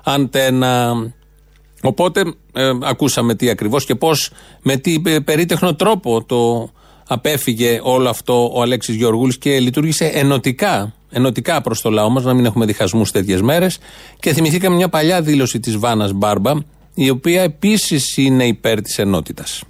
Αντένα. 0.04 0.96
Οπότε 1.82 2.34
ε, 2.54 2.72
ακούσαμε 2.84 3.36
τι 3.36 3.50
ακριβώς 3.50 3.86
και 3.86 3.96
πώς 3.96 4.32
με 4.62 4.78
τι 4.78 5.02
ε, 5.06 5.20
περίτεχνο 5.20 5.76
τρόπο 5.76 6.24
το 6.24 6.70
απέφυγε 7.08 7.80
όλο 7.84 8.10
αυτό 8.10 8.52
ο 8.54 8.62
Αλέξης 8.62 8.96
Γεωργούλης 8.96 9.38
και 9.38 9.60
λειτουργήσε 9.60 10.06
ενωτικά, 10.06 10.94
ενωτικά 11.10 11.62
προς 11.62 11.82
το 11.82 11.90
λαό 11.90 12.10
μας, 12.10 12.24
να 12.24 12.34
μην 12.34 12.46
έχουμε 12.46 12.66
διχασμούς 12.66 13.12
τέτοιες 13.12 13.42
μέρες 13.42 13.78
και 14.20 14.34
θυμηθήκαμε 14.34 14.76
μια 14.76 14.90
παλιά 14.90 15.22
δήλωση 15.22 15.60
της 15.60 15.78
Βάνας 15.78 16.12
Μπάρμπα 16.14 16.54
η 16.94 17.10
οποία 17.10 17.42
επίσης 17.42 18.18
είναι 18.18 18.46
υπέρ 18.46 18.82
της 18.82 18.98
ενότητας. 18.98 19.64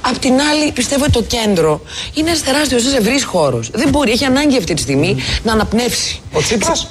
Απ' 0.00 0.18
την 0.18 0.40
άλλη, 0.40 0.72
πιστεύω 0.72 1.04
ότι 1.04 1.12
το 1.12 1.22
κέντρο 1.22 1.80
είναι 2.14 2.28
ένας 2.28 2.42
τεράστιος 2.42 2.94
ευρύς 2.94 3.24
χώρος. 3.24 3.70
Δεν 3.70 3.88
μπορεί, 3.88 4.10
έχει 4.10 4.24
ανάγκη 4.24 4.56
αυτή 4.56 4.74
τη 4.74 4.80
στιγμή 4.80 5.16
να 5.42 5.52
αναπνεύσει. 5.52 6.20
Ο 6.32 6.40
Τσίπρας; 6.40 6.88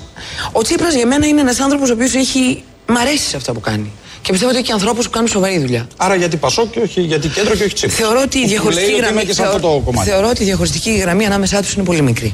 Ο 0.51 0.61
Τσίπρας 0.61 0.95
για 0.95 1.07
μένα 1.07 1.27
είναι 1.27 1.41
ένας 1.41 1.59
άνθρωπος 1.59 1.89
ο 1.89 1.93
οποίος 1.93 2.13
έχει. 2.13 2.63
Μ' 2.87 2.97
αρέσει 2.97 3.27
σε 3.27 3.37
αυτά 3.37 3.53
που 3.53 3.59
κάνει. 3.59 3.91
Και 4.23 4.31
πιστεύω 4.31 4.51
ότι 4.51 4.59
έχει 4.59 4.67
και 4.67 4.73
ανθρώπους 4.73 5.05
που 5.05 5.11
κάνουν 5.11 5.27
σοβαρή 5.27 5.59
δουλειά. 5.59 5.87
Άρα 5.97 6.15
γιατί 6.15 6.37
Πασό 6.37 6.67
και 6.67 6.79
όχι 6.79 7.01
γιατί 7.01 7.27
κέντρο 7.27 7.55
και 7.55 7.63
όχι 7.63 7.73
Τσίπρα. 7.73 7.95
Θεωρώ 7.95 8.21
ότι 8.21 8.39
η 8.39 8.45
διαχωριστική 8.47 8.95
γραμμή. 8.95 9.25
Και 9.25 9.33
σε 9.33 9.43
αυτό 9.43 9.59
το 9.59 9.81
κομμάτι. 9.85 10.09
Θεωρώ 10.09 10.29
ότι 10.29 10.41
η 10.41 10.45
διαχωριστική 10.45 10.91
γραμμή 10.91 11.25
ανάμεσά 11.25 11.61
τους 11.61 11.73
είναι 11.73 11.83
πολύ 11.83 12.01
μικρή. 12.01 12.33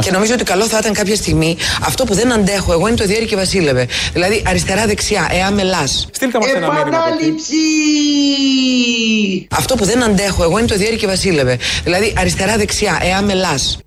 Και 0.00 0.10
νομίζω 0.10 0.34
ότι 0.34 0.44
καλό 0.44 0.66
θα 0.66 0.78
ήταν 0.78 0.92
κάποια 0.92 1.16
στιγμή 1.16 1.56
αυτό 1.82 2.04
που 2.04 2.14
δεν 2.14 2.32
αντέχω 2.32 2.72
εγώ 2.72 2.88
είναι 2.88 2.96
το 2.96 3.04
διέρη 3.04 3.26
και 3.26 3.36
βασίλευε. 3.36 3.86
Δηλαδή 4.12 4.42
αριστερά-δεξιά, 4.46 5.28
εά 5.32 5.50
μελάς. 5.50 6.08
Στείλτε 6.12 6.38
μας 6.38 6.48
ένα 6.50 6.66
Επανάληψη! 6.66 7.56
Αυτό 9.50 9.74
που 9.74 9.84
δεν 9.84 10.02
αντέχω 10.02 10.42
εγώ 10.42 10.58
είναι 10.58 10.66
το 10.66 10.76
διέρη 10.76 10.96
και 10.96 11.06
βασίλευε. 11.06 11.58
Δηλαδή 11.84 12.12
αριστερά-δεξιά, 12.16 12.98
εά 13.02 13.22
μελάς. 13.22 13.78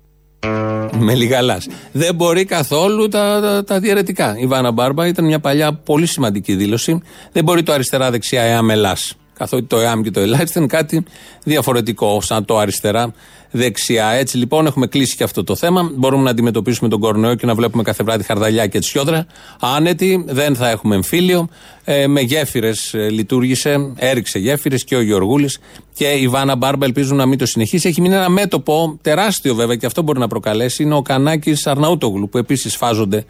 Με 0.98 1.14
λιγαλάς. 1.14 1.68
Δεν 1.92 2.14
μπορεί 2.14 2.44
καθόλου 2.44 3.08
τα, 3.08 3.40
τα, 3.40 3.64
τα 3.64 3.80
διαιρετικά. 3.80 4.34
Η 4.38 4.46
Βάνα 4.46 4.70
Μπάρμπα 4.70 5.06
ήταν 5.06 5.24
μια 5.24 5.38
παλιά 5.38 5.72
πολύ 5.72 6.06
σημαντική 6.06 6.54
δήλωση. 6.54 7.02
Δεν 7.32 7.44
μπορεί 7.44 7.62
το 7.62 7.72
αριστερά-δεξιά 7.72 8.42
εάμ 8.42 8.70
Ελλά. 8.70 8.96
Καθότι 9.38 9.62
το 9.62 9.78
ΕΑΜ 9.78 10.02
και 10.02 10.10
το 10.10 10.20
ΕΛΑ 10.20 10.42
ήταν 10.50 10.66
κάτι 10.66 11.04
διαφορετικό, 11.44 12.20
σαν 12.20 12.44
το 12.44 12.58
αριστερά-δεξιά. 12.58 14.08
Έτσι 14.08 14.36
λοιπόν 14.36 14.66
έχουμε 14.66 14.86
κλείσει 14.86 15.16
και 15.16 15.24
αυτό 15.24 15.44
το 15.44 15.56
θέμα. 15.56 15.90
Μπορούμε 15.94 16.22
να 16.22 16.30
αντιμετωπίσουμε 16.30 16.88
τον 16.88 17.00
κορονοϊό 17.00 17.34
και 17.34 17.46
να 17.46 17.54
βλέπουμε 17.54 17.82
κάθε 17.82 18.04
βράδυ 18.04 18.22
χαρδαλιά 18.22 18.66
και 18.66 18.78
τσιόδρα. 18.78 19.26
Άνετη, 19.60 20.24
δεν 20.28 20.56
θα 20.56 20.68
έχουμε 20.70 20.94
εμφύλιο. 20.94 21.48
Ε, 21.84 22.06
με 22.06 22.20
γέφυρες 22.20 22.94
ε, 22.94 23.08
λειτουργήσε, 23.10 23.92
έριξε 23.96 24.38
γέφυρες 24.38 24.84
και 24.84 24.96
ο 24.96 25.00
Γιωργούλη 25.00 25.50
και 25.94 26.06
η 26.06 26.28
Βάνα 26.28 26.56
Μπάρμπα 26.56 26.86
ελπίζουν 26.86 27.16
να 27.16 27.26
μην 27.26 27.38
το 27.38 27.46
συνεχίσει. 27.46 27.88
Έχει 27.88 28.00
μείνει 28.00 28.14
ένα 28.14 28.28
μέτωπο 28.28 28.98
τεράστιο 29.02 29.54
βέβαια 29.54 29.76
και 29.76 29.86
αυτό 29.86 30.02
μπορεί 30.02 30.18
να 30.18 30.28
προκαλέσει. 30.28 30.82
Είναι 30.82 30.94
ο 30.94 31.02
Κανάκης 31.02 31.66
Αρναούτογλου 31.66 32.28
που 32.28 32.38
επίσης 32.38 32.76
φάζονται 32.76 33.24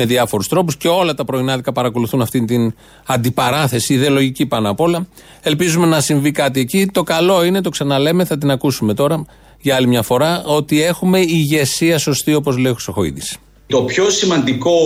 με 0.00 0.06
διάφορους 0.06 0.48
τρόπους 0.48 0.76
και 0.76 0.88
όλα 0.88 1.14
τα 1.14 1.24
πρωινάδικα 1.24 1.72
παρακολουθούν 1.72 2.22
αυτή 2.22 2.44
την 2.44 2.74
αντιπαράθεση, 3.06 3.94
ιδεολογική 3.94 4.46
πάνω 4.46 4.70
απ' 4.70 4.80
όλα. 4.80 5.06
Ελπίζουμε 5.42 5.86
να 5.86 6.00
συμβεί 6.00 6.30
κάτι 6.30 6.60
εκεί. 6.60 6.86
Το 6.86 7.02
καλό 7.02 7.44
είναι, 7.44 7.60
το 7.60 7.70
ξαναλέμε, 7.70 8.24
θα 8.24 8.38
την 8.38 8.50
ακούσουμε 8.50 8.94
τώρα 8.94 9.24
για 9.60 9.74
άλλη 9.76 9.86
μια 9.86 10.02
φορά, 10.02 10.42
ότι 10.46 10.82
έχουμε 10.82 11.20
ηγεσία 11.20 11.98
σωστή, 11.98 12.34
όπως 12.34 12.56
λέει 12.56 12.72
ο 12.72 12.74
Χρυσοχοίδης. 12.74 13.36
Το 13.66 13.82
πιο 13.82 14.10
σημαντικό 14.10 14.76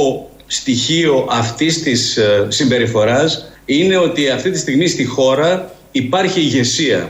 στοιχείο 0.47 1.27
αυτής 1.31 1.83
της 1.83 2.17
ε, 2.17 2.47
συμπεριφοράς 2.49 3.45
είναι 3.65 3.97
ότι 3.97 4.29
αυτή 4.31 4.51
τη 4.51 4.59
στιγμή 4.59 4.89
στη 4.89 5.05
χώρα 5.05 5.75
υπάρχει 5.93 6.41
ηγεσία. 6.41 7.09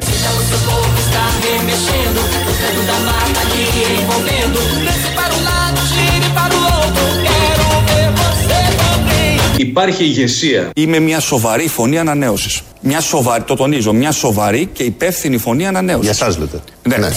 Υπάρχει 9.56 10.04
ηγεσία. 10.04 10.70
Είμαι 10.74 10.98
μια 10.98 11.20
σοβαρή 11.20 11.68
φωνή 11.68 11.98
ανανέωσης. 11.98 12.62
Μια 12.80 13.00
σοβαρή, 13.00 13.42
το 13.42 13.56
τονίζω, 13.56 13.92
μια 13.92 14.12
σοβαρή 14.12 14.68
και 14.72 14.82
υπεύθυνη 14.82 15.38
φωνή 15.38 15.66
ανανέωσης. 15.66 16.16
Για 16.16 16.28
εσά 16.28 16.38
λέτε. 16.38 16.60
Ναι. 16.82 17.10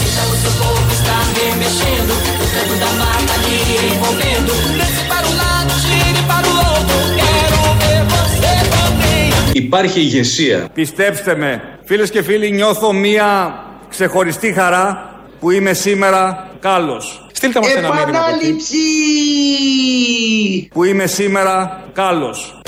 Υπάρχει 9.54 10.00
ηγεσία. 10.00 10.68
Πιστέψτε 10.74 11.36
με, 11.36 11.62
φίλες 11.86 12.10
και 12.10 12.22
φίλοι, 12.22 12.52
νιώθω 12.52 12.94
μία 12.94 13.54
ξεχωριστή 13.90 14.54
χαρά 14.54 15.16
που 15.40 15.52
είμαι 15.52 15.74
σήμερα 15.74 16.50
κάλος. 16.60 17.28
Στείλτε 17.32 17.60
μας 17.60 17.70
ένα 17.70 17.94
μήνυμα. 17.94 18.20
από 18.20 18.38
εκεί. 20.38 20.70
Που 20.74 20.84
είμαι 20.84 21.08
σήμερα 21.08 21.84
κάλος. 21.94 22.60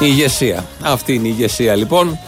Η 0.00 0.06
ηγεσία. 0.06 0.64
Αυτή 0.82 1.14
είναι 1.14 1.28
η 1.28 1.34
ηγεσία 1.36 1.74
λοιπόν. 1.74 2.18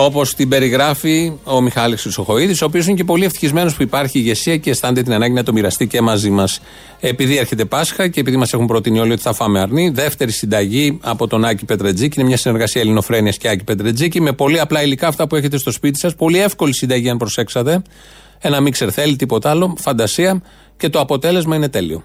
Όπως 0.00 0.34
την 0.34 0.48
περιγράφει 0.48 1.32
ο 1.44 1.60
Μιχάλης 1.60 2.02
Χρυσοχοίδης, 2.02 2.62
ο 2.62 2.64
οποίος 2.64 2.86
είναι 2.86 2.96
και 2.96 3.04
πολύ 3.04 3.24
ευτυχισμένος 3.24 3.74
που 3.74 3.82
υπάρχει 3.82 4.18
ηγεσία 4.18 4.56
και 4.56 4.70
αισθάνεται 4.70 5.02
την 5.02 5.12
ανάγκη 5.12 5.32
να 5.32 5.42
το 5.42 5.52
μοιραστεί 5.52 5.86
και 5.86 6.00
μαζί 6.00 6.30
μας. 6.30 6.60
Επειδή 7.00 7.36
έρχεται 7.36 7.64
Πάσχα 7.64 8.08
και 8.08 8.20
επειδή 8.20 8.36
μας 8.36 8.52
έχουν 8.52 8.66
προτείνει 8.66 8.98
όλοι 8.98 9.12
ότι 9.12 9.22
θα 9.22 9.32
φάμε 9.32 9.60
αρνή, 9.60 9.88
δεύτερη 9.88 10.32
συνταγή 10.32 10.98
από 11.02 11.26
τον 11.26 11.44
Άκη 11.44 11.64
Πετρετζίκη. 11.64 12.18
Είναι 12.18 12.28
μια 12.28 12.36
συνεργασία 12.36 12.80
Ελληνοφρένειας 12.80 13.36
και 13.36 13.48
Άκη 13.48 13.64
Πετρετζίκη 13.64 14.20
με 14.20 14.32
πολύ 14.32 14.60
απλά 14.60 14.82
υλικά 14.82 15.08
αυτά 15.08 15.26
που 15.26 15.36
έχετε 15.36 15.58
στο 15.58 15.70
σπίτι 15.70 15.98
σας. 15.98 16.14
Πολύ 16.14 16.38
εύκολη 16.38 16.74
συνταγή, 16.74 17.08
αν 17.08 17.16
προσέξατε. 17.16 17.82
Ένα 18.38 18.60
μίξερ 18.60 18.92
θέλει, 18.92 19.16
τίποτα 19.16 19.50
άλλο. 19.50 19.74
Φαντασία 19.78 20.42
και 20.76 20.88
το 20.88 21.00
αποτέλεσμα 21.00 21.56
είναι 21.56 21.68
τέλειο. 21.68 22.02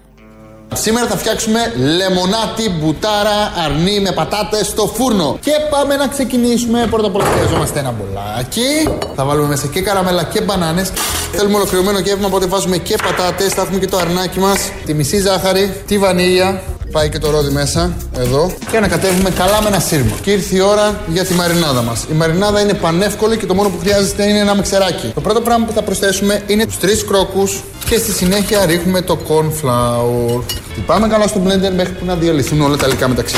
Σήμερα 0.72 1.06
θα 1.06 1.16
φτιάξουμε 1.16 1.72
λεμονάτι, 1.76 2.70
μπουτάρα, 2.70 3.52
αρνί 3.64 4.00
με 4.00 4.12
πατάτες 4.12 4.66
στο 4.66 4.86
φούρνο. 4.86 5.38
Και 5.40 5.52
πάμε 5.70 5.96
να 5.96 6.08
ξεκινήσουμε. 6.08 6.86
Πρώτα 6.90 7.06
απ' 7.06 7.14
όλα 7.14 7.24
χρειαζόμαστε 7.24 7.78
ένα 7.78 7.94
μπολάκι. 7.98 8.98
Θα 9.14 9.24
βάλουμε 9.24 9.48
μέσα 9.48 9.66
και 9.66 9.80
καραμέλα 9.80 10.24
και 10.24 10.40
μπανάνες. 10.40 10.92
Θέλουμε 11.32 11.56
ολοκληρωμένο 11.56 11.98
γεύμα, 11.98 12.26
οπότε 12.26 12.46
βάζουμε 12.46 12.76
και 12.76 12.96
πατάτες. 13.02 13.52
Θα 13.52 13.62
έχουμε 13.62 13.78
και 13.78 13.86
το 13.86 13.96
αρνάκι 13.96 14.38
μας, 14.38 14.70
τη 14.86 14.94
μισή 14.94 15.20
ζάχαρη, 15.20 15.82
τη 15.86 15.98
βανίλια. 15.98 16.62
Πάει 16.94 17.08
και 17.08 17.18
το 17.18 17.30
ρόδι 17.30 17.50
μέσα, 17.52 17.92
εδώ. 18.18 18.52
Και 18.70 18.76
ανακατεύουμε 18.76 19.30
καλά 19.30 19.62
με 19.62 19.68
ένα 19.68 19.78
σύρμα. 19.78 20.16
Και 20.22 20.30
ήρθε 20.30 20.56
η 20.56 20.60
ώρα 20.60 21.00
για 21.06 21.24
τη 21.24 21.34
μαρινάδα 21.34 21.82
μας. 21.82 22.04
Η 22.10 22.14
μαρινάδα 22.14 22.60
είναι 22.60 22.74
πανεύκολη 22.74 23.36
και 23.36 23.46
το 23.46 23.54
μόνο 23.54 23.68
που 23.68 23.78
χρειάζεται 23.78 24.28
είναι 24.28 24.38
ένα 24.38 24.54
μεξεράκι. 24.54 25.12
Το 25.14 25.20
πρώτο 25.20 25.40
πράγμα 25.40 25.66
που 25.66 25.72
θα 25.72 25.82
προσθέσουμε 25.82 26.42
είναι 26.46 26.66
τους 26.66 26.78
τρεις 26.78 27.04
κρόκους 27.04 27.62
και 27.88 27.96
στη 27.98 28.12
συνέχεια 28.12 28.66
ρίχνουμε 28.66 29.00
το 29.00 29.18
corn 29.28 29.46
flour. 29.62 30.42
Πάμε 30.86 31.08
καλά 31.08 31.26
στο 31.26 31.40
blender 31.44 31.72
μέχρι 31.76 31.92
που 31.92 32.04
να 32.04 32.14
διαλυθούν 32.14 32.60
όλα 32.60 32.76
τα 32.76 32.86
υλικά 32.86 33.08
μεταξύ. 33.08 33.34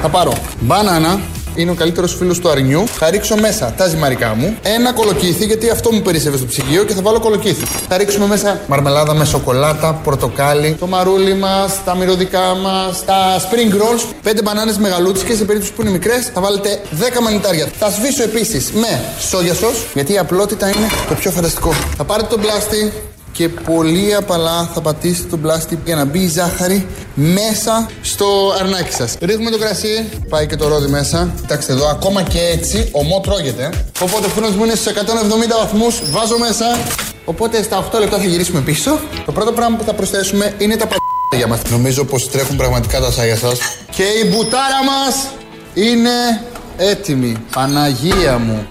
Θα 0.00 0.08
πάρω 0.08 0.32
μπανάνα, 0.60 1.20
είναι 1.56 1.70
ο 1.70 1.74
καλύτερος 1.74 2.14
φίλος 2.14 2.38
του 2.38 2.48
αρνιού. 2.48 2.86
Θα 2.86 3.10
ρίξω 3.10 3.36
μέσα 3.36 3.74
τα 3.76 3.86
ζυμαρικά 3.86 4.34
μου. 4.34 4.56
Ένα 4.62 4.92
κολοκύθι, 4.92 5.44
γιατί 5.44 5.70
αυτό 5.70 5.92
μου 5.92 6.00
περίσευε 6.00 6.36
στο 6.36 6.46
ψυγείο 6.46 6.84
και 6.84 6.94
θα 6.94 7.02
βάλω 7.02 7.20
κολοκύθι. 7.20 7.64
Θα 7.88 7.96
ρίξουμε 7.96 8.26
μέσα 8.26 8.60
μαρμελάδα 8.66 9.14
με 9.14 9.24
σοκολάτα, 9.24 10.00
πορτοκάλι, 10.04 10.76
το 10.80 10.86
μαρούλι 10.86 11.34
μας, 11.34 11.84
τα 11.84 11.96
μυρωδικά 11.96 12.54
μας, 12.54 13.04
τα 13.04 13.40
spring 13.40 13.72
rolls. 13.74 14.14
Πέντε 14.22 14.42
μπανάνες 14.42 14.78
μεγαλούτσικε, 14.78 15.34
σε 15.34 15.44
περίπτωση 15.44 15.72
που 15.72 15.82
είναι 15.82 15.90
μικρές, 15.90 16.30
θα 16.34 16.40
βάλετε 16.40 16.80
10 16.90 17.20
μανιτάρια. 17.20 17.68
Θα 17.78 17.90
σβήσω 17.90 18.22
επίσης 18.22 18.70
με 18.72 19.00
σόγια 19.28 19.54
σος, 19.54 19.86
γιατί 19.94 20.12
η 20.12 20.18
απλότητα 20.18 20.66
είναι 20.66 20.86
το 21.08 21.14
πιο 21.14 21.30
φανταστικό. 21.30 21.72
Θα 21.96 22.04
πάρετε 22.04 22.28
τον 22.28 22.40
πλάστη, 22.40 22.92
και 23.36 23.48
πολύ 23.48 24.14
απαλά 24.14 24.70
θα 24.74 24.80
πατήσετε 24.80 25.28
τον 25.28 25.40
πλάστη 25.40 25.78
για 25.84 25.94
να 25.94 26.04
μπει 26.04 26.18
η 26.18 26.28
ζάχαρη 26.28 26.86
μέσα 27.14 27.90
στο 28.02 28.26
αρνάκι 28.60 28.92
σας. 28.92 29.16
Ρίχνουμε 29.20 29.50
το 29.50 29.58
κρασί, 29.58 30.08
πάει 30.28 30.46
και 30.46 30.56
το 30.56 30.68
ρόδι 30.68 30.86
μέσα. 30.86 31.30
Κοιτάξτε 31.40 31.72
εδώ, 31.72 31.88
ακόμα 31.88 32.22
και 32.22 32.38
έτσι, 32.38 32.88
ομό 32.92 33.20
τρώγεται. 33.20 33.70
Οπότε 34.00 34.26
ο 34.26 34.28
φούρνος 34.28 34.54
μου 34.54 34.64
είναι 34.64 34.74
στους 34.74 34.92
170 34.92 35.56
βαθμούς, 35.62 36.02
βάζω 36.10 36.38
μέσα. 36.38 36.78
Οπότε 37.24 37.62
στα 37.62 37.88
8 37.92 37.98
λεπτά 37.98 38.18
θα 38.18 38.24
γυρίσουμε 38.24 38.60
πίσω. 38.60 38.98
Το 39.26 39.32
πρώτο 39.32 39.52
πράγμα 39.52 39.76
που 39.76 39.84
θα 39.84 39.92
προσθέσουμε 39.92 40.54
είναι 40.58 40.76
τα 40.76 40.86
πα***για 40.86 41.38
για 41.38 41.46
μας. 41.46 41.60
Νομίζω 41.70 42.04
πως 42.04 42.30
τρέχουν 42.30 42.56
πραγματικά 42.56 43.00
τα 43.00 43.10
σάγια 43.10 43.36
σας. 43.36 43.58
Και 43.90 44.02
η 44.02 44.28
μπουτάρα 44.30 44.84
μας 44.84 45.26
είναι 45.74 46.40
έτοιμη. 46.76 47.36
Παναγία 47.54 48.38
μου. 48.38 48.66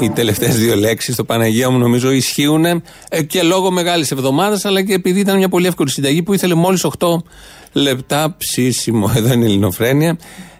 Οι 0.00 0.10
τελευταίες 0.10 0.58
δύο 0.58 0.76
λέξεις, 0.76 1.16
το 1.16 1.24
Παναγία 1.24 1.70
μου, 1.70 1.78
νομίζω 1.78 2.10
ισχύουν 2.10 2.64
ε, 2.64 3.22
και 3.22 3.42
λόγω 3.42 3.70
μεγάλης 3.70 4.10
εβδομάδας, 4.10 4.64
αλλά 4.64 4.82
και 4.82 4.94
επειδή 4.94 5.20
ήταν 5.20 5.36
μια 5.36 5.48
πολύ 5.48 5.66
εύκολη 5.66 5.90
συνταγή 5.90 6.22
που 6.22 6.32
ήθελε 6.32 6.54
μόλις 6.54 6.86
8 6.98 7.06
λεπτά 7.72 8.34
ψήσιμο. 8.38 9.12
Εδώ 9.16 9.32
είναι 9.32 9.44
η 9.44 9.48
Ελληνοφρένεια. 9.48 10.16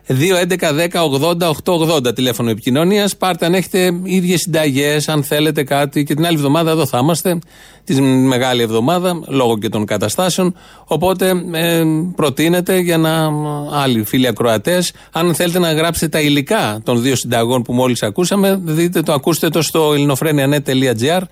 2.11.10.80.880 0.09 2.15
τηλέφωνο 2.15 2.51
επικοινωνίας. 2.51 3.17
Πάρτε 3.17 3.47
αν 3.47 3.55
έχετε 3.55 4.01
ίδιες 4.03 4.41
συνταγές, 4.41 5.09
αν 5.09 5.23
θέλετε 5.23 5.65
κάτι. 5.65 6.05
Και 6.05 6.15
την 6.15 6.27
άλλη 6.27 6.37
εβδομάδα 6.37 6.71
εδώ 6.71 6.87
θα 6.87 6.99
είμαστε. 6.99 7.39
Τη 7.85 8.01
μεγάλη 8.03 8.63
εβδομάδα, 8.63 9.21
λόγω 9.27 9.59
και 9.59 9.69
των 9.69 9.85
καταστάσεων. 9.85 10.55
Οπότε 10.85 11.33
ε, 11.53 11.83
προτείνετε 12.17 12.79
για 12.79 12.99
να. 12.99 13.31
Άλλοι 13.73 14.05
φίλοι 14.05 14.27
ακροατές, 14.27 14.93
αν 15.13 15.35
θέλετε 15.35 15.59
να 15.59 15.73
γράψετε 15.73 16.09
τα 16.09 16.21
υλικά 16.21 16.81
των 16.85 17.03
δύο 17.03 17.17
συνταγών 17.17 17.63
που 17.63 17.73
μόλις 17.73 18.03
ακούσαμε, 18.03 18.61
δείτε 18.63 19.03
το, 19.03 19.13
ακούστε 19.13 19.49
το 19.49 19.63
στο 19.63 19.93
ελληνοφρένια.net.gr 19.93 21.23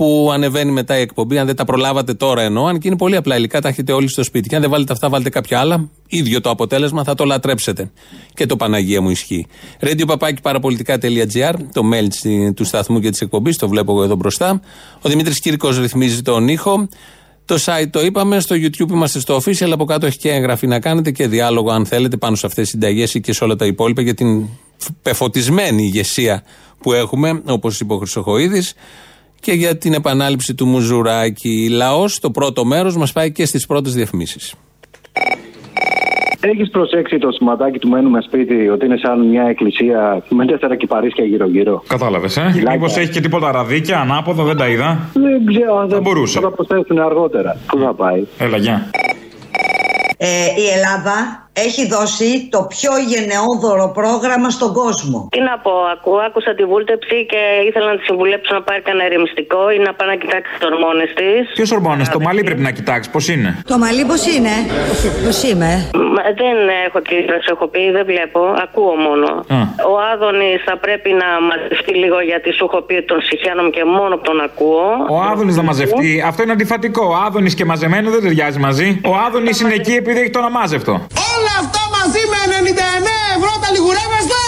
που 0.00 0.30
ανεβαίνει 0.32 0.70
μετά 0.70 0.98
η 0.98 1.00
εκπομπή. 1.00 1.38
Αν 1.38 1.46
δεν 1.46 1.56
τα 1.56 1.64
προλάβατε 1.64 2.14
τώρα 2.14 2.42
εννοώ, 2.42 2.66
αν 2.66 2.78
και 2.78 2.88
είναι 2.88 2.96
πολύ 2.96 3.16
απλά 3.16 3.36
υλικά, 3.36 3.60
τα 3.60 3.68
έχετε 3.68 3.92
όλοι 3.92 4.08
στο 4.08 4.22
σπίτι. 4.22 4.48
Και 4.48 4.54
αν 4.54 4.60
δεν 4.60 4.70
βάλετε 4.70 4.92
αυτά, 4.92 5.08
βάλετε 5.08 5.30
κάποια 5.30 5.60
άλλα. 5.60 5.88
ίδιο 6.06 6.40
το 6.40 6.50
αποτέλεσμα, 6.50 7.04
θα 7.04 7.14
το 7.14 7.24
λατρέψετε. 7.24 7.90
Και 8.34 8.46
το 8.46 8.56
Παναγία 8.56 9.00
μου 9.00 9.10
ισχύει. 9.10 9.46
Radio 9.80 10.06
παπάκι 10.06 10.42
παραπολιτικά.gr, 10.42 11.54
το 11.72 11.82
mail 11.92 12.06
του 12.54 12.64
σταθμού 12.64 13.00
και 13.00 13.10
της 13.10 13.20
εκπομπής, 13.20 13.56
το 13.56 13.68
βλέπω 13.68 13.92
εγώ 13.92 14.02
εδώ 14.02 14.14
μπροστά. 14.14 14.60
Ο 15.00 15.08
Δημήτρης 15.08 15.40
Κύρκος 15.40 15.78
ρυθμίζει 15.78 16.22
τον 16.22 16.48
ήχο. 16.48 16.88
Το 17.44 17.54
site 17.64 17.88
το 17.90 18.00
είπαμε, 18.00 18.40
στο 18.40 18.56
YouTube 18.58 18.90
είμαστε 18.90 19.20
στο 19.20 19.36
official, 19.36 19.70
από 19.70 19.84
κάτω 19.84 20.06
έχει 20.06 20.18
και 20.18 20.30
εγγραφή 20.30 20.66
να 20.66 20.80
κάνετε 20.80 21.10
και 21.10 21.28
διάλογο 21.28 21.70
αν 21.70 21.86
θέλετε 21.86 22.16
πάνω 22.16 22.36
σε 22.36 22.46
αυτές 22.46 22.62
τις 22.62 22.72
συνταγές 22.72 23.14
ή 23.14 23.20
και 23.20 23.32
σε 23.32 23.44
όλα 23.44 23.56
τα 23.56 23.66
υπόλοιπα 23.66 24.02
για 24.02 24.14
την 24.14 24.46
πεφωτισμένη 25.02 25.82
ηγεσία 25.82 26.42
που 26.80 26.92
έχουμε, 26.92 27.42
όπως 27.46 27.80
είπε 27.80 27.92
ο 27.92 27.96
Χρυσοχοίδης 27.96 28.74
και 29.40 29.52
για 29.52 29.76
την 29.76 29.92
επανάληψη 29.92 30.54
του 30.54 30.66
Μουζουράκη. 30.66 31.68
Λαός, 31.70 32.20
το 32.20 32.30
πρώτο 32.30 32.64
μέρος, 32.64 32.96
μας 32.96 33.12
πάει 33.12 33.32
και 33.32 33.46
στις 33.46 33.66
πρώτες 33.66 33.94
διαφημίσεις. 33.94 34.54
Έχεις 36.40 36.70
προσέξει 36.70 37.18
το 37.18 37.30
σηματάκι 37.30 37.78
του 37.78 37.88
μένουμε 37.88 38.20
σπίτι 38.20 38.68
ότι 38.68 38.84
είναι 38.86 38.96
σαν 38.96 39.26
μια 39.26 39.42
εκκλησία 39.42 40.22
με 40.28 40.46
τέσσερα 40.46 40.76
κυπαρίσια 40.76 41.24
γύρω-γύρω; 41.24 41.82
Κατάλαβες, 41.88 42.36
ε; 42.36 42.52
Μήπως 42.70 42.96
έχει 42.96 43.10
και 43.10 43.20
τίποτα 43.20 43.52
ραδίκια 43.52 44.00
ανάποδα, 44.00 44.44
δεν 44.44 44.56
τα 44.56 44.68
είδα; 44.68 45.10
Δεν 45.12 45.46
ξέρω 45.46 45.78
αν 45.78 45.88
θα 45.88 46.00
μπορούσε. 46.00 46.40
Θα 46.40 46.48
τα 46.48 46.54
προσθέσουν 46.54 46.98
αργότερα. 46.98 47.56
Πού 47.66 47.78
θα 47.78 47.94
πάει; 47.94 48.24
Έλα, 48.38 48.56
γεια. 48.56 48.90
Ε, 50.16 50.26
η 50.36 50.66
Ελλάδα 50.76 51.48
έχει 51.52 51.86
δώσει 51.86 52.48
το 52.50 52.60
πιο 52.74 52.92
γενναιόδωρο 53.10 53.86
πρόγραμμα 53.98 54.50
στον 54.50 54.72
κόσμο. 54.72 55.28
Τι 55.30 55.40
να 55.40 55.58
πω, 55.58 55.72
ακού, 55.94 56.12
άκουσα 56.26 56.54
τη 56.54 56.64
βούλτεψη 56.64 57.26
και 57.30 57.40
ήθελα 57.68 57.86
να 57.92 57.96
τη 57.98 58.04
συμβουλέψω 58.04 58.54
να 58.54 58.62
πάρει 58.62 58.80
κανένα 58.82 59.04
ερεμιστικό 59.04 59.70
ή 59.70 59.78
να 59.78 59.92
πάει 59.94 60.08
να 60.08 60.16
κοιτάξει 60.22 60.50
τις 60.58 60.64
ορμόνες 60.70 61.10
της. 61.18 61.42
Ποιος 61.54 61.70
ορμόνες, 61.70 62.08
το 62.08 62.20
μαλλί 62.20 62.42
πρέπει 62.48 62.60
να 62.68 62.70
κοιτάξει, 62.70 63.10
πώς 63.10 63.28
είναι; 63.28 63.50
Το 63.72 63.78
μαλλί 63.78 64.04
πώς 64.04 64.22
είναι, 64.34 64.54
πώς 65.24 65.42
είμαι; 65.42 65.70
Μα, 66.14 66.22
δεν 66.40 66.56
έχω 66.86 67.00
τη 67.00 67.16
προσεχοποιή, 67.30 67.90
δεν 67.90 68.04
βλέπω, 68.10 68.40
ακούω 68.64 68.94
μόνο. 69.08 69.28
Ο 69.92 69.94
Άδωνης 70.12 70.58
θα 70.68 70.76
πρέπει 70.84 71.10
να 71.22 71.28
μαζευτεί 71.48 71.92
λίγο 72.02 72.20
γιατί 72.30 72.48
σου 72.52 72.64
έχω 72.68 72.80
πει 72.86 72.94
τον 73.10 73.20
συχαίνομαι 73.22 73.70
και 73.70 73.84
μόνο 73.84 74.14
τον 74.18 74.40
ακούω. 74.40 74.86
Ο 75.10 75.16
Άδωνης 75.30 75.56
να 75.56 75.62
μαζευτεί, 75.62 76.22
αυτό 76.26 76.42
είναι 76.42 76.52
αντιφατικό. 76.52 77.04
Ο 77.12 77.14
Άδωνης 77.26 77.54
και 77.54 77.64
μαζεμένο 77.64 78.10
δεν 78.10 78.20
ταιριάζει 78.22 78.58
μαζί. 78.58 79.00
Ο 79.04 79.14
Άδωνης 79.26 79.60
είναι 79.60 79.74
εκεί 79.74 79.92
επειδή 79.92 80.20
έχει 80.20 80.30
τον 80.30 80.44
αμάζευτο. 80.44 81.06
Όλα 82.02 82.08
αυτά 82.08 82.18
μαζί 82.18 82.22
με 82.32 82.40
99 82.60 83.36
ευρώ 83.36 83.52
τα 83.62 83.68
λιγουρεύεστε! 83.74 84.42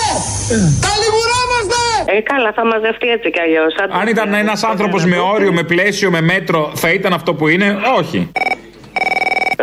Τα 0.85 0.93
λιγουρεύεστε! 1.03 1.83
Ε, 2.17 2.21
καλά, 2.21 2.53
θα 2.53 2.65
μαζευτεί 2.67 3.09
έτσι 3.09 3.31
κι 3.31 3.41
αλλιώς. 3.41 3.75
Αν 4.01 4.07
ήταν 4.09 4.35
ένας 4.35 4.63
άνθρωπος 4.63 5.05
με 5.05 5.19
όριο, 5.19 5.53
με 5.53 5.63
πλαίσιο, 5.63 6.11
με 6.11 6.21
μέτρο, 6.21 6.73
θα 6.75 6.93
ήταν 6.93 7.13
αυτό 7.13 7.35
που 7.35 7.49
είναι, 7.49 7.79
όχι. 7.99 8.31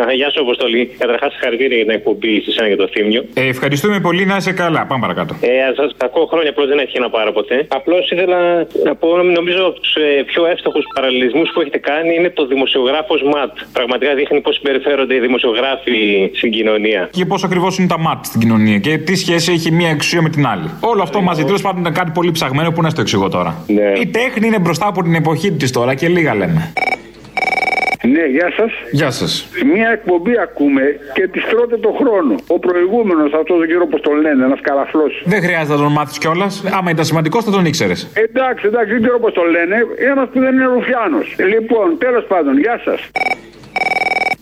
Ε, 0.08 0.14
Γεια 0.14 0.30
σου, 0.30 0.40
Αποστολή. 0.40 0.82
Καταρχάς, 0.98 1.32
συγχαρητήρια 1.32 1.76
για 1.76 1.86
την 1.86 1.94
εκπομπή 1.94 2.32
στη 2.40 2.50
ένα 2.58 2.66
για 2.66 2.76
το 2.76 2.88
θύμιο. 2.92 3.20
Ε, 3.34 3.46
ευχαριστούμε 3.54 4.00
πολύ, 4.00 4.24
να 4.26 4.36
είσαι 4.36 4.52
καλά. 4.52 4.80
Πάμε 4.86 5.00
παρακάτω. 5.00 5.32
Ε, 5.40 5.50
σας 5.76 5.90
ακούω 6.06 6.26
χρόνια 6.26 6.50
απλώς 6.50 6.66
δεν 6.68 6.78
έτυχε 6.78 6.98
να 6.98 7.10
πάρω 7.10 7.32
ποτέ. 7.32 7.66
Απλώς 7.68 8.10
ήθελα 8.10 8.38
να 8.84 8.94
πω, 8.94 9.08
νομίζω 9.38 9.62
από 9.66 9.80
τους 9.80 9.94
ε, 9.94 10.22
πιο 10.30 10.46
εύστοχους 10.46 10.84
παραλληλισμούς 10.94 11.48
που 11.52 11.60
έχετε 11.60 11.78
κάνει 11.78 12.14
είναι 12.14 12.30
το 12.30 12.46
δημοσιογράφος 12.46 13.22
ΜΑΤ. 13.22 13.52
Πραγματικά 13.72 14.14
δείχνει 14.14 14.40
πώς 14.40 14.54
συμπεριφέρονται 14.54 15.14
οι 15.14 15.20
δημοσιογράφοι 15.20 16.30
στην 16.34 16.50
κοινωνία. 16.50 17.08
Και 17.12 17.24
πώς 17.26 17.44
ακριβώς 17.44 17.78
είναι 17.78 17.88
τα 17.88 17.98
ΜΑΤ 17.98 18.24
στην 18.24 18.40
κοινωνία 18.40 18.78
και 18.78 18.98
τι 18.98 19.14
σχέση 19.16 19.52
έχει 19.52 19.70
μία 19.72 19.88
εξουσία 19.88 20.22
με 20.22 20.28
την 20.28 20.46
άλλη. 20.46 20.70
Όλο 20.80 21.02
αυτό 21.02 21.20
μαζί 21.20 21.44
τέλος 21.44 21.62
πάντων 21.62 21.80
ήταν 21.80 21.92
κάτι 21.92 22.10
πολύ 22.14 22.30
ψαγμένο 22.30 22.70
που 22.72 22.82
να 22.82 22.88
στο 22.88 23.00
εξηγώ 23.00 23.28
τώρα. 23.28 23.64
Ναι. 23.66 23.92
Η 24.00 24.06
τέχνη 24.06 24.46
είναι 24.46 24.58
μπροστά 24.58 24.86
από 24.86 25.02
την 25.02 25.14
εποχή 25.14 25.52
της 25.52 25.70
τώρα 25.72 25.94
και 25.94 26.08
λίγα 26.08 26.34
λέμε. 26.34 26.72
Ναι, 28.02 28.24
γεια 28.24 28.52
σας. 28.56 28.72
Γεια 28.90 29.10
σας. 29.10 29.48
Μια 29.74 29.88
εκπομπή 29.90 30.38
ακούμε 30.38 30.82
και 31.14 31.28
της 31.28 31.44
τρώτε 31.44 31.76
το 31.76 31.90
χρόνο. 32.00 32.34
Ο 32.46 32.58
προηγούμενος, 32.58 33.32
αυτός 33.32 33.58
δεν 33.58 33.68
ξέρω 33.68 33.86
πώς 33.86 34.00
τον 34.00 34.20
λένε, 34.20 34.44
ένας 34.44 34.60
καραφλό. 34.60 35.06
Δεν 35.24 35.42
χρειάζεται 35.42 35.72
να 35.72 35.78
τον 35.78 35.92
μάθεις 35.92 36.18
κιόλας. 36.18 36.64
Άμα 36.78 36.90
ήταν 36.90 37.04
σημαντικός 37.04 37.44
θα 37.44 37.50
τον 37.50 37.64
ήξερες. 37.64 38.08
Εντάξει, 38.14 38.66
εντάξει, 38.66 38.92
δεν 38.92 39.02
ξέρω 39.02 39.18
πώς 39.18 39.32
τον 39.32 39.46
λένε. 39.50 39.76
Ένας 40.10 40.28
που 40.32 40.40
δεν 40.40 40.52
είναι 40.54 40.64
Ρουφιάνος. 40.64 41.36
Λοιπόν, 41.52 41.98
τέλος 41.98 42.24
πάντων, 42.24 42.58
γεια 42.58 42.80
σας. 42.84 43.00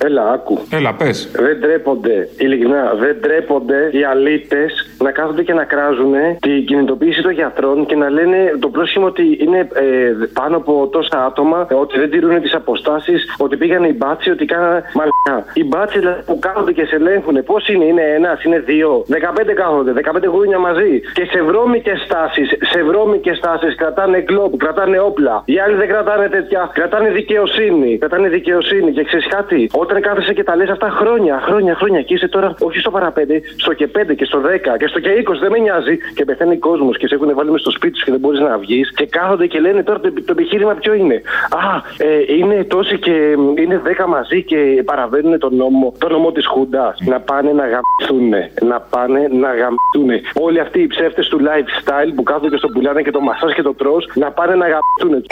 Έλα, 0.04 0.30
άκου. 0.32 0.58
Έλα, 0.70 0.94
πες. 0.94 1.30
Δεν 1.32 1.60
τρέπονται, 1.60 2.28
ειλικρινά, 2.38 2.94
δεν 2.98 3.20
τρέπονται 3.20 3.90
οι 3.92 4.04
αλήτες 4.04 4.88
να 4.98 5.10
κάθονται 5.10 5.42
και 5.42 5.52
να 5.52 5.64
κράζουν 5.64 6.14
την 6.40 6.64
κινητοποίηση 6.66 7.22
των 7.22 7.30
γιατρών 7.32 7.86
και 7.86 7.96
να 7.96 8.10
λένε 8.10 8.52
το 8.60 8.68
πρόσχημα 8.68 9.06
ότι 9.06 9.38
είναι 9.40 9.58
ε, 9.58 10.12
πάνω 10.32 10.56
από 10.56 10.88
τόσα 10.92 11.24
άτομα, 11.24 11.66
ε, 11.70 11.74
ότι 11.74 11.98
δεν 11.98 12.10
τηρούν 12.10 12.40
τις 12.40 12.54
αποστάσεις, 12.54 13.34
ότι 13.38 13.56
πήγαν 13.56 13.84
οι 13.84 13.92
μπάτσοι, 13.92 14.30
ότι 14.30 14.44
κάνανε 14.44 14.82
μαλλιά. 14.94 15.52
Οι 15.52 15.64
μπάτσοι 15.64 15.98
δηλαδή, 15.98 16.22
που 16.22 16.38
κάθονται 16.38 16.72
και 16.72 16.84
σε 16.84 16.94
ελέγχουν, 16.94 17.44
πώς 17.44 17.68
είναι, 17.68 17.84
είναι 17.84 18.02
ένας, 18.02 18.44
είναι 18.44 18.58
δύο, 18.58 19.04
15 19.08 19.54
κάθονται, 19.54 19.92
15 19.92 20.26
γούνια 20.26 20.58
μαζί. 20.58 21.00
Και 21.12 21.24
σε 21.24 21.42
βρώμικες 21.42 22.00
στάσεις, 22.00 22.48
σε 22.72 22.82
βρώμικες 22.82 23.36
στάσεις 23.36 23.74
κρατάνε 23.74 24.20
γκλόπ, 24.20 24.56
κρατάνε 24.56 24.98
όπλα. 25.00 25.42
Οι 25.44 25.58
άλλοι 25.58 25.74
δεν 25.74 25.88
κρατάνε 25.88 26.28
τέτοια, 26.28 26.70
κρατάνε 26.72 27.10
δικαιοσύνη. 27.10 27.98
Κρατάνε 27.98 28.28
δικαιοσύνη. 28.28 28.92
Και 28.92 29.04
ξέρεις 29.04 29.26
κάτι, 29.26 29.70
όταν 29.90 30.02
κάθεσαι 30.02 30.32
και 30.32 30.44
τα 30.44 30.56
λες 30.56 30.68
αυτά 30.68 30.88
χρόνια, 30.90 31.40
χρόνια, 31.46 31.74
χρόνια 31.74 32.02
και 32.02 32.14
είσαι 32.14 32.28
τώρα 32.28 32.54
όχι 32.60 32.78
στο 32.78 32.90
παραπέντε, 32.90 33.40
στο 33.56 33.72
και 33.72 33.88
5 33.98 34.14
και 34.16 34.24
στο 34.24 34.38
10 34.40 34.78
και 34.78 34.86
στο 34.86 35.00
και 35.00 35.10
20 35.28 35.32
δεν 35.40 35.50
με 35.50 35.58
νοιάζει 35.58 35.98
και 36.14 36.24
πεθαίνει 36.24 36.56
κόσμος 36.56 36.98
και 36.98 37.06
σε 37.06 37.14
έχουν 37.14 37.34
βάλει 37.34 37.50
μες 37.50 37.60
στο 37.60 37.70
σπίτι 37.70 37.98
σου 37.98 38.04
και 38.04 38.10
δεν 38.10 38.20
μπορείς 38.20 38.40
να 38.40 38.58
βγεις 38.58 38.92
και 38.94 39.06
κάθονται 39.06 39.46
και 39.46 39.60
λένε 39.60 39.82
τώρα 39.82 40.00
το, 40.00 40.12
το 40.12 40.32
επιχείρημα 40.36 40.74
ποιο 40.74 40.94
είναι; 40.94 41.22
Α, 41.50 41.64
ε, 42.06 42.34
είναι 42.38 42.64
τόσοι 42.64 42.98
και 42.98 43.14
είναι 43.62 43.82
10 44.02 44.06
μαζί 44.08 44.42
και 44.42 44.82
παραβαίνουν 44.84 45.38
τον 45.38 45.56
νόμο, 45.56 45.92
τον 45.98 46.10
νόμο 46.12 46.32
της 46.32 46.46
Χούντας. 46.46 46.98
Να 47.00 47.20
πάνε 47.20 47.52
να 47.52 47.64
γαμπηθούν. 47.72 48.30
Να 48.70 48.80
πάνε 48.80 49.20
να 49.32 49.48
γαμπηθούν. 49.48 50.10
Όλοι 50.46 50.60
αυτοί 50.60 50.80
οι 50.80 50.86
ψεύτες 50.86 51.28
του 51.28 51.38
lifestyle 51.40 52.12
που 52.14 52.22
κάθονται 52.22 52.48
και 52.48 52.56
στο 52.56 52.68
πουλάνε 52.68 53.02
και 53.02 53.10
το 53.10 53.20
μασά 53.20 53.52
και 53.52 53.62
το 53.62 53.74
τρώ 53.74 53.96
να 54.14 54.30
πάνε 54.30 54.54
να 54.54 54.66
γαμπηθούν. 54.68 55.24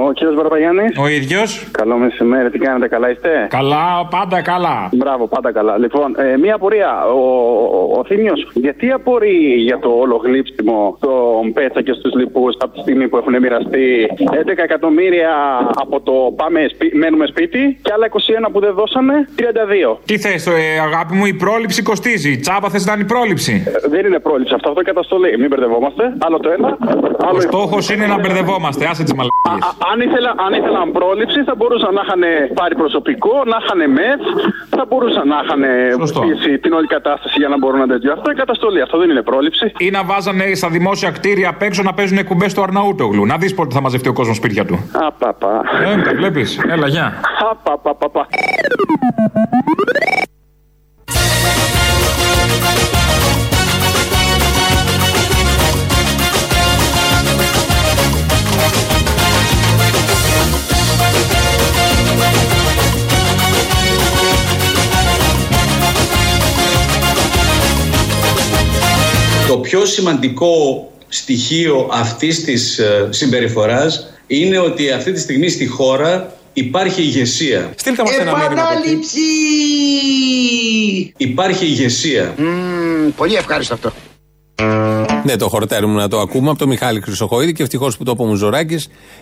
Ο 0.00 0.12
κύριος 0.12 0.34
Μπαρμπαγιάννη. 0.36 0.82
Ο 1.02 1.08
ίδιος. 1.08 1.68
Καλό 1.70 1.96
μεσημέρι, 1.96 2.50
τι 2.50 2.58
κάνετε, 2.58 2.88
καλά 2.88 3.10
είστε; 3.10 3.46
Καλά, 3.50 4.06
πάντα 4.10 4.42
καλά. 4.42 4.88
Μπράβο, 4.92 5.26
πάντα 5.26 5.52
καλά. 5.52 5.78
Λοιπόν, 5.78 6.14
ε, 6.18 6.36
μία 6.36 6.54
απορία. 6.54 7.04
Ο, 7.06 7.18
ο, 7.78 7.98
ο 7.98 8.04
Θήμιος, 8.04 8.50
γιατί 8.54 8.90
απορεί 8.90 9.36
για 9.68 9.78
το 9.78 9.88
όλο 9.88 10.16
γλύψιμο 10.24 10.96
των 11.00 11.52
Πέτσα 11.52 11.82
και 11.82 11.92
στους 11.92 12.14
λοιπούς 12.14 12.56
από 12.60 12.72
τη 12.74 12.80
στιγμή 12.80 13.08
που 13.08 13.16
έχουν 13.16 13.38
μοιραστεί 13.40 14.06
11 14.18 14.48
εκατομμύρια 14.56 15.30
από 15.74 16.00
το 16.00 16.12
πάμε, 16.36 16.66
σπί- 16.70 16.94
μένουμε 16.94 17.26
σπίτι 17.26 17.78
και 17.82 17.90
άλλα 17.94 18.06
21 18.06 18.50
που 18.52 18.60
δεν 18.60 18.74
δώσαμε, 18.74 19.14
32. 19.36 19.98
Τι 20.04 20.18
θες, 20.18 20.46
ε, 20.46 20.50
αγάπη 20.82 21.14
μου, 21.14 21.24
η 21.24 21.34
πρόληψη 21.34 21.82
κοστίζει. 21.82 22.36
Τσάπα 22.38 22.68
θες 22.70 22.86
να 22.86 22.92
είναι 22.92 23.02
η 23.02 23.06
πρόληψη. 23.06 23.64
Ε, 23.66 23.88
Δεν 23.88 24.06
είναι 24.06 24.18
πρόληψη 24.18 24.54
αυτό, 24.54 24.68
αυτό 24.68 24.80
είναι 24.80 24.90
καταστολή. 24.92 25.38
Μην 25.38 25.48
μπερδευόμαστε. 25.48 26.02
Άλλο 26.18 26.38
το 26.38 26.50
ένα. 26.50 26.76
Άλλο 27.28 27.36
Ο 27.36 27.40
στόχος 27.40 27.90
είναι 27.90 28.06
να 28.06 28.18
μπερδευόμαστε. 28.20 28.86
Άσε 28.86 29.02
τις 29.02 29.14
μαλακίες. 29.14 29.76
Αν, 29.90 30.00
ήθελα, 30.06 30.30
αν 30.46 30.52
ήθελαν 30.60 30.92
πρόληψη 30.98 31.40
θα 31.48 31.54
μπορούσαν 31.58 31.94
να 31.94 32.02
είχαν 32.04 32.22
πάρει 32.60 32.74
προσωπικό, 32.82 33.34
να 33.52 33.56
είχαν 33.62 33.80
μεθ, 33.98 34.22
θα 34.76 34.84
μπορούσαν 34.88 35.28
να 35.28 35.38
είχαν 35.42 35.62
πείσει 36.20 36.58
την 36.58 36.72
όλη 36.72 36.86
κατάσταση 36.86 37.36
για 37.38 37.48
να 37.48 37.56
μπορούν 37.58 37.78
να 37.78 37.86
τέτοιο. 37.86 38.12
Αυτό 38.12 38.30
είναι 38.30 38.38
καταστολή, 38.44 38.80
αυτό 38.80 38.96
δεν 38.98 39.10
είναι 39.10 39.22
πρόληψη. 39.22 39.72
Ή 39.78 39.90
να 39.90 40.04
βάζανε 40.04 40.54
στα 40.54 40.68
δημόσια 40.68 41.10
κτίρια 41.10 41.48
απ' 41.48 41.62
έξω 41.62 41.82
να 41.82 41.94
παίζουν 41.94 42.18
εκπομπέ 42.18 42.48
στο 42.48 42.62
Αρναούτογλου. 42.62 43.26
Να 43.26 43.36
δεις 43.36 43.54
πότε 43.54 43.74
θα 43.74 43.80
μαζευτεί 43.80 44.08
ο 44.08 44.12
κόσμος 44.12 44.36
σπίτια 44.36 44.64
του. 44.64 44.90
Απαπα. 44.92 45.62
Ε, 45.84 46.02
τα 46.02 46.14
βλέπεις. 46.14 46.60
Έλα, 46.68 46.86
γεια. 46.86 47.12
Απαπαπαπα. 47.50 48.26
Το 69.54 69.60
πιο 69.60 69.84
σημαντικό 69.84 70.52
στοιχείο 71.08 71.88
αυτής 71.92 72.44
της 72.44 72.78
ε, 72.78 73.08
συμπεριφοράς 73.10 74.12
είναι 74.26 74.58
ότι 74.58 74.90
αυτή 74.90 75.12
τη 75.12 75.20
στιγμή 75.20 75.48
στη 75.48 75.66
χώρα 75.66 76.36
υπάρχει 76.52 77.02
ηγεσία. 77.02 77.72
Στείλτε 77.76 78.02
μας 78.02 78.12
ένα 78.12 78.36
μήνυμα. 78.36 78.62
Επανάληψη! 78.62 79.20
Υπάρχει 81.16 81.64
ηγεσία. 81.64 82.34
Μμμ, 82.36 83.10
πολύ 83.16 83.34
ευχάριστο 83.34 83.74
αυτό. 83.74 83.92
Ναι, 85.24 85.36
το 85.36 85.48
χορτέρουμε 85.48 86.00
να 86.00 86.08
το 86.08 86.20
ακούμε 86.20 86.50
από 86.50 86.58
τον 86.58 86.68
Μιχάλη 86.68 87.00
Χρυσοχοίδη 87.00 87.52
και 87.52 87.62
ευτυχώς 87.62 87.96
που 87.96 88.04
το 88.04 88.10
είπε 88.10 88.22
ο 88.22 88.26
Μουζωράκη. 88.26 88.78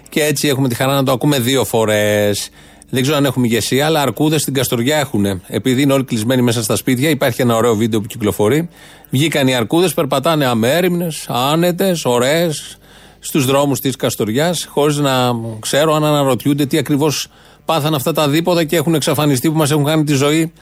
Και 0.08 0.22
έτσι 0.24 0.48
έχουμε 0.48 0.68
τη 0.68 0.74
χαρά 0.74 0.94
να 0.94 1.02
το 1.02 1.12
ακούμε 1.12 1.38
δύο 1.38 1.64
φορές. 1.64 2.50
Δεν 2.94 3.02
ξέρω 3.02 3.16
αν 3.16 3.24
έχουμε 3.24 3.46
ηγεσία, 3.46 3.86
αλλά 3.86 4.00
αρκούδες 4.00 4.40
στην 4.40 4.54
Καστοριά 4.54 4.96
έχουν. 4.96 5.26
Επειδή 5.46 5.82
είναι 5.82 5.92
όλοι 5.92 6.04
κλεισμένοι 6.04 6.42
μέσα 6.42 6.62
στα 6.62 6.76
σπίτια, 6.76 7.10
υπάρχει 7.10 7.42
ένα 7.42 7.56
ωραίο 7.56 7.74
βίντεο 7.74 8.00
που 8.00 8.06
κυκλοφορεί. 8.06 8.68
Βγήκαν 9.10 9.48
οι 9.48 9.54
αρκούδες, 9.54 9.94
περπατάνε 9.94 10.46
αμέριμνες, 10.46 11.26
άνετες, 11.28 12.04
ωραίες, 12.04 12.78
στους 13.18 13.46
δρόμους 13.46 13.80
της 13.80 13.96
Καστοριάς, 13.96 14.66
χωρίς 14.70 14.96
να 14.96 15.32
ξέρω 15.60 15.94
αν 15.94 16.04
αναρωτιούνται 16.04 16.66
τι 16.66 16.78
ακριβώς 16.78 17.28
πάθαν 17.64 17.94
αυτά 17.94 18.12
τα 18.12 18.28
δίποτα 18.28 18.64
και 18.64 18.76
έχουν 18.76 18.94
εξαφανιστεί 18.94 19.50
που 19.50 19.56
μας 19.56 19.70
έχουν 19.70 19.84
κάνει 19.84 20.04
τη 20.04 20.14
ζωή 20.14 20.52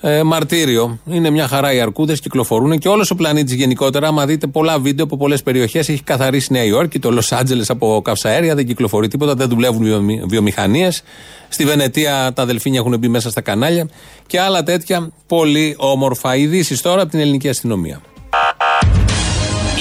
ε, 0.00 0.22
μαρτύριο. 0.22 0.98
Είναι 1.06 1.30
μια 1.30 1.48
χαρά 1.48 1.72
οι 1.72 1.80
αρκούδες, 1.80 2.20
κυκλοφορούν 2.20 2.78
και 2.78 2.88
όλος 2.88 3.10
ο 3.10 3.14
πλανήτης 3.14 3.54
γενικότερα. 3.54 4.08
Άμα 4.08 4.26
δείτε 4.26 4.46
πολλά 4.46 4.78
βίντεο 4.78 5.04
από 5.04 5.16
πολλές 5.16 5.42
περιοχές, 5.42 5.88
έχει 5.88 6.02
καθαρίσει 6.02 6.48
η 6.50 6.54
Νέα 6.54 6.64
Υόρκη, 6.64 6.98
το 6.98 7.10
Λος 7.10 7.32
Άντζελες 7.32 7.70
από 7.70 8.00
καυσαέρια, 8.04 8.54
δεν 8.54 8.66
κυκλοφορεί 8.66 9.08
τίποτα, 9.08 9.34
δεν 9.34 9.48
δουλεύουν 9.48 9.82
βιομη, 9.82 10.22
βιομηχανίες. 10.28 11.02
Στη 11.48 11.64
Βενετία 11.64 12.32
τα 12.34 12.42
αδελφίνια 12.42 12.80
έχουν 12.80 12.98
μπει 12.98 13.08
μέσα 13.08 13.30
στα 13.30 13.40
κανάλια 13.40 13.88
και 14.26 14.40
άλλα 14.40 14.62
τέτοια 14.62 15.10
πολύ 15.26 15.74
όμορφα. 15.78 16.36
Ειδήσεις 16.36 16.80
τώρα 16.80 17.02
από 17.02 17.10
την 17.10 17.20
ελληνική 17.20 17.48
αστυνομία. 17.48 18.00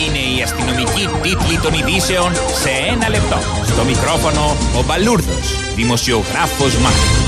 Είναι 0.08 0.40
η 0.40 0.42
αστυνομική 0.44 1.08
τίτλη 1.22 1.58
των 1.64 1.74
ειδήσεων 1.74 2.34
σε 2.34 2.70
ένα 2.94 3.10
λεπτό. 3.10 3.38
Στο 3.66 3.84
μικρόφωνο 3.84 4.56
ο 4.80 4.84
Μπαλούρδος, 4.88 5.74
δημοσιογράφος 5.76 6.78
Μάρκος. 6.78 7.19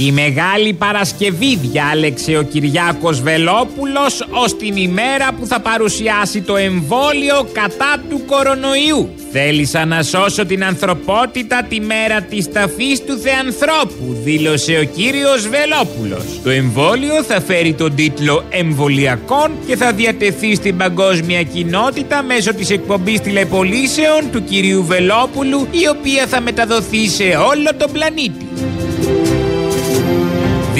Η 0.00 0.12
Μεγάλη 0.12 0.72
Παρασκευή 0.72 1.56
διάλεξε 1.56 2.36
ο 2.36 2.42
Κυριάκος 2.42 3.20
Βελόπουλος 3.20 4.26
ως 4.30 4.56
την 4.56 4.76
ημέρα 4.76 5.32
που 5.38 5.46
θα 5.46 5.60
παρουσιάσει 5.60 6.40
το 6.40 6.56
εμβόλιο 6.56 7.48
κατά 7.52 8.02
του 8.08 8.22
κορονοϊού. 8.26 9.08
Θέλησα 9.32 9.84
να 9.84 10.02
σώσω 10.02 10.46
την 10.46 10.64
ανθρωπότητα 10.64 11.62
τη 11.68 11.80
μέρα 11.80 12.20
της 12.22 12.52
ταφής 12.52 13.04
του 13.04 13.18
Θεανθρώπου, 13.18 14.16
δήλωσε 14.24 14.78
ο 14.78 14.84
κύριος 14.84 15.48
Βελόπουλος. 15.48 16.40
Το 16.42 16.50
εμβόλιο 16.50 17.22
θα 17.22 17.40
φέρει 17.40 17.72
τον 17.72 17.94
τίτλο 17.94 18.44
«Εμβολιακών» 18.50 19.50
και 19.66 19.76
θα 19.76 19.92
διατεθεί 19.92 20.54
στην 20.54 20.76
παγκόσμια 20.76 21.42
κοινότητα 21.42 22.22
μέσω 22.22 22.54
της 22.54 22.70
εκπομπής 22.70 23.20
τηλεπολίσεων 23.20 24.30
του 24.32 24.44
κυρίου 24.44 24.84
Βελόπουλου, 24.84 25.66
η 25.70 25.88
οποία 25.98 26.26
θα 26.26 26.40
μεταδοθεί 26.40 27.08
σε 27.08 27.24
όλο 27.24 27.70
τον 27.78 27.92
πλανήτη. 27.92 28.46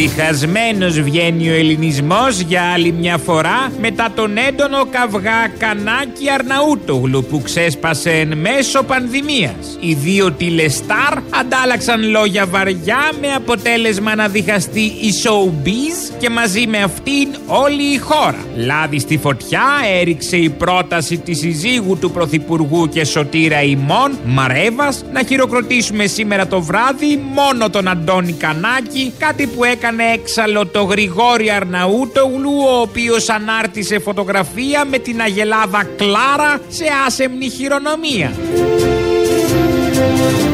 Διχασμένος 0.01 1.01
βγαίνει 1.01 1.51
ο 1.51 1.55
ελληνισμός 1.55 2.41
για 2.41 2.63
άλλη 2.63 2.93
μια 2.93 3.19
φορά 3.19 3.73
μετά 3.81 4.13
τον 4.15 4.37
έντονο 4.37 4.87
καυγά 4.91 5.49
Κανάκη 5.59 6.31
Αρναούτογλου 6.35 7.25
που 7.25 7.43
ξέσπασε 7.43 8.11
εν 8.11 8.39
μέσω 8.39 8.83
πανδημίας. 8.83 9.79
Οι 9.81 9.95
δύο 9.95 10.33
τηλεστάρ 10.33 11.19
αντάλλαξαν 11.41 12.11
λόγια 12.11 12.47
βαριά 12.47 13.11
με 13.21 13.29
αποτέλεσμα 13.37 14.15
να 14.15 14.29
διχαστεί 14.29 14.81
η 14.81 15.13
showbiz 15.25 16.15
και 16.19 16.31
μαζί 16.31 16.67
με 16.67 16.79
αυτήν 16.79 17.29
όλη 17.47 17.83
η 17.83 17.99
χώρα. 17.99 18.45
Λάδι 18.57 18.99
στη 18.99 19.19
φωτιά 19.19 19.67
έριξε 20.01 20.37
η 20.37 20.49
πρόταση 20.49 21.19
της 21.19 21.39
συζύγου 21.39 21.99
του 21.99 22.11
Πρωθυπουργού 22.11 22.89
και 22.89 23.05
Σωτήρα 23.05 23.63
ημών 23.63 24.19
Μαρέβας 24.25 25.05
να 25.13 25.23
χειροκροτήσουμε 25.23 26.07
σήμερα 26.07 26.47
το 26.47 26.63
βράδυ 26.63 27.23
μόνο 27.35 27.71
τον 27.71 27.89
Αντώνη 27.89 28.33
Κανάκη, 28.33 29.13
κάτι 29.19 29.47
που 29.47 29.65
έκανε 29.65 29.88
έξαλλο 30.13 30.67
το 30.67 30.83
Γρηγόρη 30.83 31.51
Αρναούτογλου, 31.51 32.53
ο 32.69 32.81
οποίος 32.81 33.29
ανάρτησε 33.29 33.99
φωτογραφία 33.99 34.85
με 34.85 34.99
την 34.99 35.21
Αγελάδα 35.21 35.85
Κλάρα 35.97 36.61
σε 36.69 36.85
άσεμνη 37.07 37.49
χειρονομία. 37.51 38.33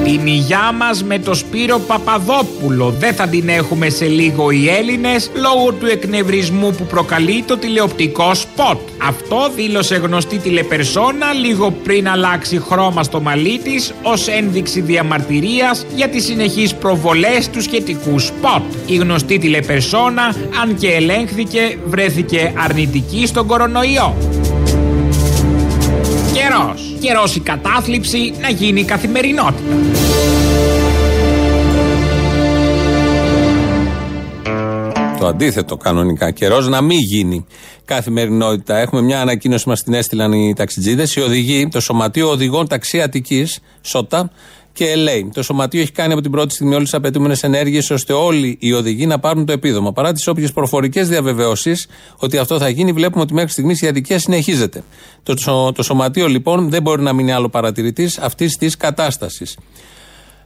Την 0.04 0.26
υγειά 0.26 0.72
μας 0.72 1.04
με 1.04 1.18
το 1.18 1.34
Σπύρο 1.34 1.78
Παπαδόπουλο 1.78 2.90
δεν 2.98 3.14
θα 3.14 3.28
την 3.28 3.48
έχουμε 3.48 3.88
σε 3.88 4.06
λίγο 4.06 4.50
οι 4.50 4.68
Έλληνες 4.68 5.30
λόγω 5.34 5.72
του 5.72 5.86
εκνευρισμού 5.86 6.70
που 6.70 6.84
προκαλεί 6.84 7.42
το 7.46 7.56
τηλεοπτικό 7.56 8.34
σποτ. 8.34 8.78
Αυτό 9.02 9.50
δήλωσε 9.56 9.96
γνωστή 9.96 10.38
τηλεπερσόνα 10.38 11.32
λίγο 11.32 11.70
πριν 11.70 12.08
αλλάξει 12.08 12.60
χρώμα 12.60 13.02
στο 13.02 13.20
μαλλί 13.20 13.58
της 13.58 13.92
ως 14.02 14.28
ένδειξη 14.28 14.80
διαμαρτυρίας 14.80 15.86
για 15.94 16.08
τις 16.08 16.24
συνεχείς 16.24 16.74
προβολές 16.74 17.50
του 17.50 17.62
σχετικού 17.62 18.18
σποτ. 18.18 18.62
Η 18.86 18.96
γνωστή 18.96 19.38
τηλεπερσόνα 19.38 20.34
αν 20.62 20.76
και 20.76 20.88
ελέγχθηκε 20.88 21.78
βρέθηκε 21.86 22.52
αρνητική 22.56 23.26
στον 23.26 23.46
κορονοϊό. 23.46 24.14
Καιρός. 26.34 26.96
Καιρός 27.00 27.36
η 27.36 27.40
κατάθλιψη 27.40 28.34
να 28.40 28.48
γίνει 28.48 28.84
καθημερινότητα. 28.84 29.62
Το 35.18 35.26
αντίθετο 35.26 35.76
κανονικά. 35.76 36.30
Καιρός 36.30 36.68
να 36.68 36.80
μην 36.80 36.98
γίνει 36.98 37.46
καθημερινότητα. 37.84 38.76
Έχουμε 38.76 39.02
μια 39.02 39.20
ανακοίνωση 39.20 39.68
μας 39.68 39.82
την 39.82 39.94
έστειλαν 39.94 40.32
οι 40.32 40.54
ταξιτζίδες. 40.54 41.16
Οι 41.16 41.20
οδηγοί, 41.20 41.68
το 41.68 41.80
Σωματείο 41.80 42.30
Οδηγών 42.30 42.68
Ταξί 42.68 43.02
Αττικής, 43.02 43.60
ΣΟΤΑ, 43.80 44.30
και 44.74 44.94
λέει: 44.96 45.30
Το 45.34 45.42
Σωματείο 45.42 45.80
έχει 45.80 45.92
κάνει 45.92 46.12
από 46.12 46.22
την 46.22 46.30
πρώτη 46.30 46.54
στιγμή 46.54 46.74
όλες 46.74 46.84
τις 46.90 46.98
απαιτούμενες 46.98 47.42
ενέργειες 47.42 47.90
ώστε 47.90 48.12
όλοι 48.12 48.56
οι 48.60 48.72
οδηγοί 48.72 49.06
να 49.06 49.18
πάρουν 49.18 49.46
το 49.46 49.52
επίδομα. 49.52 49.92
Παρά 49.92 50.12
τις 50.12 50.26
όποιες 50.26 50.52
προφορικές 50.52 51.08
διαβεβαιώσεις 51.08 51.86
ότι 52.16 52.38
αυτό 52.38 52.58
θα 52.58 52.68
γίνει, 52.68 52.92
βλέπουμε 52.92 53.22
ότι 53.22 53.34
μέχρι 53.34 53.50
στιγμής 53.50 53.82
η 53.82 53.86
αδικία 53.86 54.18
συνεχίζεται. 54.18 54.82
Το, 55.22 55.34
το, 55.34 55.72
το 55.72 55.82
Σωματείο 55.82 56.26
λοιπόν 56.26 56.70
δεν 56.70 56.82
μπορεί 56.82 57.02
να 57.02 57.12
μείνει 57.12 57.32
άλλο 57.32 57.48
παρατηρητής 57.48 58.18
αυτής 58.18 58.56
της 58.56 58.76
κατάστασης. 58.76 59.56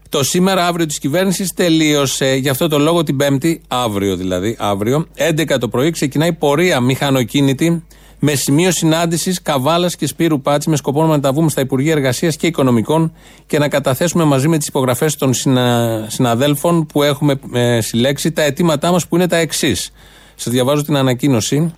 Το 0.09 0.23
σήμερα 0.23 0.67
αύριο 0.67 0.87
της 0.87 0.99
κυβέρνησης 0.99 1.53
τελείωσε. 1.53 2.35
Γι' 2.35 2.49
αυτό 2.49 2.69
το 2.69 2.79
λόγο 2.79 3.03
την 3.03 3.17
Πέμπτη, 3.17 3.61
αύριο 3.69 4.17
δηλαδή, 4.17 4.57
αύριο, 4.59 5.07
11 5.17 5.59
το 5.61 5.69
πρωί, 5.69 5.91
ξεκινάει 5.91 6.33
πορεία 6.33 6.81
μηχανοκίνητη 6.81 7.83
με 8.19 8.35
σημείο 8.35 8.71
συνάντησης 8.71 9.43
Καβάλας 9.43 9.97
και 9.97 10.07
Σπύρου 10.07 10.41
Πάτση 10.41 10.71
με 10.71 10.77
σκοπό 10.77 11.07
να 11.07 11.21
τα 11.21 11.33
βγούμε 11.33 11.51
στα 11.51 11.61
Υπουργεία 11.61 11.93
Εργασίας 11.93 12.37
και 12.37 12.47
Οικονομικών 12.47 13.13
και 13.47 13.59
να 13.59 13.69
καταθέσουμε 13.69 14.25
μαζί 14.25 14.49
με 14.49 14.59
τις 14.59 14.67
υπογραφές 14.67 15.17
των 15.17 15.35
συνα... 15.35 16.07
συναδέλφων 16.09 16.87
που 16.87 17.03
έχουμε 17.03 17.39
ε, 17.53 17.81
συλλέξει 17.81 18.33
τα 18.33 18.43
αιτήματά 18.43 18.91
μας 18.91 19.07
που 19.07 19.17
είναι 19.17 19.27
τα 19.27 19.37
εξής. 19.37 19.91
Σας 20.35 20.53
διαβάζω 20.53 20.83
την 20.85 20.97
ανακοίνωση, 20.97 21.75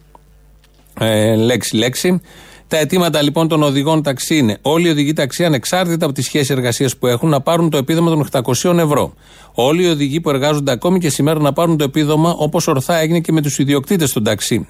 ε, 1.01 1.35
λέξη-λέξη. 1.35 2.21
Τα 2.70 2.78
αιτήματα 2.78 3.22
λοιπόν 3.22 3.48
των 3.48 3.62
οδηγών 3.62 4.02
ταξί 4.02 4.37
είναι 4.37 4.59
όλοι 4.62 4.87
οι 4.87 4.90
οδηγοί 4.90 5.12
ταξί 5.12 5.44
ανεξάρτητα 5.44 6.04
από 6.04 6.14
τη 6.14 6.22
σχέση 6.22 6.52
εργασίας 6.52 6.96
που 6.96 7.06
έχουν 7.06 7.28
να 7.28 7.40
πάρουν 7.40 7.70
το 7.70 7.76
επίδομα 7.76 8.11
των 8.11 8.28
800 8.30 8.78
ευρώ. 8.78 9.14
Όλοι 9.54 9.83
οι 9.83 9.87
οδηγοί 9.87 10.20
που 10.20 10.30
εργάζονται 10.30 10.72
ακόμη 10.72 10.98
και 10.98 11.09
σήμερα 11.09 11.40
να 11.40 11.52
πάρουν 11.52 11.76
το 11.76 11.85
επίδομα 11.85 12.35
όπως 12.38 12.66
ορθά 12.66 12.96
έγινε 12.96 13.20
και 13.20 13.33
με 13.33 13.42
τους 13.42 13.59
ιδιοκτήτες 13.59 14.12
των 14.12 14.24
ταξί 14.24 14.66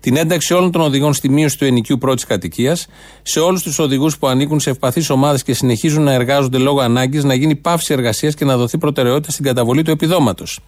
την 0.00 0.16
ένταξη 0.16 0.54
όλων 0.54 0.70
των 0.70 0.80
οδηγών 0.80 1.14
στη 1.14 1.28
μείωση 1.28 1.58
του 1.58 1.64
ενοικίου 1.64 1.98
πρώτης 1.98 2.24
κατοικίας, 2.24 2.86
σε 3.22 3.40
όλους 3.40 3.62
τους 3.62 3.78
οδηγούς 3.78 4.18
που 4.18 4.26
ανήκουν 4.26 4.60
σε 4.60 4.70
ευπαθείς 4.70 5.10
ομάδες 5.10 5.42
και 5.42 5.54
συνεχίζουν 5.54 6.02
να 6.02 6.12
εργάζονται 6.12 6.58
λόγω 6.58 6.80
ανάγκης 6.80 7.24
να 7.24 7.34
γίνει 7.34 7.56
πάυση 7.56 7.92
εργασίας 7.92 8.34
και 8.34 8.44
να 8.44 8.56
δοθεί 8.56 8.78
προτεραιότητα 8.78 9.30
στην 9.30 9.44
καταβολή 9.44 9.82
του 9.82 9.90
επιδόματος. 9.90 10.60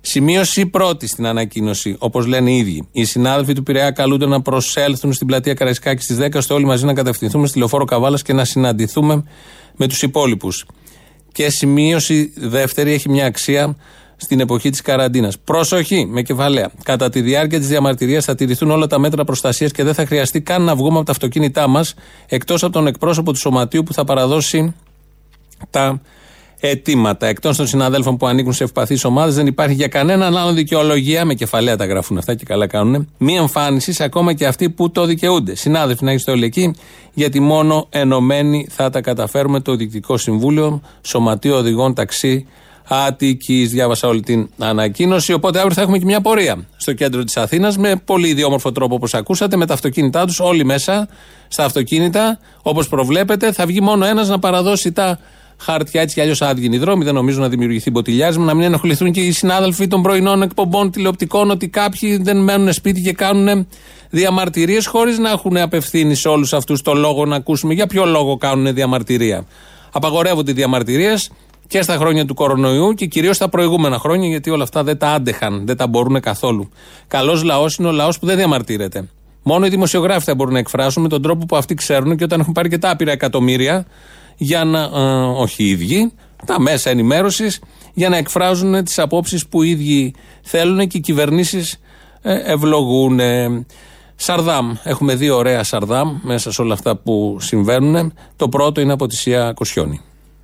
Σημείωση 0.00 0.66
πρώτη 0.66 1.06
στην 1.06 1.26
ανακοίνωση, 1.26 1.96
όπως 1.98 2.26
λένε 2.26 2.50
οι 2.50 2.56
ίδιοι. 2.56 2.88
Οι 2.92 3.04
συνάδελφοι 3.04 3.52
του 3.52 3.62
Πειραιά 3.62 3.90
καλούνται 3.90 4.26
να 4.26 4.42
προσέλθουν 4.42 5.12
στην 5.12 5.26
πλατεία 5.26 5.54
Καραϊσκάκης 5.54 6.04
στις 6.04 6.18
10 6.20 6.28
ώστε 6.34 6.54
όλοι 6.54 6.64
μαζί 6.64 6.84
να 6.84 6.94
κατευθυνθούμε 6.94 7.46
στη 7.46 7.58
λεωφόρο 7.58 7.84
Καβάλας 7.84 8.22
και 8.22 8.32
να 8.32 8.44
συναντηθούμε 8.44 9.24
με 9.76 9.86
τους 9.86 10.02
υπόλοιπους. 10.02 10.66
Και 11.32 11.50
σημείωση 11.50 12.32
δεύτερη 12.36 12.92
έχει 12.92 13.08
μια 13.08 13.26
αξία 13.26 13.76
στην 14.16 14.40
εποχή 14.40 14.70
της 14.70 14.80
καραντίνας. 14.80 15.38
Προσοχή 15.38 16.06
με 16.06 16.22
κεφαλαία. 16.22 16.70
Κατά 16.82 17.08
τη 17.08 17.20
διάρκεια 17.20 17.58
της 17.58 17.68
διαμαρτυρίας 17.68 18.24
θα 18.24 18.34
τηρηθούν 18.34 18.70
όλα 18.70 18.86
τα 18.86 18.98
μέτρα 18.98 19.24
προστασίας 19.24 19.72
και 19.72 19.84
δεν 19.84 19.94
θα 19.94 20.06
χρειαστεί 20.06 20.40
καν 20.40 20.62
να 20.62 20.76
βγούμε 20.76 20.96
από 20.96 21.06
τα 21.06 21.12
αυτοκίνητά 21.12 21.68
μας 21.68 21.94
εκτός 22.26 22.62
από 22.62 22.72
τον 22.72 22.86
εκπρόσωπο 22.86 23.32
του 23.32 23.38
σωματείου 23.38 23.82
που 23.82 23.92
θα 23.92 24.04
παραδώσει 24.04 24.74
τα 25.70 26.00
αιτήματα. 26.60 27.26
Εκτός 27.26 27.56
των 27.56 27.66
συναδέλφων 27.66 28.16
που 28.16 28.26
ανήκουν 28.26 28.52
σε 28.52 28.64
ευπαθείς 28.64 29.04
ομάδες, 29.04 29.34
δεν 29.34 29.46
υπάρχει 29.46 29.74
για 29.74 29.88
κανέναν 29.88 30.36
άλλο 30.36 30.52
δικαιολογία, 30.52 31.24
με 31.24 31.34
κεφαλαία 31.34 31.76
τα 31.76 31.84
γράφουν 31.84 32.18
αυτά 32.18 32.34
και 32.34 32.44
καλά 32.44 32.66
κάνουν, 32.66 33.08
μη 33.18 33.36
εμφάνισης 33.36 34.00
ακόμα 34.00 34.32
και 34.32 34.46
αυτοί 34.46 34.70
που 34.70 34.90
το 34.90 35.04
δικαιούνται. 35.04 35.54
Συνάδελφοι, 35.54 36.04
να 36.04 36.12
είστε 36.12 36.30
όλοι 36.30 36.44
εκεί, 36.44 36.74
γιατί 37.14 37.40
μόνο 37.40 37.86
ενωμένοι 37.90 38.66
θα 38.70 38.90
τα 38.90 39.00
καταφέρουμε 39.00 39.60
το 39.60 39.74
Διοικητικό 39.74 40.16
Συμβούλιο, 40.16 40.80
Σωματείο 41.02 41.56
Οδηγών 41.56 41.94
Ταξί 41.94 42.46
Αττικής. 42.92 43.70
Διάβασα 43.70 44.08
όλη 44.08 44.20
την 44.20 44.48
ανακοίνωση. 44.58 45.32
Οπότε 45.32 45.58
αύριο 45.58 45.74
θα 45.74 45.82
έχουμε 45.82 45.98
και 45.98 46.04
μια 46.04 46.20
πορεία 46.20 46.56
στο 46.76 46.92
κέντρο 46.92 47.24
της 47.24 47.36
Αθήνας 47.36 47.78
με 47.78 48.02
πολύ 48.04 48.28
ιδιόμορφο 48.28 48.72
τρόπο 48.72 48.94
όπως 48.94 49.14
ακούσατε, 49.14 49.56
με 49.56 49.66
τα 49.66 49.74
αυτοκίνητά 49.74 50.26
τους 50.26 50.40
όλοι 50.40 50.64
μέσα 50.64 51.08
στα 51.48 51.64
αυτοκίνητα. 51.64 52.38
Όπως 52.62 52.88
προβλέπετε, 52.88 53.52
θα 53.52 53.66
βγει 53.66 53.80
μόνο 53.80 54.04
ένας 54.04 54.28
να 54.28 54.38
παραδώσει 54.38 54.92
τα 54.92 55.18
χάρτια 55.60 56.00
έτσι 56.00 56.14
κι 56.14 56.20
αλλιώς 56.20 56.42
άδειοι 56.42 56.78
δρόμοι. 56.78 57.04
Δεν 57.04 57.14
νομίζω 57.14 57.40
να 57.40 57.48
δημιουργηθεί 57.48 57.90
μποτιλιάσμα, 57.90 58.44
να 58.44 58.54
μην 58.54 58.64
ενοχληθούν 58.64 59.12
και 59.12 59.20
οι 59.20 59.32
συνάδελφοι 59.32 59.86
των 59.86 60.02
πρωινών 60.02 60.42
εκπομπών 60.42 60.90
τηλεοπτικών 60.90 61.50
ότι 61.50 61.68
κάποιοι 61.68 62.16
δεν 62.16 62.36
μένουν 62.36 62.72
σπίτι 62.72 63.00
και 63.00 63.12
κάνουν 63.12 63.66
διαμαρτυρίες 64.10 64.86
χωρίς 64.86 65.18
να 65.18 65.30
έχουν 65.30 65.56
απευθύνει 65.56 66.14
σε 66.14 66.28
όλους 66.28 66.52
αυτούς 66.52 66.82
το 66.82 66.94
λόγο 66.94 67.24
να 67.24 67.36
ακούσουμε 67.36 67.74
για 67.74 67.86
ποιο 67.86 68.04
λόγο 68.04 68.36
κάνουν 68.36 68.74
διαμαρτυρία. 68.74 69.46
Απαγορεύονται 69.92 70.50
οι 70.50 70.54
διαμαρτυρίες 70.54 71.30
και 71.66 71.82
στα 71.82 71.96
χρόνια 71.96 72.24
του 72.24 72.34
κορονοϊού 72.34 72.92
και 72.92 73.06
κυρίως 73.06 73.36
στα 73.36 73.48
προηγούμενα 73.48 73.98
χρόνια, 73.98 74.28
γιατί 74.28 74.50
όλα 74.50 74.62
αυτά 74.62 74.82
δεν 74.82 74.98
τα 74.98 75.08
άντεχαν, 75.08 75.66
δεν 75.66 75.76
τα 75.76 75.86
μπορούν 75.86 76.20
καθόλου. 76.20 76.68
Καλός 77.06 77.42
λαός 77.42 77.76
είναι 77.76 77.88
ο 77.88 77.92
λαός 77.92 78.18
που 78.18 78.26
δεν 78.26 78.36
διαμαρτύρεται. 78.36 79.08
Μόνο 79.42 79.66
οι 79.66 79.68
δημοσιογράφοι 79.68 80.24
θα 80.24 80.34
μπορούν 80.34 80.52
να 80.52 80.58
εκφράσουν 80.58 81.02
με 81.02 81.08
τον 81.08 81.22
τρόπο 81.22 81.46
που 81.46 81.56
αυτοί 81.56 81.74
ξέρουν 81.74 82.16
και 82.16 82.24
όταν 82.24 82.40
έχουν 82.40 82.52
πάρει 82.52 82.68
και 82.68 82.78
τα 82.78 82.90
άπειρα 82.90 83.12
εκατομμύρια, 83.12 83.86
για 84.40 84.64
να. 84.64 84.80
Ε, 84.82 84.88
όχι 85.36 85.62
οι 85.62 85.68
ίδιοι, 85.68 86.12
τα 86.46 86.60
μέσα 86.60 86.90
ενημέρωσης, 86.90 87.60
για 87.94 88.08
να 88.08 88.16
εκφράζουν 88.16 88.84
τις 88.84 88.98
απόψεις 88.98 89.46
που 89.46 89.62
οι 89.62 89.70
ίδιοι 89.70 90.14
θέλουν 90.42 90.78
και 90.78 90.96
οι 90.96 91.00
κυβερνήσεις 91.00 91.80
ε, 92.22 92.52
ευλογούν. 92.52 93.20
Σαρδάμ. 94.22 94.72
Έχουμε 94.82 95.14
δύο 95.14 95.36
ωραία 95.36 95.64
Σαρδάμ 95.64 96.18
μέσα 96.22 96.52
σε 96.52 96.62
όλα 96.62 96.74
αυτά 96.74 96.96
που 96.96 97.36
συμβαίνουν. 97.40 98.14
Το 98.36 98.48
πρώτο 98.48 98.80
είναι 98.80 98.92
από 98.92 99.06
τη 99.06 99.16
Σία 99.16 99.52
Κοσιόνη. 99.52 100.00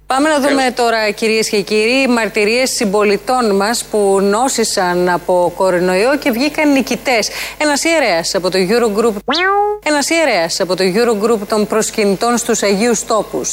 Πάμε 0.07 0.29
να 0.29 0.41
δούμε 0.41 0.71
τώρα 0.77 1.11
κυρίες 1.11 1.49
και 1.49 1.63
κύριοι 1.63 2.09
μαρτυρίες 2.09 2.71
συμπολιτών 2.71 3.57
μας 3.57 3.85
που 3.85 4.21
νόσησαν 4.23 5.09
από 5.09 5.53
κορονοϊό 5.57 6.19
και 6.19 6.31
βγήκαν 6.31 6.73
νικητές. 6.73 7.29
Ένας 7.59 7.85
ιερέας 7.85 8.35
από 8.35 8.51
το 8.51 8.59
Eurogroup. 8.59 9.15
Ένας 9.83 10.11
ιερέας 10.11 10.61
από 10.61 10.77
το 10.77 10.85
Eurogroup 10.85 11.47
των 11.49 11.67
προσκυνητών 11.67 12.37
στους 12.37 12.63
Αγίους 12.63 13.05
Τόπους 13.05 13.53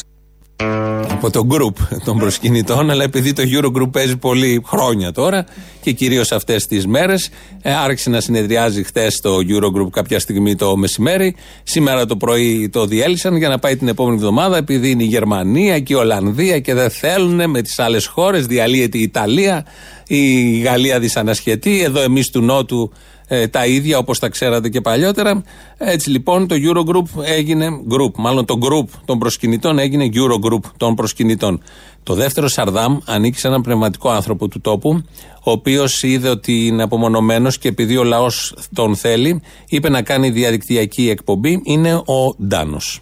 από 1.10 1.30
το 1.30 1.48
group 1.50 1.98
των 2.04 2.18
προσκυνητών, 2.18 2.90
αλλά 2.90 3.04
επειδή 3.04 3.34
το 3.34 3.44
Eurogroup 3.46 3.92
παίζει 3.92 4.18
πολύ 4.18 4.62
χρόνια 4.66 5.12
τώρα 5.12 5.46
και 5.82 5.92
κυρίως 5.92 6.32
αυτές 6.32 6.66
τις 6.66 6.88
μέρες, 6.88 7.30
ε, 7.62 7.74
άρχισε 7.74 8.10
να 8.10 8.20
συνεδριάζει 8.20 8.84
χτες 8.84 9.20
το 9.20 9.36
Eurogroup 9.36 9.90
κάποια 9.92 10.20
στιγμή 10.20 10.56
το 10.56 10.76
μεσημέρι. 10.76 11.36
Σήμερα 11.64 12.06
το 12.06 12.16
πρωί 12.16 12.70
το 12.70 12.86
διέλυσαν 12.86 13.36
για 13.38 13.50
να 13.50 13.60
πάει 13.60 13.76
την 13.76 13.88
επόμενη 13.88 14.16
εβδομάδα, 14.16 14.58
επειδή 14.58 14.90
είναι 14.90 15.04
η 15.04 15.08
Γερμανία 15.08 15.80
και 15.80 15.94
η 15.94 15.96
Ολλανδία 15.96 16.60
και 16.60 16.74
δεν 16.74 16.90
θέλουν 16.90 17.50
με 17.50 17.62
τις 17.62 17.80
άλλες 17.80 18.06
χώρες, 18.06 18.46
διαλύεται 18.46 18.98
η 18.98 19.02
Ιταλία, 19.02 19.66
η 20.08 20.52
Γαλλία 20.60 21.00
δυσανασχετεί. 21.00 21.84
Εδώ 21.84 22.02
εμείς 22.02 22.30
του 22.30 22.42
Νότου 22.42 22.92
ε, 23.34 23.48
τα 23.48 23.66
ίδια 23.66 23.98
όπως 23.98 24.20
τα 24.20 24.30
ξέρατε 24.30 24.70
και 24.70 24.82
παλιότερα. 24.82 25.44
Έτσι 25.78 26.10
λοιπόν 26.10 26.48
το 26.48 26.56
Eurogroup 26.56 27.24
έγινε, 27.24 27.68
group, 27.90 28.12
μάλλον 28.16 28.46
το 28.46 28.58
group 28.62 29.00
των 29.06 29.20
προσκυνητών 29.20 29.80
έγινε 29.80 30.10
Eurogroup 30.14 30.72
των 30.78 30.96
προσκυνητών. 30.96 31.62
Το 32.04 32.14
δεύτερο 32.14 32.48
Σαρδάμ 32.48 32.98
ανήκει 33.06 33.40
σε 33.40 33.48
έναν 33.48 33.62
πνευματικό 33.62 34.10
άνθρωπο 34.10 34.48
του 34.48 34.62
τόπου, 34.62 35.04
ο 35.44 35.52
οποίος 35.52 36.04
είδε 36.04 36.30
ότι 36.30 36.66
είναι 36.66 36.84
απομονωμένος 36.84 37.58
και 37.58 37.68
επειδή 37.68 37.98
ο 37.98 38.04
λαός 38.04 38.56
τον 38.74 38.96
θέλει, 38.96 39.42
είπε 39.68 39.90
να 39.90 40.02
κάνει 40.02 40.30
διαδικτυακή 40.30 41.10
εκπομπή. 41.10 41.62
Είναι 41.64 41.94
ο 41.94 42.36
Ντάνος. 42.48 43.02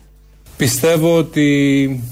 Πιστεύω 0.57 1.17
ότι, 1.17 2.03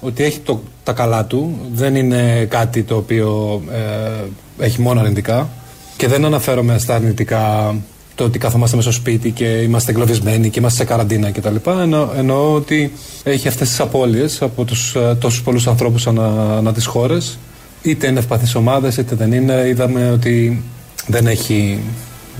ότι 0.00 0.24
έχει 0.24 0.38
το, 0.38 0.62
τα 0.84 0.92
καλά 0.92 1.24
του. 1.24 1.58
Δεν 1.72 1.96
είναι 1.96 2.46
κάτι 2.50 2.82
το 2.82 2.96
οποίο 2.96 3.62
ε, 3.70 4.64
έχει 4.64 4.80
μόνο 4.80 5.00
αρνητικά. 5.00 5.48
Και 5.96 6.08
δεν 6.08 6.24
αναφέρομαι 6.24 6.78
στα 6.78 6.94
αρνητικά 6.94 7.74
το 8.14 8.24
ότι 8.24 8.38
καθόμαστε 8.38 8.76
μέσα 8.76 8.90
στο 8.90 9.00
σπίτι 9.00 9.30
και 9.30 9.44
είμαστε 9.44 9.90
εγκλωβισμένοι 9.90 10.50
και 10.50 10.58
είμαστε 10.58 10.78
σε 10.78 10.84
καραντίνα 10.84 11.30
κτλ. 11.30 11.54
Εννο, 11.70 12.12
εννοώ 12.16 12.54
ότι 12.54 12.92
έχει 13.22 13.48
αυτές 13.48 13.68
τις 13.68 13.80
απώλειες 13.80 14.42
από 14.42 14.64
τους 14.64 14.94
ε, 14.94 15.16
τόσους 15.20 15.42
πολλούς 15.42 15.66
ανθρώπους 15.66 16.06
ανά, 16.06 16.56
ανά 16.56 16.72
τις 16.72 16.86
χώρες. 16.86 17.38
Είτε 17.82 18.06
είναι 18.06 18.18
ευπαθείς 18.18 18.54
ομάδες 18.54 18.96
είτε 18.96 19.14
δεν 19.14 19.32
είναι. 19.32 19.64
Είδαμε 19.68 20.10
ότι 20.10 20.62
δεν 21.06 21.26
έχει, 21.26 21.80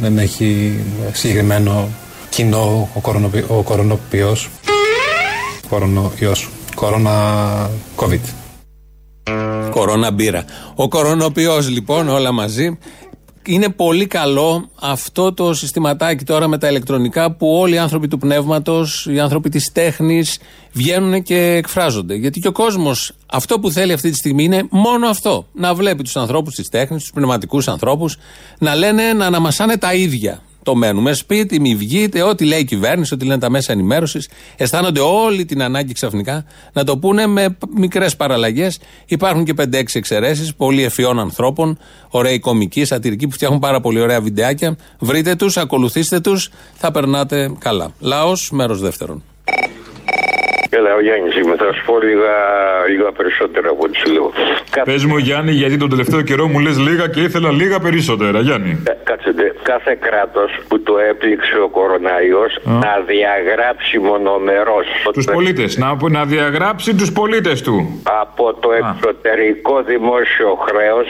δεν 0.00 0.18
έχει 0.18 0.80
συγκεκριμένο 1.12 1.88
κοινό 2.28 2.88
ο, 2.94 3.00
κορονοπι, 3.00 3.44
ο 3.48 3.62
κορονοποιός. 3.62 4.48
Κορονοϊός. 5.68 6.48
Κορονα 6.74 7.70
COVID. 7.96 8.20
Κορώνα 9.70 10.10
μπύρα. 10.10 10.44
Ο 10.74 10.88
κορονοποιός 10.88 11.68
λοιπόν 11.68 12.08
όλα 12.08 12.32
μαζί 12.32 12.78
είναι 13.46 13.68
πολύ 13.68 14.06
καλό 14.06 14.70
αυτό 14.80 15.32
το 15.32 15.54
συστηματάκι 15.54 16.24
τώρα 16.24 16.48
με 16.48 16.58
τα 16.58 16.68
ηλεκτρονικά 16.68 17.32
που 17.32 17.48
όλοι 17.48 17.74
οι 17.74 17.78
άνθρωποι 17.78 18.08
του 18.08 18.18
πνεύματος, 18.18 19.06
οι 19.10 19.20
άνθρωποι 19.20 19.48
της 19.48 19.72
τέχνης 19.72 20.38
βγαίνουν 20.72 21.22
και 21.22 21.36
εκφράζονται. 21.36 22.14
Γιατί 22.14 22.40
και 22.40 22.48
ο 22.48 22.52
κόσμος 22.52 23.12
αυτό 23.26 23.58
που 23.58 23.70
θέλει 23.70 23.92
αυτή 23.92 24.10
τη 24.10 24.16
στιγμή 24.16 24.44
είναι 24.44 24.66
μόνο 24.70 25.08
αυτό. 25.08 25.46
Να 25.52 25.74
βλέπει 25.74 26.02
τους 26.02 26.16
ανθρώπους 26.16 26.54
της 26.54 26.68
τέχνης, 26.68 27.02
τους 27.02 27.12
πνευματικούς 27.12 27.68
ανθρώπους, 27.68 28.16
να 28.58 28.74
λένε, 28.74 29.12
να 29.12 29.26
αναμασάνε 29.26 29.76
τα 29.76 29.94
ίδια 29.94 30.42
το 30.66 30.74
μένουμε 30.74 31.12
σπίτι, 31.12 31.60
μη 31.60 31.74
βγείτε, 31.74 32.22
ό,τι 32.22 32.44
λέει 32.44 32.60
η 32.60 32.64
κυβέρνηση, 32.64 33.14
ό,τι 33.14 33.24
λένε 33.24 33.40
τα 33.40 33.50
μέσα 33.50 33.72
ενημέρωσης. 33.72 34.28
Αισθάνονται 34.56 35.00
όλη 35.00 35.44
την 35.44 35.62
ανάγκη 35.62 35.92
ξαφνικά 35.92 36.44
να 36.72 36.84
το 36.84 36.98
πούνε 36.98 37.26
με 37.26 37.56
μικρές 37.76 38.16
παραλλαγές. 38.16 38.78
Υπάρχουν 39.06 39.44
και 39.44 39.54
5-6 39.56 39.84
εξαιρέσεις 39.92 40.54
πολύ 40.54 40.82
ευφυών 40.82 41.18
ανθρώπων, 41.18 41.78
ωραίοι 42.08 42.38
κομικοί, 42.38 42.84
σατυρικοί 42.84 43.26
που 43.26 43.32
φτιάχνουν 43.32 43.60
πάρα 43.60 43.80
πολύ 43.80 44.00
ωραία 44.00 44.20
βιντεάκια. 44.20 44.76
Βρείτε 44.98 45.34
τους, 45.34 45.56
ακολουθήστε 45.56 46.20
τους, 46.20 46.50
θα 46.74 46.90
περνάτε 46.90 47.52
καλά. 47.58 47.92
Λαός, 48.00 48.50
μέρος 48.50 48.80
δεύτερον. 48.80 49.22
Έλα, 50.70 50.94
ο 50.94 51.00
Γιάννης 51.00 51.36
είμαι. 51.36 51.56
Θα 51.56 51.72
σου 51.74 51.84
πω 51.84 51.94
λίγα, 52.00 52.36
λίγα 52.88 53.12
περισσότερα 53.12 53.68
από 53.70 53.82
ό,τι 53.84 53.96
σου 53.96 54.12
λέω. 54.12 54.32
Πες 54.84 55.04
μου, 55.04 55.16
Γιάννη, 55.16 55.52
γιατί 55.52 55.76
τον 55.76 55.88
τελευταίο 55.88 56.22
καιρό 56.22 56.46
μου 56.48 56.58
λες 56.58 56.78
λίγα 56.78 57.06
και 57.08 57.20
ήθελα 57.20 57.50
λίγα 57.50 57.78
περισσότερα, 57.80 58.40
Γιάννη. 58.40 58.82
Ε, 58.86 58.92
Κάτσετε. 59.04 59.54
Κάθε 59.62 59.98
κράτος 60.06 60.50
που 60.68 60.82
το 60.82 60.98
έπληξε 61.10 61.56
ο 61.66 61.68
κοροναϊό 61.68 62.44
να 62.64 62.94
διαγράψει 63.06 63.98
μονομερό. 63.98 64.78
Τους 65.12 65.24
πολίτες. 65.24 65.76
Να, 65.76 65.96
να 66.10 66.24
διαγράψει 66.24 66.94
τους 66.94 67.12
πολίτες 67.12 67.62
του. 67.62 68.02
Από 68.22 68.54
το 68.54 68.68
εξωτερικό 68.72 69.82
δημόσιο 69.82 70.50
χρέος 70.66 71.06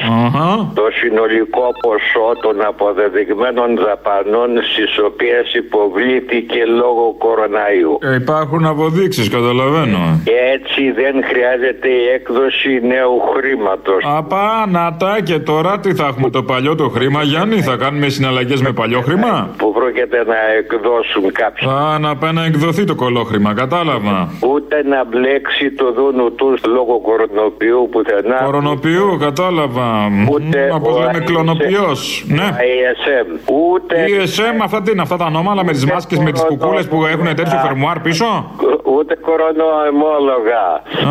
το 0.75 0.87
συνολικό 1.01 1.67
ποσό 1.81 2.29
των 2.43 2.65
αποδεδειγμένων 2.65 3.77
δαπανών 3.77 4.51
στις 4.71 4.99
οποίες 5.09 5.55
υποβλήθηκε 5.55 6.65
λόγω 6.65 7.15
κοροναϊού. 7.19 7.99
Ε, 8.03 8.15
υπάρχουν 8.15 8.67
αποδείξεις, 8.67 9.29
καταλαβαίνω. 9.57 10.21
Και 10.25 10.37
έτσι 10.55 10.91
δεν 10.91 11.15
χρειάζεται 11.25 11.89
η 11.89 12.05
έκδοση 12.15 12.81
νέου 12.93 13.15
χρήματος. 13.35 14.01
Απά, 14.17 14.67
να 14.69 14.97
τα 14.97 15.19
και 15.25 15.39
τώρα 15.39 15.79
τι 15.79 15.95
θα 15.95 16.07
έχουμε 16.07 16.31
το 16.31 16.43
παλιό 16.43 16.75
το 16.75 16.89
χρήμα, 16.89 17.23
Γιάννη, 17.23 17.61
θα 17.63 17.77
κάνουμε 17.77 18.09
συναλλαγές 18.09 18.61
με 18.63 18.73
παλιό 18.73 19.01
χρήμα; 19.01 19.51
Που 19.57 19.73
πρόκειται 19.73 20.25
να 20.33 20.37
εκδώσουν 20.59 21.33
κάποιοι. 21.33 21.69
Α, 21.69 21.99
να 21.99 22.17
πάει 22.17 22.33
να 22.33 22.45
εκδοθεί 22.45 22.85
το 22.85 22.95
κολόχρημα, 22.95 23.55
κατάλαβα. 23.55 24.29
Ούτε 24.53 24.83
να 24.83 25.05
μπλέξει 25.05 25.71
το 25.73 25.93
δούνο 25.93 26.31
του 26.31 26.59
λόγω 26.67 27.01
κορονοποιού 27.01 27.89
πουθενά. 27.91 28.37
Κορονοποιού, 28.45 29.17
κατάλαβα. 29.21 29.89
Ούτε 30.31 30.71
Όπως 30.75 30.95
ο 30.97 31.01
λέμε, 31.01 31.19
ISM. 31.19 31.25
κλωνοποιός. 31.25 32.25
Ναι. 32.29 32.49
ISM. 32.73 33.29
Ούτε. 33.73 33.95
Η 34.09 34.13
ESM, 34.23 34.57
αυτά 34.63 34.83
τι 34.83 34.91
είναι, 34.91 35.03
αυτά 35.03 35.17
τα 35.17 35.25
ανώμαλα 35.25 35.65
με 35.65 35.73
τις 35.73 35.85
μάσκες 35.87 36.19
με 36.19 36.33
τις 36.33 36.43
κουκούλες 36.43 36.89
που 36.89 37.07
έχουν 37.07 37.25
τέτοιο 37.35 37.59
φερμουάρ 37.67 37.99
πίσω; 38.01 38.51
Ούτε 38.97 39.15
κορονοαιμόλογα. 39.37 40.65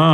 Α. 0.05 0.13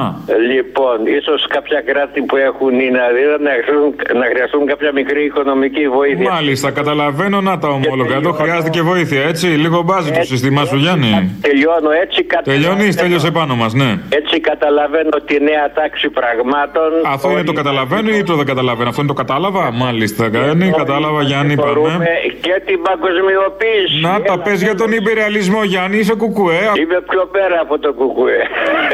Λοιπόν, 0.52 0.98
ίσως 1.18 1.48
κάποια 1.48 1.82
κράτη 1.90 2.22
που 2.22 2.36
έχουν 2.38 2.74
είναι 2.80 3.00
αδύνατα 3.10 3.44
να 3.44 3.52
χρειαστούν, 3.64 3.90
να 4.22 4.26
χρειαστούν 4.32 4.66
κάποια 4.72 4.92
μικρή 5.00 5.24
οικονομική 5.26 5.90
βοήθεια. 5.90 6.32
Μάλιστα, 6.32 6.72
καταλαβαίνω 6.72 7.42
να 7.42 7.58
τα 7.60 7.68
ομόλογα. 7.68 8.16
Εδώ 8.16 8.32
χρειάζεται 8.32 8.70
και 8.70 8.82
βοήθεια, 8.82 9.22
έτσι. 9.32 9.48
Λίγο 9.48 9.82
μπάζει 9.82 10.12
το 10.12 10.24
σύστημά 10.24 10.66
σου, 10.66 10.76
Γιάννη. 10.76 11.38
Τελειώνω 11.42 11.90
έτσι. 12.04 12.24
κατα- 12.24 12.52
Τελειώνεις, 12.52 12.96
τέλειωσε 12.96 13.32
πάνω 13.32 13.56
μας, 13.56 13.74
ναι. 13.74 13.90
Έτσι 14.10 14.40
καταλαβαίνω 14.40 15.16
τη 15.26 15.40
νέα 15.44 15.72
τάξη 15.74 16.10
πραγμάτων. 16.10 16.90
Αυτό 17.06 17.30
είναι 17.32 17.44
το 17.44 17.54
καταλαβαίνω 17.54 18.10
ή 18.20 18.24
το 18.24 18.36
δεν 18.36 18.46
καταλαβαίνω; 18.46 18.90
Αυτό 18.90 19.02
είναι 19.02 19.12
το 19.14 19.18
κατάλαβα; 19.24 19.72
Μάλιστα, 19.72 20.28
Γιάννη, 20.28 20.72
κατάλαβα, 20.78 21.22
Γιάννη, 21.22 21.56
πάμε. 21.56 21.72
Μπορούμε 21.72 22.06
και 22.42 22.62
την 22.66 22.80
παγκοσμιοποίηση. 22.82 24.00
Να 24.02 24.22
τα 24.22 24.40
πες 24.40 24.62
για 24.64 24.76
τον 24.76 24.92
υπεραλισμό, 24.92 25.64
Γιάννη, 25.64 25.98
είσαι 25.98 26.14
κουκουέ. 26.16 26.62
Είμαι 26.82 27.00
πιο 27.10 27.24
πέρα 27.32 27.58
από 27.62 27.80
το 27.80 27.94
κουκουέ. 28.08 28.38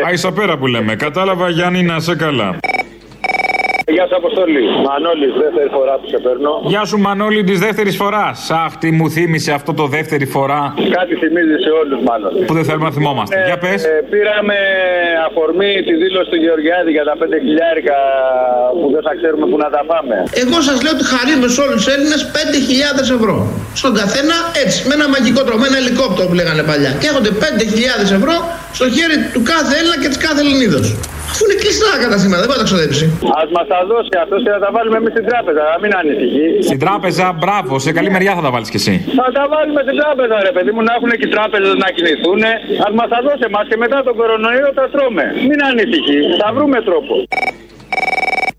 Α, 0.07 0.11
είσαι 0.11 0.31
πέρα 0.31 0.57
που 0.57 0.67
λέμε. 0.67 0.95
Κατάλαβα, 0.95 1.49
Γιάννη, 1.49 1.83
να 1.83 1.99
σε 1.99 2.15
καλά. 2.15 2.57
Γεια 3.95 4.05
σα, 4.09 4.15
Αποστολή. 4.23 4.63
Μανώλης, 4.87 5.33
δεύτερη 5.43 5.69
φορά 5.77 5.93
που 5.99 6.07
σε 6.13 6.17
παίρνω. 6.25 6.51
Γεια 6.73 6.83
σου, 6.89 6.97
Μανώλη, 7.05 7.41
της 7.49 7.59
δεύτερης 7.65 7.95
φοράς. 8.01 8.37
Αχ, 8.63 8.71
τι 8.81 8.89
μου 8.97 9.05
θύμισε 9.15 9.51
αυτό 9.59 9.71
το 9.79 9.85
δεύτερη 9.95 10.25
φορά. 10.35 10.61
Κάτι 10.97 11.13
θυμίζει 11.21 11.57
σε 11.65 11.71
όλους, 11.81 11.99
μάλλον. 12.09 12.31
Που 12.47 12.53
δεν 12.57 12.65
θέλουμε 12.67 12.87
να 12.89 12.93
θυμόμαστε. 12.97 13.35
Για 13.49 13.57
πες. 13.63 13.79
Ε, 13.83 13.95
πήραμε 14.13 14.57
αφορμή 15.27 15.71
τη 15.87 15.93
δήλωση 16.03 16.29
του 16.33 16.39
Γεωργιάδη 16.45 16.91
για 16.97 17.05
τα 17.09 17.15
5 17.21 17.37
χιλιάρικα 17.45 17.97
που 18.79 18.87
δεν 18.95 19.03
θα 19.07 19.13
ξέρουμε 19.19 19.45
πού 19.51 19.57
να 19.65 19.69
τα 19.75 19.81
πάμε. 19.91 20.15
Εγώ 20.43 20.57
σας 20.67 20.77
λέω 20.83 20.93
ότι 20.97 21.05
χαρίζουμε 21.13 21.47
σε 21.55 21.59
όλους 21.65 21.77
τους 21.79 21.87
Έλληνες 21.95 22.21
5.000 22.35 23.05
ευρώ. 23.17 23.35
Στον 23.79 23.91
καθένα 23.99 24.35
έτσι, 24.63 24.77
με 24.87 24.93
ένα 24.97 25.07
μαγικό 25.15 25.41
τρόπο, 25.47 25.59
με 25.63 25.67
ένα 25.71 25.79
ελικόπτερο 25.83 26.25
που 26.29 26.35
λέγανε 26.41 26.63
παλιά. 26.69 26.91
Και 26.99 27.07
έχονται 27.11 27.31
5.000 27.43 28.17
ευρώ 28.19 28.35
στο 28.77 28.85
χέρι 28.95 29.17
του 29.33 29.41
κάθε 29.51 29.71
Έλληνα 29.79 29.97
και 30.01 30.09
της 30.11 30.19
κάθε 30.25 30.39
Ελληνίδας. 30.45 30.87
Αφού 31.31 31.41
είναι 31.45 31.57
κλειστά 31.63 31.87
τα 31.93 31.99
καταστήματα, 32.05 32.39
δεν 32.41 32.47
μπορεί 32.49 32.59
να 32.59 32.63
τα 32.65 32.69
ξοδέψει. 32.71 33.05
Α 33.39 33.41
μας 33.55 33.65
τα 33.73 33.79
δώσει 33.91 34.11
αυτός 34.23 34.39
και 34.45 34.51
θα 34.55 34.59
τα 34.65 34.69
βάλουμε 34.75 34.97
εμείς 35.01 35.11
στην 35.15 35.25
τράπεζα, 35.29 35.61
να 35.71 35.77
μην 35.83 35.91
ανησυχεί. 36.01 36.47
Στην 36.69 36.79
τράπεζα, 36.83 37.25
μπράβο, 37.41 37.73
σε 37.85 37.89
καλή 37.97 38.09
μεριά 38.15 38.33
θα 38.37 38.43
τα 38.45 38.51
βάλεις 38.53 38.69
κι 38.73 38.79
εσύ. 38.81 38.93
Θα 39.19 39.27
τα 39.37 39.43
βάλουμε 39.53 39.81
στην 39.85 39.95
τράπεζα, 40.01 40.35
ρε 40.47 40.53
παιδί 40.55 40.71
μου, 40.75 40.81
να 40.87 40.91
έχουν 40.97 41.09
και 41.19 41.27
οι 41.29 41.33
τράπεζες 41.35 41.73
να 41.83 41.87
κινηθούν. 41.95 42.41
Α 42.85 42.87
μας 42.97 43.07
τα 43.13 43.19
δώσει 43.25 43.43
εμάς 43.49 43.65
και 43.71 43.77
μετά 43.83 43.97
τον 44.07 44.13
κορονοϊό 44.19 44.69
τα 44.79 44.85
τρώμε. 44.93 45.25
Μην 45.49 45.59
ανησυχεί, 45.69 46.19
θα 46.41 46.47
βρούμε 46.55 46.77
τρόπο. 46.89 47.13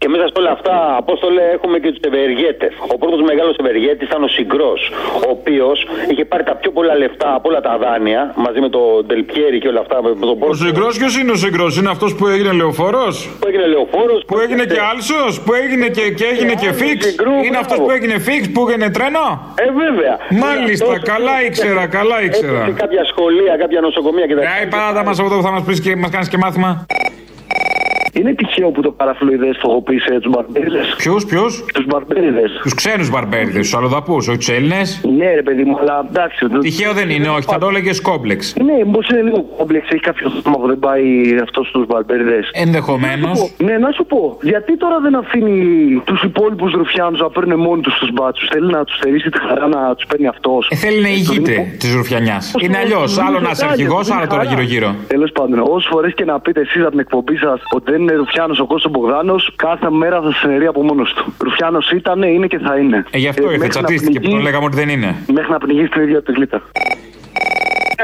Και 0.09 0.15
μέσα 0.17 0.29
σε 0.33 0.39
όλα 0.43 0.53
αυτά, 0.59 0.75
Απόστολε, 1.03 1.43
έχουμε 1.57 1.77
και 1.83 1.89
τους 1.93 2.01
ευεργέτες. 2.11 2.73
Ο 2.95 2.97
πρώτος 3.03 3.21
μεγάλος 3.31 3.57
ευεργέτης 3.63 4.07
ήταν 4.09 4.23
ο 4.29 4.29
Συγκρός, 4.37 4.81
ο 5.27 5.31
οποίος 5.37 5.77
είχε 6.11 6.25
πάρει 6.25 6.45
τα 6.51 6.55
πιο 6.61 6.71
πολλά 6.77 6.95
λεφτά 7.03 7.29
από 7.35 7.49
όλα 7.51 7.61
τα 7.61 7.75
δάνεια 7.83 8.21
μαζί 8.45 8.61
με 8.65 8.69
τον 8.69 9.07
Τελπιέρη 9.07 9.59
και 9.63 9.69
όλα 9.73 9.81
αυτά. 9.81 9.97
Με 10.03 10.09
τον 10.21 10.37
Ο 10.53 10.55
Συγκρός, 10.55 10.99
ποιος 10.99 11.19
είναι 11.21 11.31
ο 11.31 11.39
Συγκρός, 11.45 11.73
είναι 11.79 11.91
αυτός 11.91 12.11
που 12.17 12.27
έγινε 12.27 12.53
λεωφόρος; 12.61 13.15
Που 13.41 13.47
έγινε 13.51 13.67
λεωφόρος. 13.67 14.21
Που 14.31 14.39
έγινε 14.45 14.65
και 14.73 14.81
άλσος, 14.93 15.33
που 15.45 15.53
έγινε 15.63 15.87
και, 15.97 16.05
και 16.19 16.25
έγινε 16.33 16.55
και 16.63 16.71
φίξ; 16.81 17.01
Είναι 17.47 17.59
αυτός 17.65 17.79
που 17.79 17.91
έγινε 17.91 18.19
φίξ, 18.19 18.43
που 18.53 18.61
έγινε 18.69 18.91
τρένο; 18.97 19.27
Ε, 19.65 19.67
βέβαια. 19.85 20.15
Μάλιστα, 20.45 20.93
καλά 21.13 21.35
ήξερα, 21.47 21.87
καλά 21.87 22.17
ήξερα. 22.27 22.65
Σε 22.65 22.73
κάποια 22.83 23.05
σχολεία, 23.05 23.57
κάποια 23.63 23.81
νοσοκομεία 23.81 24.27
και 24.27 24.35
τα 24.35 24.43
Ε, 24.43 24.67
παράτα 24.75 25.05
μας 25.05 25.19
αυτό 25.21 25.35
που 25.37 25.43
θα 25.43 25.51
μας 25.51 25.63
πεις 25.67 25.81
και 25.81 25.97
μας 25.97 26.11
κάνεις 26.11 26.29
και 26.29 26.39
μάθημα. 26.45 26.87
Είναι 28.19 28.35
τυχαίο 28.35 28.71
που 28.71 28.81
το 28.81 28.91
παραφλοειδέ 28.91 29.51
φοβοποίησε 29.63 30.19
τους 30.21 30.31
μπαρμπέριδες. 30.33 30.95
Ποιους, 30.97 31.25
ποιους; 31.25 31.65
Τους 31.75 31.87
μπαρμπέριδες. 31.87 32.51
Τους 32.63 32.75
ξένους 32.75 33.11
μπαρμπέριδες, 33.11 33.55
τους 33.55 33.75
αλλοδαπούς, 33.75 34.29
όχι 34.29 34.39
τους 34.39 34.49
Έλληνες; 34.49 35.01
Ναι, 35.19 35.35
ρε 35.35 35.43
παιδί 35.43 35.65
μου, 35.65 35.79
αλλά 35.81 36.07
εντάξει. 36.11 36.47
Τυχαίο 36.61 36.93
δεν 36.93 37.11
είναι, 37.11 37.29
όχι, 37.29 37.43
θα 37.43 37.59
το 37.59 37.67
έλεγες 37.69 38.01
κόμπλεξ. 38.01 38.55
Ναι, 38.65 38.73
μήπως 38.87 39.09
είναι 39.09 39.23
λίγο 39.23 39.43
κόμπλεξ, 39.57 39.89
έχει 39.91 40.01
κάποιο 40.01 40.31
θέμα 40.43 40.57
που 40.57 40.67
δεν 40.67 40.79
πάει 40.79 41.39
αυτός 41.43 41.69
στους 41.69 41.87
μπαρμπέριδες. 41.87 42.51
Ενδεχομένως. 42.53 43.55
Ναι, 43.59 43.79
να 43.79 43.91
σου 43.91 44.05
πω, 44.07 44.39
γιατί 44.43 44.77
τώρα 44.77 45.01
δεν 45.01 45.15
αφήνει 45.15 45.57
τους 46.05 46.23
υπόλοιπους 46.23 46.73
ρουφιάνους 46.73 47.21
να 47.21 47.31
παίρνουν 47.31 47.61
μόνοι 47.61 47.81
τους 47.83 47.99
τους 47.99 48.11
μπάτσους. 48.13 48.49
Θέλει 48.49 48.71
να 48.71 48.85
τους 48.85 48.99
θερήσει 48.99 49.31
τη 49.31 49.39
χαρά 49.39 49.67
να 49.67 49.95
τους 49.95 50.07
παίρνει 50.07 50.27
αυτός. 50.27 50.69
Ε, 50.71 50.77
θέλει 50.77 51.01
να 51.01 51.09
ηγείται 51.09 51.75
της 51.79 51.95
ρουφιανιάς. 51.95 52.55
Είναι 52.59 52.79
αλλιώς. 52.79 53.19
Άλλο 53.19 53.41
να 53.41 53.51
είσαι 53.51 53.65
αρχηγός, 53.65 54.11
άλλο 54.11 54.27
τώρα 54.27 54.45
γύρω-γύρω. 54.45 54.95
Τέλος 55.07 55.33
πάντων, 55.33 55.59
όσες 55.59 55.89
φορές 55.91 56.15
και 56.15 56.25
να 56.25 56.41
πείτε 56.41 56.61
εσείς 56.61 56.81
από 56.81 56.91
την 56.91 56.99
εκπομπή 56.99 57.37
σας 57.37 57.61
ότι 57.75 57.91
δεν 57.91 58.08
είναι 58.09 58.17
Ρουφιάνος 58.17 58.59
ο 58.61 58.67
Κώστο 58.67 58.89
Μπογδάνος, 58.89 59.53
κάθε 59.57 59.91
μέρα 59.91 60.21
θα 60.21 60.33
συνερεί 60.33 60.67
από 60.67 60.83
μόνος 60.83 61.13
του. 61.13 61.35
Ρουφιάνος 61.45 61.91
ήταν, 61.91 62.23
είναι 62.23 62.47
και 62.47 62.59
θα 62.59 62.77
είναι. 62.77 63.05
Ε, 63.11 63.19
γι' 63.19 63.29
αυτό 63.29 63.43
ήρθε, 63.43 63.59
μέχρι 63.59 63.67
να 63.81 63.87
τσατίστηκε 63.87 64.13
που 64.13 64.19
πνιγεί- 64.21 64.35
τον 64.35 64.43
λέγαμε 64.45 64.65
ότι 64.65 64.77
δεν 64.77 64.89
είναι. 64.89 65.17
Μέχρι 65.33 65.51
να 65.51 65.59
πνιγεί 65.59 65.87
στην 65.87 66.03
ίδια 66.03 66.23
τη 66.23 66.33
γλύτα. 66.33 66.63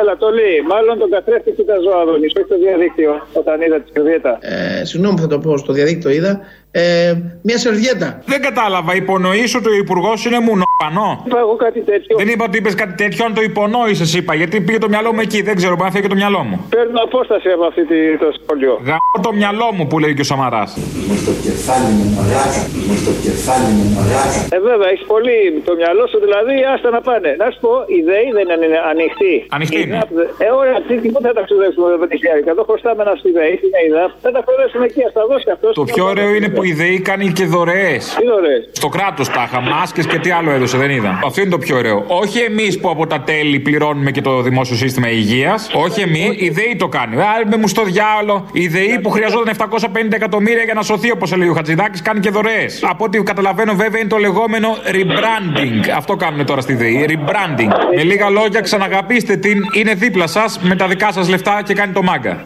Έλα, 0.01 0.17
το 0.17 0.29
λέει. 0.31 0.57
Μάλλον 0.73 0.99
τον 0.99 1.11
καθρέφτη 1.11 1.51
κοίταζε 1.51 1.89
ο 1.89 2.01
Άδωνη, 2.01 2.27
όχι 2.27 2.47
το 2.49 2.59
διαδίκτυο, 2.65 3.13
όταν 3.33 3.61
είδα 3.61 3.81
τη 3.81 3.91
σερβιέτα. 3.93 4.39
Ε, 4.41 4.85
συγγνώμη 4.85 5.15
που 5.17 5.21
θα 5.23 5.29
το 5.29 5.39
πω, 5.39 5.57
στο 5.57 5.73
διαδίκτυο 5.73 6.11
είδα. 6.11 6.41
Ε, 6.77 7.15
μια 7.49 7.59
σερβιέτα. 7.59 8.09
Δεν 8.33 8.41
κατάλαβα. 8.43 8.95
Υπονοεί 9.03 9.45
ότι 9.59 9.69
ο 9.69 9.77
υπουργός 9.85 10.19
είναι 10.27 10.39
μουνοπανό. 10.47 11.09
Είπα 11.27 11.39
εγώ 11.45 11.55
κάτι 11.65 11.81
τέτοιο. 11.91 12.17
Δεν 12.21 12.29
είπα 12.33 12.45
ότι 12.49 12.57
είπες 12.59 12.75
κάτι 12.83 12.95
τέτοιο, 13.03 13.25
αν 13.25 13.33
το 13.35 13.43
υπονόησε, 13.51 14.05
είπα. 14.19 14.33
Γιατί 14.41 14.57
πήγε 14.67 14.79
το 14.87 14.89
μυαλό 14.89 15.11
μου 15.15 15.21
εκεί. 15.27 15.39
Δεν 15.49 15.55
ξέρω, 15.61 15.73
μπορεί 15.77 15.89
να 15.91 15.95
φύγει 15.97 16.09
το 16.15 16.19
μυαλό 16.23 16.41
μου. 16.49 16.57
Παίρνω 16.77 17.01
απόσταση 17.09 17.49
από 17.57 17.65
αυτή 17.71 17.83
τη, 17.91 17.99
το 18.23 18.29
σχόλιο. 18.39 18.73
Γαμώ 18.89 19.17
το 19.29 19.33
μυαλό 19.41 19.69
μου 19.77 19.85
που 19.91 19.97
λέει 20.03 20.13
και 20.17 20.25
ο 20.27 20.29
Σαμαράς. 20.31 20.71
Μου 21.09 21.17
στο 21.23 21.33
κεφάλι 21.47 21.89
μου 21.99 22.07
μαλάκα, 22.17 22.63
μου 22.87 22.95
στο 23.03 23.13
κεφάλι 23.25 23.69
μου 23.79 23.87
μαλάκα. 23.97 24.41
Ε, 24.57 24.59
βέβαια, 24.69 24.89
έχεις 24.95 25.07
πολύ 25.15 25.37
το 25.69 25.73
μυαλό 25.81 26.05
σου, 26.11 26.19
δηλαδή, 26.27 26.55
άστα 26.73 26.89
να 26.97 27.01
πάνε. 27.09 27.31
Να 27.43 27.47
σου 27.53 27.59
πω, 27.65 27.73
η 27.99 28.01
ΔΕΗ 28.09 28.29
δεν 28.39 28.47
είναι 28.55 28.79
ανοιχτή. 28.93 29.35
Ανοιχτή 29.57 29.79
Η 29.81 29.83
είναι. 29.85 29.95
ΔΑΠ 29.99 30.11
δεν- 30.19 30.31
Ε, 30.47 30.49
ωραία, 30.61 30.77
τι, 30.87 30.95
τι, 31.03 31.09
πού 31.15 31.21
θα 31.27 31.33
τα 31.39 31.43
ξοδέψουμε 31.47 31.87
με 31.93 31.99
5.000. 32.03 32.47
Εδώ 32.55 32.63
χρωστάμε 32.69 33.01
ένα 33.07 33.15
στη 33.21 33.31
ΔΕΗ, 33.37 33.55
στην 33.61 33.73
ΕΙΔΑΠ. 33.83 34.11
Θα 34.25 34.31
τα 34.35 34.41
ξοδέψουμε 34.47 34.85
εκεί, 34.91 35.01
ας 35.09 35.13
τα 35.19 35.23
δώσει 35.31 35.49
αυτός. 35.57 35.71
Το 35.83 35.85
πιο 35.95 36.05
ωραίο 36.13 36.31
είναι 36.37 36.49
που 36.55 36.63
η 36.65 36.73
ΔΕΗ 36.73 37.01
κάνει 37.01 37.33
και 37.33 37.45
δωρεές. 37.45 38.15
Τι 38.19 38.27
δωρεές; 38.27 38.69
Στο 38.73 38.89
κράτος 38.89 39.29
τα 39.29 39.49
είχα, 39.49 39.61
μάσκες 39.61 40.07
και 40.07 40.19
τι 40.19 40.31
άλλο 40.31 40.51
έδωσε, 40.51 40.77
δεν 40.77 40.91
είδα. 40.91 41.21
Αυτό 41.25 41.41
είναι 41.41 41.51
το 41.51 41.59
πιο 41.59 41.77
ωραίο. 41.77 42.05
Όχι 42.07 42.39
εμείς 42.39 42.81
που 42.81 42.91
από 42.91 43.07
τα 43.07 43.21
τέλη 43.21 43.59
πληρώνουμε 43.59 44.11
και 44.11 44.21
το 44.21 44.43
δημόσιο 44.43 44.77
σύστημα 44.77 45.11
υγείας. 45.11 45.71
Όχι 45.75 46.01
εμείς, 46.01 46.29
η 46.37 46.51
ΔΕΗ 46.51 46.77
το 46.77 46.89
κάνει. 46.89 47.17
Άρα 47.17 47.59
μου 47.59 47.69
στο 47.69 47.83
διάολο. 47.85 48.49
Η 48.53 48.69
ΔΕΗ 48.69 48.99
που 49.03 49.11
χρειαζόταν 49.11 49.49
750 49.49 50.15
εκατομμύρια 50.15 50.63
για 50.63 50.75
να 50.75 50.83
σωθεί, 50.83 51.11
όπως 51.11 51.33
έλεγε 51.33 51.51
ο 51.51 51.55
Χατζηδάκης, 51.55 52.03
κάνει 52.03 52.21
και 52.21 52.31
δωρεές. 52.31 52.85
Από 52.89 53.05
ό,τι 53.05 53.23
καταλαβαίνω, 53.23 53.75
βέβαια, 53.75 54.01
είναι 54.01 54.09
το 54.09 54.17
λεγόμενο 54.17 54.69
rebranding. 54.87 55.89
Αυτό 55.97 56.17
κάνουν 56.17 56.47
τώρα 56.47 56.61
στη 56.61 56.75
ΔΕΗ. 56.75 57.07
Rebranding. 57.09 57.69
Με 57.97 58.03
λίγα 58.03 58.31
λόγια, 58.31 58.61
ξαναγαπήστε 58.61 59.37
την, 59.37 59.59
είναι 59.73 59.95
δίπλα 59.95 60.27
σας 60.27 60.59
με 60.63 60.77
τα 60.77 60.87
δικά 60.87 61.13
σας 61.13 61.29
λεφτά 61.29 61.63
και 61.65 61.75
κάνει 61.75 61.93
το 61.93 62.03
μάγκα. 62.03 62.45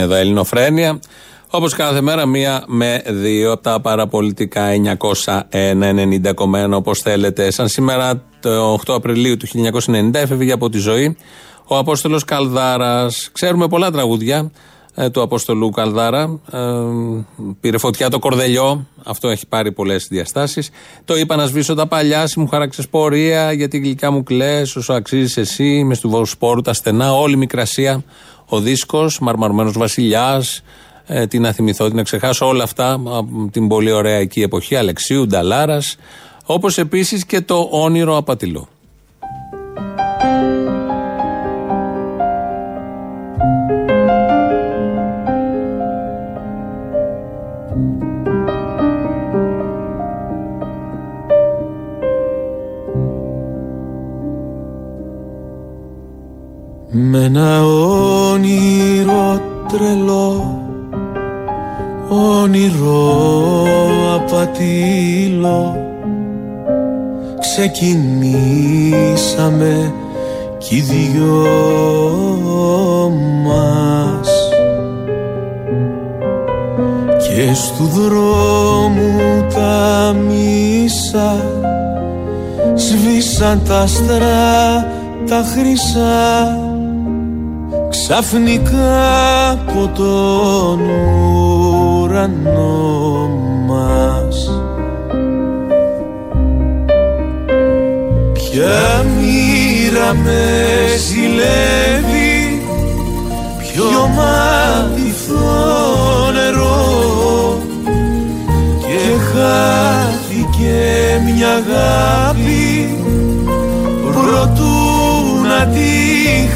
Εδώ 0.00 0.14
Ελληνοφρένια. 0.14 0.98
Όπως 1.50 1.74
κάθε 1.74 2.00
μέρα, 2.00 2.26
μία 2.26 2.64
με 2.66 3.02
δύο 3.06 3.52
από 3.52 3.62
τα 3.62 3.80
παραπολιτικά 3.80 4.68
901-90,1 4.98 6.70
όπως 6.72 7.00
θέλετε. 7.00 7.50
Σαν 7.50 7.68
σήμερα, 7.68 8.22
το 8.40 8.72
8 8.72 8.94
Απριλίου 8.94 9.36
του 9.36 9.46
1990, 9.46 10.14
έφευγε 10.14 10.52
από 10.52 10.68
τη 10.68 10.78
ζωή 10.78 11.16
ο 11.68 11.76
Απόστολος 11.76 12.24
Καλδάρας. 12.24 13.30
Ξέρουμε 13.32 13.68
πολλά 13.68 13.90
τραγούδια 13.90 14.50
ε, 14.94 15.10
του 15.10 15.22
Απόστολου 15.22 15.70
Καλδάρα. 15.70 16.40
Ε, 16.52 16.58
πήρε 17.60 17.78
φωτιά 17.78 18.10
το 18.10 18.18
κορδελιό. 18.18 18.86
Αυτό 19.04 19.28
έχει 19.28 19.46
πάρει 19.46 19.72
πολλές 19.72 20.06
διαστάσεις. 20.08 20.70
Το 21.04 21.16
είπα 21.16 21.36
να 21.36 21.46
σβήσω 21.46 21.74
τα 21.74 21.86
παλιά, 21.86 22.30
μου 22.36 22.46
χαράξες 22.46 22.88
πορεία, 22.88 23.52
γιατί 23.52 23.76
η 23.76 23.80
γλυκιά 23.80 24.10
μου 24.10 24.22
κλε, 24.22 24.60
όσο 24.76 24.92
αξίζεις 24.92 25.36
εσύ, 25.36 25.84
μες 25.84 26.00
του 26.00 26.22
σπόρου 26.26 26.60
τα 26.60 26.72
στενά, 26.72 27.12
όλη 27.14 27.32
η 27.34 27.36
μικρασία. 27.36 28.04
Ο 28.48 28.60
δίσκος, 28.60 29.18
μαρμαρμένος 29.18 29.78
βασιλιάς, 29.78 30.62
ε, 31.06 31.26
τι 31.26 31.38
να 31.38 31.52
θυμηθώ, 31.52 31.88
τι 31.88 31.94
να 31.94 32.02
ξεχάσω, 32.02 32.46
όλα 32.46 32.64
αυτά 32.64 32.92
από 32.92 33.48
την 33.52 33.68
πολύ 33.68 33.92
ωραία 33.92 34.16
εκεί 34.16 34.42
εποχή 34.42 34.76
Αλεξίου, 34.76 35.26
Νταλάρας, 35.26 35.96
όπως 36.44 36.78
επίσης 36.78 37.26
και 37.26 37.40
το 37.40 37.68
όνειρο 37.70 38.16
απατηλό. 38.16 38.68
Με 57.00 57.24
ένα 57.24 57.64
όνειρο 58.32 59.40
τρελό 59.68 60.62
Όνειρο 62.08 63.66
απατήλο 64.14 65.76
Ξεκινήσαμε 67.40 68.32
κι 70.58 70.76
οι 70.76 70.80
δυο 70.80 71.46
μας. 73.44 74.28
Και 77.18 77.54
στου 77.54 77.84
δρόμου 77.84 79.46
τα 79.54 80.14
μίσα 80.28 81.44
Σβήσαν 82.74 83.62
τα 83.68 83.78
άστρα 83.78 84.86
τα 85.28 85.42
χρυσά 85.54 86.67
Ξαφνικά 88.10 89.50
από 89.50 89.90
τον 89.94 90.80
ουρανό 92.00 93.28
μας 93.66 94.50
Ποια 98.32 99.04
μοίρα 99.04 100.14
με 100.14 100.42
ζηλεύει 100.98 102.62
Ποιο 103.58 104.08
μάτιθο 104.16 105.46
νερό 106.32 107.62
Και 108.80 109.18
χάθηκε 109.32 110.76
μια 111.24 111.48
αγάπη 111.48 112.96
Προτού 114.12 114.76
να 115.48 115.66
τη 115.66 116.07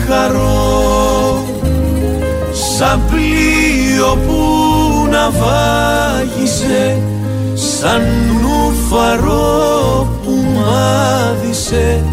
χαρώ 0.06 1.44
Σαν 2.78 3.00
πλοίο 3.10 4.18
που 4.26 4.42
να 5.10 5.30
βάγισε 5.30 7.02
Σαν 7.54 8.02
νουφαρό 8.40 10.08
που 10.24 10.30
μάδισε 10.54 12.04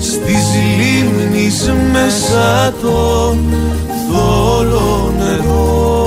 Στις 0.00 0.44
λίμνης 0.78 1.72
μέσα 1.92 2.72
το 2.82 3.36
θόλο 4.10 5.12
νερό. 5.18 5.98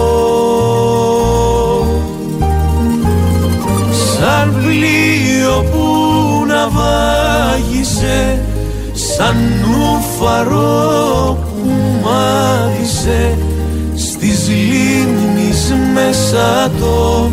Σαν 4.17 4.55
πλοίο 4.63 5.65
που 5.71 5.85
να 6.47 6.69
βάγισε 6.69 8.41
Σαν 8.93 9.50
νουφαρό 10.21 11.37
που 11.63 11.69
μάδισε 12.03 13.37
Στις 13.95 14.49
λίμνης 14.49 15.73
μέσα 15.93 16.71
το 16.79 17.29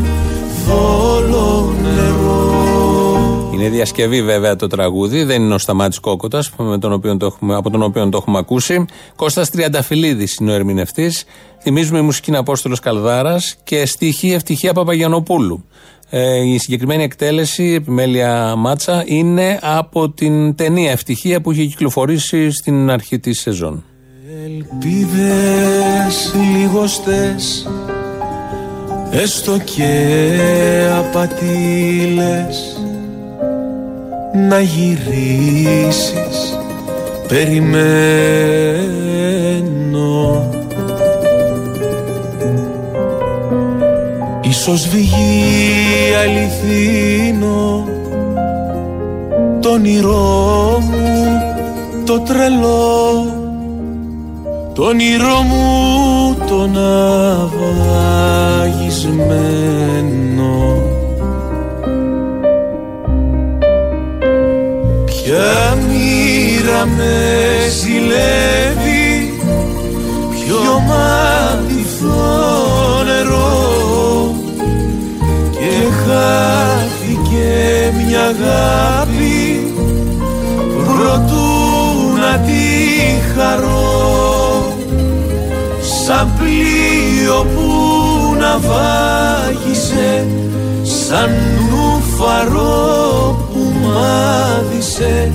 θόλο 0.66 1.72
νερό 1.82 3.50
Είναι 3.54 3.68
διασκευή 3.68 4.22
βέβαια 4.22 4.56
το 4.56 4.66
τραγούδι, 4.66 5.24
δεν 5.24 5.42
είναι 5.42 5.54
ο 5.54 5.58
Σταμάτης 5.58 5.98
Κόκοτας 5.98 6.50
με 6.56 6.78
τον 6.78 6.92
οποίο 6.92 7.16
το 7.16 7.26
έχουμε, 7.26 7.54
από 7.54 7.70
τον 7.70 7.82
οποίο 7.82 8.08
το 8.08 8.16
έχουμε 8.16 8.38
ακούσει. 8.38 8.84
Κώστας 9.16 9.50
Τριανταφυλλίδης 9.50 10.36
είναι 10.36 10.50
ο 10.50 10.54
ερμηνευτής. 10.54 11.24
Θυμίζουμε 11.60 11.98
η 11.98 12.02
μουσική 12.02 12.30
είναι 12.30 12.38
Απόστολος 12.38 12.80
Καλδάρας 12.80 13.56
και 13.64 13.86
στοιχή 13.86 14.32
Ευτυχία 14.32 14.72
Παπαγιανοπούλου. 14.72 15.64
Ε, 16.10 16.52
η 16.52 16.58
συγκεκριμένη 16.58 17.02
εκτέλεση, 17.02 17.64
επιμέλεια 17.64 18.54
μάτσα, 18.56 19.02
είναι 19.06 19.58
από 19.62 20.10
την 20.10 20.54
ταινία 20.54 20.90
Ευτυχία 20.90 21.40
που 21.40 21.52
είχε 21.52 21.64
κυκλοφορήσει 21.64 22.50
στην 22.50 22.90
αρχή 22.90 23.18
της 23.18 23.40
σεζόν. 23.40 23.84
Ελπίδες 24.44 26.34
λιγοστές 26.52 27.68
Έστω 29.10 29.58
και 29.58 30.10
απατήλες 30.98 32.80
Να 34.48 34.60
γυρίσεις 34.60 36.58
Περιμένω 37.28 38.97
Ίσως 44.68 44.88
βγει 44.88 46.14
αληθινό 46.22 47.88
Το 49.60 49.68
όνειρό 49.68 50.78
μου 50.80 51.24
το 52.04 52.20
τρελό. 52.20 53.26
Το 54.74 54.82
όνειρό 54.82 55.42
μου 55.42 56.36
το 56.46 56.66
ναυαγισμένο. 56.66 58.02
Ποια 65.04 65.78
μοίρα 65.88 66.86
με 66.86 67.14
ζηλεύει 67.80 69.32
Ποιο 70.30 70.80
μάτιθο 70.88 72.47
αγάπη 78.28 79.72
Προτού 80.84 81.48
να 82.20 82.38
τη 82.38 82.54
χαρώ. 83.34 84.72
Σαν 86.04 86.32
πλοίο 86.38 87.46
που 87.54 87.70
να 88.38 88.58
βάγισε 88.58 90.26
σαν 90.82 91.30
νουφαρό 91.70 93.48
που 93.52 93.72
μάδισε. 93.82 95.32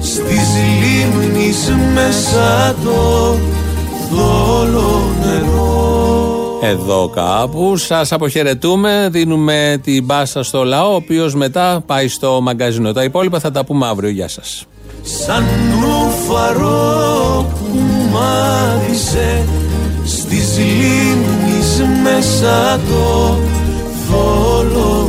Στις 0.00 0.48
λίμνης 0.80 1.72
μέσα 1.94 2.74
το 2.84 3.36
θόλο 4.10 5.02
νερό 5.24 6.37
Εδώ 6.62 7.08
κάπου 7.08 7.76
σας 7.76 8.12
αποχαιρετούμε. 8.12 9.08
Δίνουμε 9.10 9.80
την 9.82 10.04
μπάσα 10.04 10.42
στο 10.42 10.64
λαό, 10.64 10.92
ο 10.92 10.94
οποίος 10.94 11.34
μετά 11.34 11.82
πάει 11.86 12.08
στο 12.08 12.40
μαγκαζίνο. 12.40 12.92
Τα 12.92 13.04
υπόλοιπα 13.04 13.40
θα 13.40 13.50
τα 13.50 13.64
πούμε 13.64 13.86
αύριο. 13.86 14.10
Γεια 14.10 14.28
σας. 14.28 14.66
σαν 15.02 15.44
νουφαρό 15.80 17.46
που 17.50 17.78
μάδισε 18.12 19.44
στις 20.04 20.58
λίμνης 20.58 21.82
μέσα 22.02 22.80
το 22.88 23.36
θόλο 24.08 25.07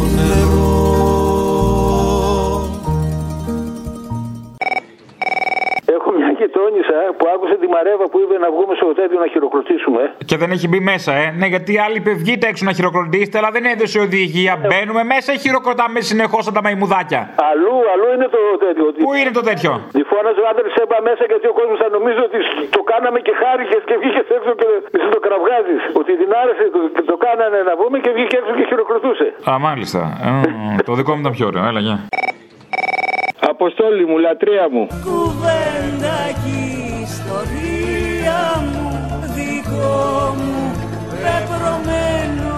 Έχω 6.39 6.47
μια 6.47 6.51
γειτόνισσα 6.51 6.97
που 7.17 7.25
άκουσε 7.33 7.55
τη 7.63 7.67
Μαρέβα 7.75 8.05
που 8.11 8.17
είπε 8.23 8.35
να 8.45 8.49
βγούμε 8.53 8.73
στο 8.79 8.87
τέτοιο 8.99 9.17
να 9.23 9.27
χειροκροτήσουμε. 9.33 10.01
Και 10.29 10.37
δεν 10.41 10.49
έχει 10.55 10.67
μπει 10.69 10.79
μέσα, 10.91 11.11
ε. 11.23 11.25
Ναι, 11.39 11.47
γιατί 11.53 11.69
οι 11.75 11.79
άλλοι 11.85 11.97
είπε 12.01 12.11
βγείτε 12.23 12.45
έξω 12.51 12.63
να 12.69 12.73
χειροκροτήσετε, 12.77 13.35
αλλά 13.39 13.51
δεν 13.55 13.63
έδωσε 13.73 13.97
οδηγία. 14.07 14.53
Μπαίνουμε 14.67 15.03
μέσα 15.13 15.29
ή 15.35 15.37
χειροκροτάμε 15.45 15.99
συνεχώς 16.09 16.41
σαν 16.45 16.53
τα 16.57 16.61
μαϊμουδάκια; 16.65 17.21
Αλλού, 17.51 17.75
αλλού 17.93 18.07
είναι 18.15 18.27
το 18.35 18.41
τέτοιο. 18.65 18.83
Πού 19.05 19.11
είναι 19.19 19.31
το 19.39 19.43
τέτοιο; 19.49 19.71
Τη 19.97 20.01
φώναζε 20.11 20.39
ο 20.43 20.47
άντρε 20.51 20.67
έμπα 20.83 20.97
μέσα 21.09 21.23
γιατί 21.31 21.45
ο 21.51 21.53
κόσμος 21.59 21.77
θα 21.83 21.87
νομίζει 21.97 22.21
ότι 22.27 22.39
το 22.77 22.81
κάναμε 22.91 23.19
και 23.27 23.33
χάρηκε 23.41 23.75
και 23.89 23.95
βγήκες 24.01 24.27
έξω 24.37 24.51
και 24.59 24.67
εσύ 24.97 25.07
το 25.15 25.19
κραυγάζεις. 25.27 25.81
Ότι 26.01 26.11
την 26.21 26.29
άρεσε, 26.41 26.63
το, 26.75 26.79
και 26.95 27.03
το 27.11 27.15
κάνανε 27.25 27.59
να 27.69 27.73
βγούμε 27.79 27.97
και 28.05 28.11
βγήκε 28.15 28.35
έξω 28.41 28.51
και 28.57 28.65
χειροκροτούσε. 28.69 29.27
Α, 29.49 29.51
μάλιστα. 29.67 30.01
Ε, 30.25 30.83
το 30.89 30.93
δικό 30.99 31.11
μου 31.13 31.21
ήταν 31.23 31.33
πιο 31.37 31.45
ωραίο. 31.49 31.63
Έλα, 31.71 31.81
γεια. 31.87 31.97
Αποστόλη 33.61 34.05
μου, 34.05 34.17
λατρεία 34.17 34.69
μου. 34.69 34.87
Κουβέντα 34.87 36.19
και 36.43 36.57
ιστορία 37.07 38.41
μου 38.71 38.87
δικό 39.35 40.35
μου 40.37 40.71
πεπρωμένο 41.21 42.53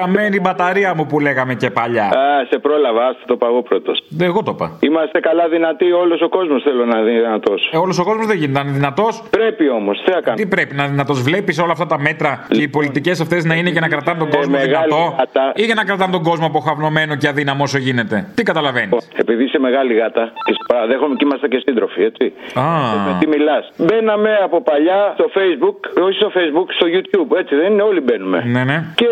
Καμένη 0.00 0.40
μπαταρία 0.40 0.94
μου 0.94 1.06
που 1.06 1.20
λέγαμε 1.20 1.54
και 1.54 1.70
παλιά. 1.70 2.04
Α, 2.04 2.44
σε 2.50 2.58
πρόλαβα, 2.58 3.06
άστο 3.06 3.24
το 3.26 3.36
παγώ 3.36 3.62
πρώτος. 3.62 4.02
Εγώ 4.20 4.42
το 4.42 4.50
είπα. 4.54 4.76
Είμαστε 4.80 5.20
καλά 5.20 5.48
δυνατοί, 5.48 5.92
όλος 5.92 6.20
ο 6.22 6.28
κόσμος 6.28 6.62
θέλω 6.62 6.84
να 6.84 6.98
είναι 6.98 7.10
δυνατός. 7.20 7.70
Ε, 7.72 7.76
Όλος 7.76 7.98
ο 7.98 8.04
κόσμος 8.04 8.26
δεν 8.26 8.36
γίνεται 8.36 8.58
να 8.58 8.64
είναι 8.68 8.76
δυνατός. 8.78 9.22
Πρέπει 9.30 9.68
όμως, 9.70 10.02
τι 10.04 10.10
θα 10.12 10.20
κάνω. 10.20 10.36
Τι 10.36 10.46
πρέπει 10.46 10.74
να 10.74 10.82
είναι 10.82 10.92
δυνατός. 10.92 11.22
Βλέπεις 11.22 11.58
όλα 11.58 11.72
αυτά 11.72 11.86
τα 11.86 11.98
μέτρα 12.00 12.46
και 12.48 12.62
οι 12.62 12.68
πολιτικές 12.68 13.20
αυτές 13.20 13.44
να 13.44 13.54
είναι 13.54 13.70
για 13.70 13.80
να 13.80 13.88
κρατάνε 13.88 14.18
τον 14.18 14.30
κόσμο 14.30 14.54
Ε, 14.56 14.58
μεγάλη 14.66 14.84
δυνατό 14.88 15.14
γάτα. 15.18 15.52
ή 15.54 15.62
για 15.64 15.74
να 15.74 15.84
κρατάνε 15.84 16.12
τον 16.12 16.22
κόσμο 16.22 16.46
αποχαυνομένο 16.46 17.16
και 17.16 17.28
αδύναμο 17.28 17.62
όσο 17.62 17.78
γίνεται. 17.78 18.26
Τι 18.34 18.42
καταλαβαίνεις; 18.42 19.08
Επειδή 19.16 19.44
είσαι 19.44 19.58
μεγάλη 19.58 19.94
γάτα 19.94 20.32
και 20.44 20.52
σε 20.52 20.58
παραδέχομαι 20.68 21.14
και 21.14 21.24
είμαστε 21.24 21.48
και 21.48 21.60
σύντροφοι, 21.66 22.02
έτσι. 22.02 22.32
Α. 22.54 22.62
Με 23.06 23.16
τι 23.20 23.26
μιλάς. 23.28 23.64
Μπαίναμε 23.76 24.38
από 24.42 24.62
παλιά 24.62 25.12
στο 25.14 25.26
Facebook, 25.36 25.78
όχι 26.06 26.16
στο 26.22 26.30
Facebook, 26.36 26.66
στο 26.78 26.86
YouTube, 26.94 27.36
έτσι 27.38 27.54
δεν 27.54 27.72
είναι, 27.72 27.82
όλοι 27.82 28.00
μπαίνουμε. 28.00 28.42
Ναι, 28.46 28.64
ναι. 28.64 28.84
Και 28.94 29.06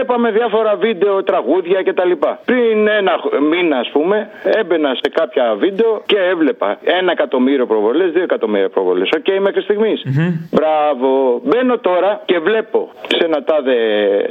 βλέπαμε 0.00 0.30
διάφορα 0.30 0.76
βίντεο, 0.76 1.22
τραγούδια 1.22 1.82
κτλ. 1.82 2.12
Πριν 2.44 2.88
ένα 3.00 3.12
χ- 3.22 3.40
μήνα, 3.50 3.76
ας 3.78 3.88
πούμε, 3.94 4.28
έμπαινα 4.60 4.90
σε 4.94 5.08
κάποια 5.18 5.54
βίντεο 5.58 6.02
και 6.06 6.16
έβλεπα 6.32 6.78
ένα 6.98 7.10
εκατομμύριο 7.12 7.66
προβολές, 7.66 8.10
δύο 8.12 8.22
εκατομμύρια 8.22 8.68
προβολές. 8.68 9.08
Οκ, 9.18 9.28
μέχρι 9.46 9.60
στιγμής. 9.62 10.02
Μπράβο. 10.50 11.40
Μπαίνω 11.44 11.78
τώρα 11.78 12.20
και 12.24 12.38
βλέπω 12.38 12.88
σε 13.16 13.24
ένα 13.24 13.42
τάδε 13.44 13.74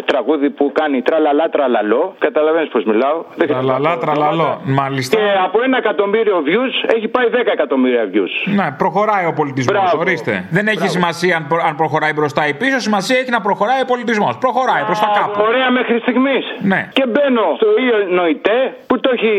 τραγούδι 0.05 0.49
που 0.49 0.71
κάνει 0.73 1.01
τραλαλά 1.01 1.49
τραλαλό. 1.49 2.15
Καταλαβαίνεις 2.19 2.69
πώς 2.69 2.83
μιλάω. 2.83 3.23
Δεν 3.35 3.47
Τραλαλά, 3.47 3.97
τραλαλό. 3.97 4.61
Μάλιστα. 4.63 5.17
Και 5.17 5.23
από 5.45 5.57
ένα 5.63 5.77
εκατομμύριο 5.77 6.43
views 6.47 6.73
έχει 6.95 7.07
πάει 7.07 7.27
10 7.31 7.51
εκατομμύρια 7.51 8.03
views. 8.13 8.33
Ναι, 8.55 8.67
προχωράει 8.77 9.25
ο 9.25 9.33
πολιτισμός. 9.33 9.81
Μπράβο. 9.81 9.99
Ορίστε. 9.99 10.45
Δεν 10.51 10.67
έχει 10.67 10.75
Μπράβο. 10.77 10.91
σημασία 10.91 11.35
αν, 11.37 11.47
προ- 11.47 11.63
αν 11.67 11.75
προχωράει 11.75 12.13
μπροστά 12.13 12.47
ή 12.47 12.53
πίσω. 12.53 12.79
Σημασία 12.79 13.17
έχει 13.17 13.29
να 13.29 13.41
προχωράει 13.41 13.81
ο 13.81 13.85
πολιτισμός. 13.85 14.37
Προχωράει 14.37 14.83
προς 14.83 14.99
τα 14.99 15.09
κάπου. 15.19 15.39
Ωραία 15.49 15.69
μέχρι 15.71 15.99
στιγμής. 16.05 16.45
Ναι. 16.71 16.79
Και 16.97 17.05
μπαίνω 17.11 17.45
στο 17.59 17.67
Ιωνοητέ 17.87 18.59
που 18.87 18.95
το 18.99 19.09
έχει, 19.15 19.35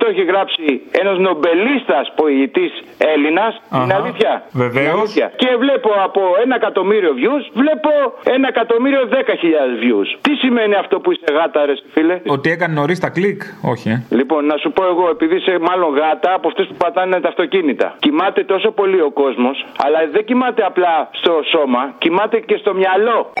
το 0.00 0.06
έχει 0.12 0.24
γράψει 0.30 0.64
ένας 1.02 1.16
νομπελίστας 1.18 2.04
ποιητής 2.16 2.72
Έλληνας. 3.14 3.52
Είναι 3.74 3.92
Αχα. 3.94 4.02
αλήθεια. 4.02 4.32
Βεβαίως. 4.52 4.86
Είναι 4.86 4.98
αλήθεια. 5.00 5.26
Και 5.42 5.50
βλέπω 5.58 5.90
από 6.06 6.20
ένα 6.42 6.54
εκατομμύριο 6.60 7.12
views, 7.20 7.44
βλέπω 7.62 7.90
ένα 8.36 8.46
εκατομμύριο 8.48 9.02
δέκα 9.06 9.34
χιλιάδες 9.34 9.78
views. 9.84 10.08
Τι 10.20 10.32
σημαίνει 10.34 10.74
αυτό 10.74 11.00
που 11.00 11.10
είσαι 11.12 11.30
γάτα, 11.38 11.60
ρε 11.66 11.74
φίλε; 11.92 12.20
Ότι 12.26 12.50
έκανε 12.50 12.74
νωρίς 12.80 12.98
τα 13.00 13.08
κλικ. 13.16 13.40
Όχι, 13.72 13.88
ε. 13.88 13.96
Λοιπόν, 14.18 14.46
να 14.46 14.56
σου 14.56 14.70
πω 14.72 14.82
εγώ, 14.92 15.08
επειδή 15.08 15.34
είσαι 15.36 15.54
μάλλον 15.68 15.90
γάτα 15.98 16.34
από 16.34 16.48
αυτούς 16.48 16.66
που 16.66 16.74
πατάνε 16.74 17.20
τα 17.20 17.28
αυτοκίνητα. 17.28 17.94
Κοιμάται 17.98 18.44
τόσο 18.44 18.70
πολύ 18.70 19.00
ο 19.00 19.10
κόσμος, 19.10 19.56
αλλά 19.84 19.98
δεν 20.12 20.24
κοιμάται 20.24 20.62
απλά 20.64 21.08
στο 21.12 21.32
σώμα, 21.52 21.94
κοιμάται 21.98 22.40
και 22.40 22.56
στο 22.56 22.74
μυαλό. 22.74 23.32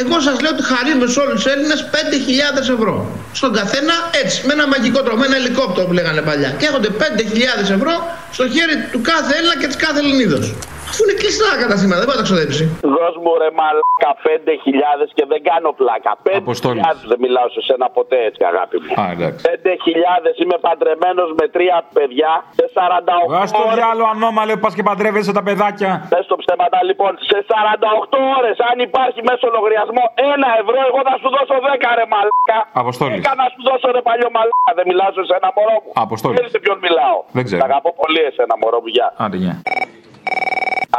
Εγώ 0.00 0.20
σας 0.20 0.36
λέω 0.40 0.50
ότι 0.56 0.64
χαρίζουμε 0.72 1.06
σε 1.06 1.18
όλους 1.20 1.34
τους 1.34 1.52
Έλληνες 1.52 1.80
5.000 1.92 2.68
ευρώ. 2.76 2.94
Στον 3.32 3.52
καθένα 3.58 3.94
έτσι, 4.22 4.36
με 4.46 4.52
ένα 4.52 4.66
μαγικό 4.66 5.00
τρόπο, 5.02 5.18
με 5.18 5.26
ένα 5.26 5.36
ελικόπτερο 5.36 5.86
που 5.86 5.92
λέγανε 5.92 6.20
παλιά. 6.28 6.50
Και 6.58 6.66
έχονται 6.66 6.90
5.000 6.98 7.70
ευρώ 7.76 7.94
στο 8.32 8.44
χέρι 8.54 8.76
του 8.92 9.00
κάθε 9.00 9.34
Έλληνα 9.36 9.56
και 9.60 9.66
της 9.66 9.76
κάθε 9.76 9.98
Ελληνίδος. 9.98 10.54
Αφού 10.94 11.04
είναι 11.06 11.18
κλειστά 11.22 11.46
τα 11.54 11.58
καταστήματα, 11.64 11.98
δεν 12.00 12.06
μπορεί 12.08 12.18
να 12.18 12.24
τα 12.24 12.28
ξοδέψει. 12.30 12.64
Δώσ' 12.96 13.18
μου 13.22 13.32
ρε 13.42 13.50
μαλάκα 13.60 14.10
5.000 14.26 15.08
και 15.16 15.24
δεν 15.32 15.40
κάνω 15.50 15.70
πλάκα. 15.80 16.10
5.000 16.26 17.10
δεν 17.12 17.18
μιλάω 17.24 17.48
σε 17.56 17.60
σένα 17.68 17.86
ποτέ 17.98 18.18
έτσι 18.28 18.40
αγάπη 18.52 18.76
μου. 18.82 18.90
Α, 19.02 19.04
εντάξει. 19.14 19.40
5.000 19.48 20.42
είμαι 20.42 20.56
παντρεμένος 20.66 21.28
με 21.40 21.44
τρία 21.54 21.76
παιδιά 21.96 22.32
σε 22.58 22.66
48 22.76 23.30
Βγάζ 23.32 23.48
το 23.58 23.62
ώρες. 23.64 23.76
διάλογο 23.78 24.08
ανώμαλο 24.16 24.52
που 24.56 24.62
πας 24.64 24.74
και 24.78 24.84
παντρεύεσαι 24.90 25.32
τα 25.38 25.42
παιδάκια. 25.46 25.90
Πες 26.12 26.24
το 26.32 26.36
ψέματα 26.42 26.78
λοιπόν, 26.88 27.12
σε 27.30 27.38
48 27.50 28.18
ώρες 28.38 28.56
αν 28.70 28.76
υπάρχει 28.88 29.20
μέσω 29.30 29.46
λογαριασμό 29.56 30.04
1 30.48 30.50
ευρώ, 30.62 30.78
εγώ 30.90 31.00
θα 31.08 31.14
σου 31.20 31.28
δώσω 31.36 31.54
10 31.66 31.90
ρε 32.00 32.06
μαλάκα. 32.12 32.58
Αποστόλης. 32.82 33.18
Έκα 33.20 33.32
να 33.42 33.46
σου 33.52 33.60
δώσω 33.68 33.86
ρε 33.96 34.02
παλιό 34.08 34.28
μαλάκα, 34.36 34.70
δεν 34.78 34.84
μιλάω 34.90 35.10
σε 35.30 35.34
ένα 35.40 35.50
μωρό 35.56 35.76
μου. 35.82 35.90
Αποστόλης. 36.06 36.34
Ξέρεις 36.36 36.52
σε 36.56 36.60
ποιον 36.64 36.78
μιλάω. 36.86 37.16
Δεν 37.36 37.42
ξέρω. 37.48 37.60
Τα 37.62 37.68
αγαπώ 37.70 37.90
πολύ 38.02 38.20
εσένα 38.30 38.54
μωρό 38.62 38.78
μου, 38.84 38.90
γεια. 38.96 39.08
Άντε, 39.24 39.38
γεια. 39.44 39.56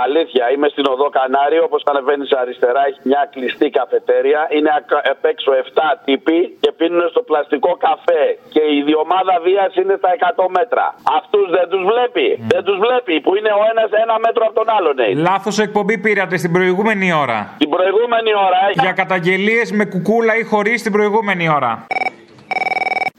Αλήθεια, 0.03 0.43
είμαι 0.53 0.67
στην 0.73 0.85
οδό 0.93 1.07
Κανάριο. 1.19 1.61
Όπως 1.69 1.81
ανεβαίνεις 1.91 2.31
αριστερά, 2.41 2.81
έχει 2.89 2.99
μια 3.11 3.23
κλειστή 3.33 3.67
καφετέρια. 3.79 4.41
Είναι 4.55 4.71
ακα- 4.79 5.03
απ' 5.13 5.25
έξω 5.33 5.49
7 5.63 5.87
τύποι 6.05 6.37
και 6.63 6.71
πίνουν 6.77 7.03
στο 7.13 7.21
πλαστικό 7.29 7.71
καφέ. 7.87 8.23
Και 8.53 8.63
η 8.77 8.79
διομάδα 8.89 9.35
βίας 9.45 9.71
είναι 9.81 9.95
στα 10.01 10.09
100 10.17 10.45
μέτρα. 10.57 10.85
Αυτούς 11.19 11.45
δεν 11.55 11.65
τους 11.71 11.83
βλέπει. 11.91 12.27
Δεν 12.53 12.63
τους 12.67 12.77
βλέπει. 12.85 13.13
Που 13.25 13.31
είναι 13.37 13.51
ο 13.61 13.63
ένας 13.71 13.89
ένα 14.03 14.15
μέτρο 14.25 14.43
από 14.49 14.55
τον 14.59 14.67
άλλον. 14.77 14.95
ε. 14.99 15.07
Λάθος 15.29 15.55
εκπομπή 15.65 15.95
πήρατε 16.05 16.35
στην 16.41 16.51
προηγούμενη 16.55 17.07
ώρα. 17.23 17.39
Την 17.61 17.69
προηγούμενη 17.75 18.31
ώρα. 18.47 18.59
ε. 18.69 18.71
Για 18.83 18.93
καταγγελίες 19.01 19.67
με 19.79 19.85
κουκούλα 19.93 20.33
ή 20.41 20.43
χωρίς 20.43 20.77
την 20.85 20.91
προηγούμενη 20.91 21.45
ώρα. 21.59 21.71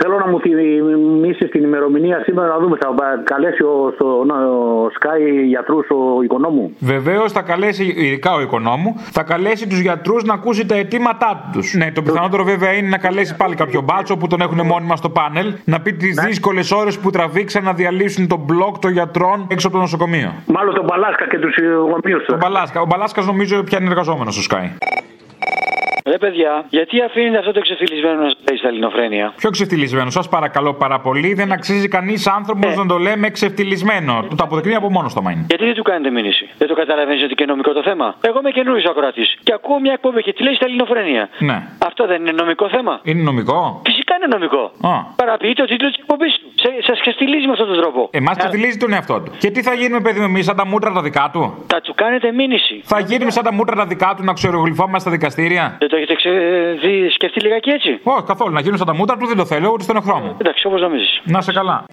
Θέλω 0.08 0.18
να 0.18 0.30
μου 0.30 0.40
θυμίσει 0.40 1.48
την 1.48 1.62
ημερομηνία 1.64 2.22
σήμερα 2.24 2.48
να 2.48 2.58
δούμε. 2.58 2.76
Θα 2.80 2.94
καλέσει 3.24 3.62
ο, 3.62 3.92
στο, 3.94 4.06
ο 4.06 4.86
Sky 4.98 5.44
γιατρούς 5.44 5.86
ο 5.90 6.22
οικονόμου. 6.22 6.76
Βεβαίως 6.78 7.32
θα 7.32 7.42
καλέσει, 7.42 7.94
ειδικά 7.96 8.34
ο 8.34 8.40
οικονόμου, 8.40 8.94
θα 8.96 9.22
καλέσει 9.22 9.68
τους 9.68 9.78
γιατρούς 9.78 10.24
να 10.24 10.34
ακούσει 10.34 10.66
τα 10.66 10.76
αιτήματά 10.76 11.50
τους. 11.52 11.74
Ναι, 11.74 11.92
το 11.92 12.02
πιθανότερο 12.02 12.44
βέβαια 12.44 12.72
είναι 12.72 12.88
να 12.88 12.98
καλέσει 12.98 13.36
πάλι 13.36 13.54
κάποιο 13.54 13.80
μπάτσο 13.80 14.16
που 14.16 14.26
τον 14.26 14.40
έχουν 14.40 14.66
μόνιμα 14.66 14.96
στο 14.96 15.10
πάνελ, 15.10 15.54
να 15.64 15.80
πει 15.80 15.92
τις 15.92 16.14
δύσκολες 16.26 16.70
ώρες 16.70 16.98
που 16.98 17.10
τραβήξαν 17.10 17.64
να 17.64 17.72
διαλύσουν 17.72 18.28
τον 18.28 18.40
μπλοκ 18.46 18.78
των 18.78 18.90
γιατρών 18.90 19.46
έξω 19.50 19.66
από 19.66 19.76
το 19.76 19.82
νοσοκομείο. 19.82 20.32
Μάλλον 20.46 20.74
τον 20.74 20.84
Μπαλάσκα 20.84 21.26
και 21.28 21.38
τους 21.38 21.54
γονείς 21.90 22.16
τους. 22.16 22.26
Τον 22.26 22.38
Μπαλάσκα. 22.38 22.80
Ο 22.80 22.86
Μπαλάσκα 22.86 23.22
νομίζω 23.22 23.62
πια 23.62 23.78
είναι 23.80 23.90
εργαζόμενος 23.90 24.34
στο 24.34 24.56
Sky. 24.56 24.66
Ρε 26.06 26.18
παιδιά, 26.18 26.64
γιατί 26.68 27.02
αφήνετε 27.02 27.38
αυτό 27.38 27.52
το 27.52 27.58
εξεφυλισμένο 27.58 28.14
να 28.14 28.22
λέει 28.24 28.56
στα 28.58 28.68
ελληνοφρένεια; 28.68 29.32
Πιο 29.36 29.50
ξεφτυλισμένο, 29.50 30.10
σας 30.10 30.28
παρακαλώ 30.28 30.74
πάρα 30.74 31.00
πολύ. 31.00 31.34
Δεν 31.34 31.52
αξίζει 31.52 31.88
κανείς 31.88 32.26
άνθρωπος 32.26 32.76
να 32.76 32.86
το 32.86 32.98
λέμε 32.98 33.30
ξεφτυλισμένο. 33.30 34.24
Του 34.28 34.36
το 34.36 34.44
αποδεικνύει 34.44 34.74
από 34.74 34.90
μόνος 34.90 35.14
το 35.14 35.22
μάιν. 35.22 35.38
Γιατί 35.48 35.64
δεν 35.64 35.74
του 35.74 35.82
κάνετε 35.82 36.10
μήνυση; 36.10 36.48
Δεν 36.58 36.68
το 36.68 36.74
καταλαβαίνεις 36.74 37.22
ότι 37.22 37.34
είναι 37.38 37.50
νομικό 37.50 37.72
το 37.72 37.82
θέμα; 37.82 38.14
Εγώ 38.20 38.38
είμαι 38.38 38.50
καινούριο 38.50 38.90
ακροατής 38.90 39.36
και 39.42 39.52
ακούω 39.52 39.80
μια 39.80 39.92
εκπομπή 39.92 40.22
και 40.22 40.32
τη 40.32 40.42
λέει 40.42 40.54
στα 40.54 40.64
ελληνοφρένεια. 40.64 41.28
Ναι. 41.38 41.62
Αυτό 41.78 42.06
δεν 42.06 42.20
είναι 42.20 42.32
νομικό 42.32 42.68
θέμα; 42.68 43.00
Είναι 43.02 43.22
νομικό. 43.22 43.82
Φυσικά 43.84 43.95
είναι 44.16 44.28
νομικό. 44.34 44.62
Α. 44.90 44.94
Παραποιεί 45.20 45.52
το 45.52 45.64
τίτλος 45.64 45.90
της 45.92 46.00
εκπομπής 46.02 46.32
του. 46.40 46.48
Σα 46.88 46.92
ξεφτυλίζει 46.92 47.46
με 47.46 47.52
αυτόν 47.52 47.66
τον 47.66 47.78
τρόπο. 47.80 48.08
Εμάς 48.10 48.36
ξεφτυλίζει 48.36 48.76
τον 48.76 48.92
εαυτό 48.92 49.20
του. 49.20 49.30
Και 49.38 49.50
τι 49.50 49.62
θα 49.62 49.72
γίνουμε, 49.80 50.00
παιδί 50.00 50.18
μου, 50.20 50.24
εμείς 50.24 50.44
σαν 50.44 50.56
τα 50.56 50.66
μούτρα 50.66 50.92
τα 50.92 51.02
δικά 51.02 51.30
του; 51.32 51.64
Θα 51.66 51.80
του 51.80 51.94
κάνετε 51.94 52.32
μήνυση. 52.32 52.80
Θα 52.84 53.00
γίνουμε 53.00 53.30
σαν 53.30 53.44
τα 53.44 53.52
μούτρα 53.52 53.76
τα 53.76 53.86
δικά 53.86 54.14
του 54.16 54.24
να 54.24 54.32
ξερογλυφόμαστε 54.32 54.98
στα 54.98 55.10
δικαστήρια; 55.10 55.76
Δεν 55.78 55.88
το 55.88 55.96
έχετε 55.96 56.14
ξε... 56.14 56.30
δει, 56.82 57.10
σκεφτεί 57.10 57.40
λιγάκι 57.40 57.70
έτσι; 57.70 58.00
Όχι, 58.02 58.22
καθόλου. 58.26 58.52
Να 58.52 58.60
γίνω 58.60 58.76
σαν 58.76 58.86
τα 58.86 58.94
μούτρα 58.94 59.16
του 59.16 59.26
δεν 59.26 59.36
το 59.36 59.44
θέλω, 59.44 59.70
ούτε 59.72 59.82
στον 59.82 59.96
εχθρό 59.96 60.18
μου. 60.18 60.36
Εντάξει, 60.40 60.66
όπως 60.66 60.80
νομίζεις. 60.80 61.20
Να 61.24 61.40
σε 61.40 61.52
καλά. 61.52 61.84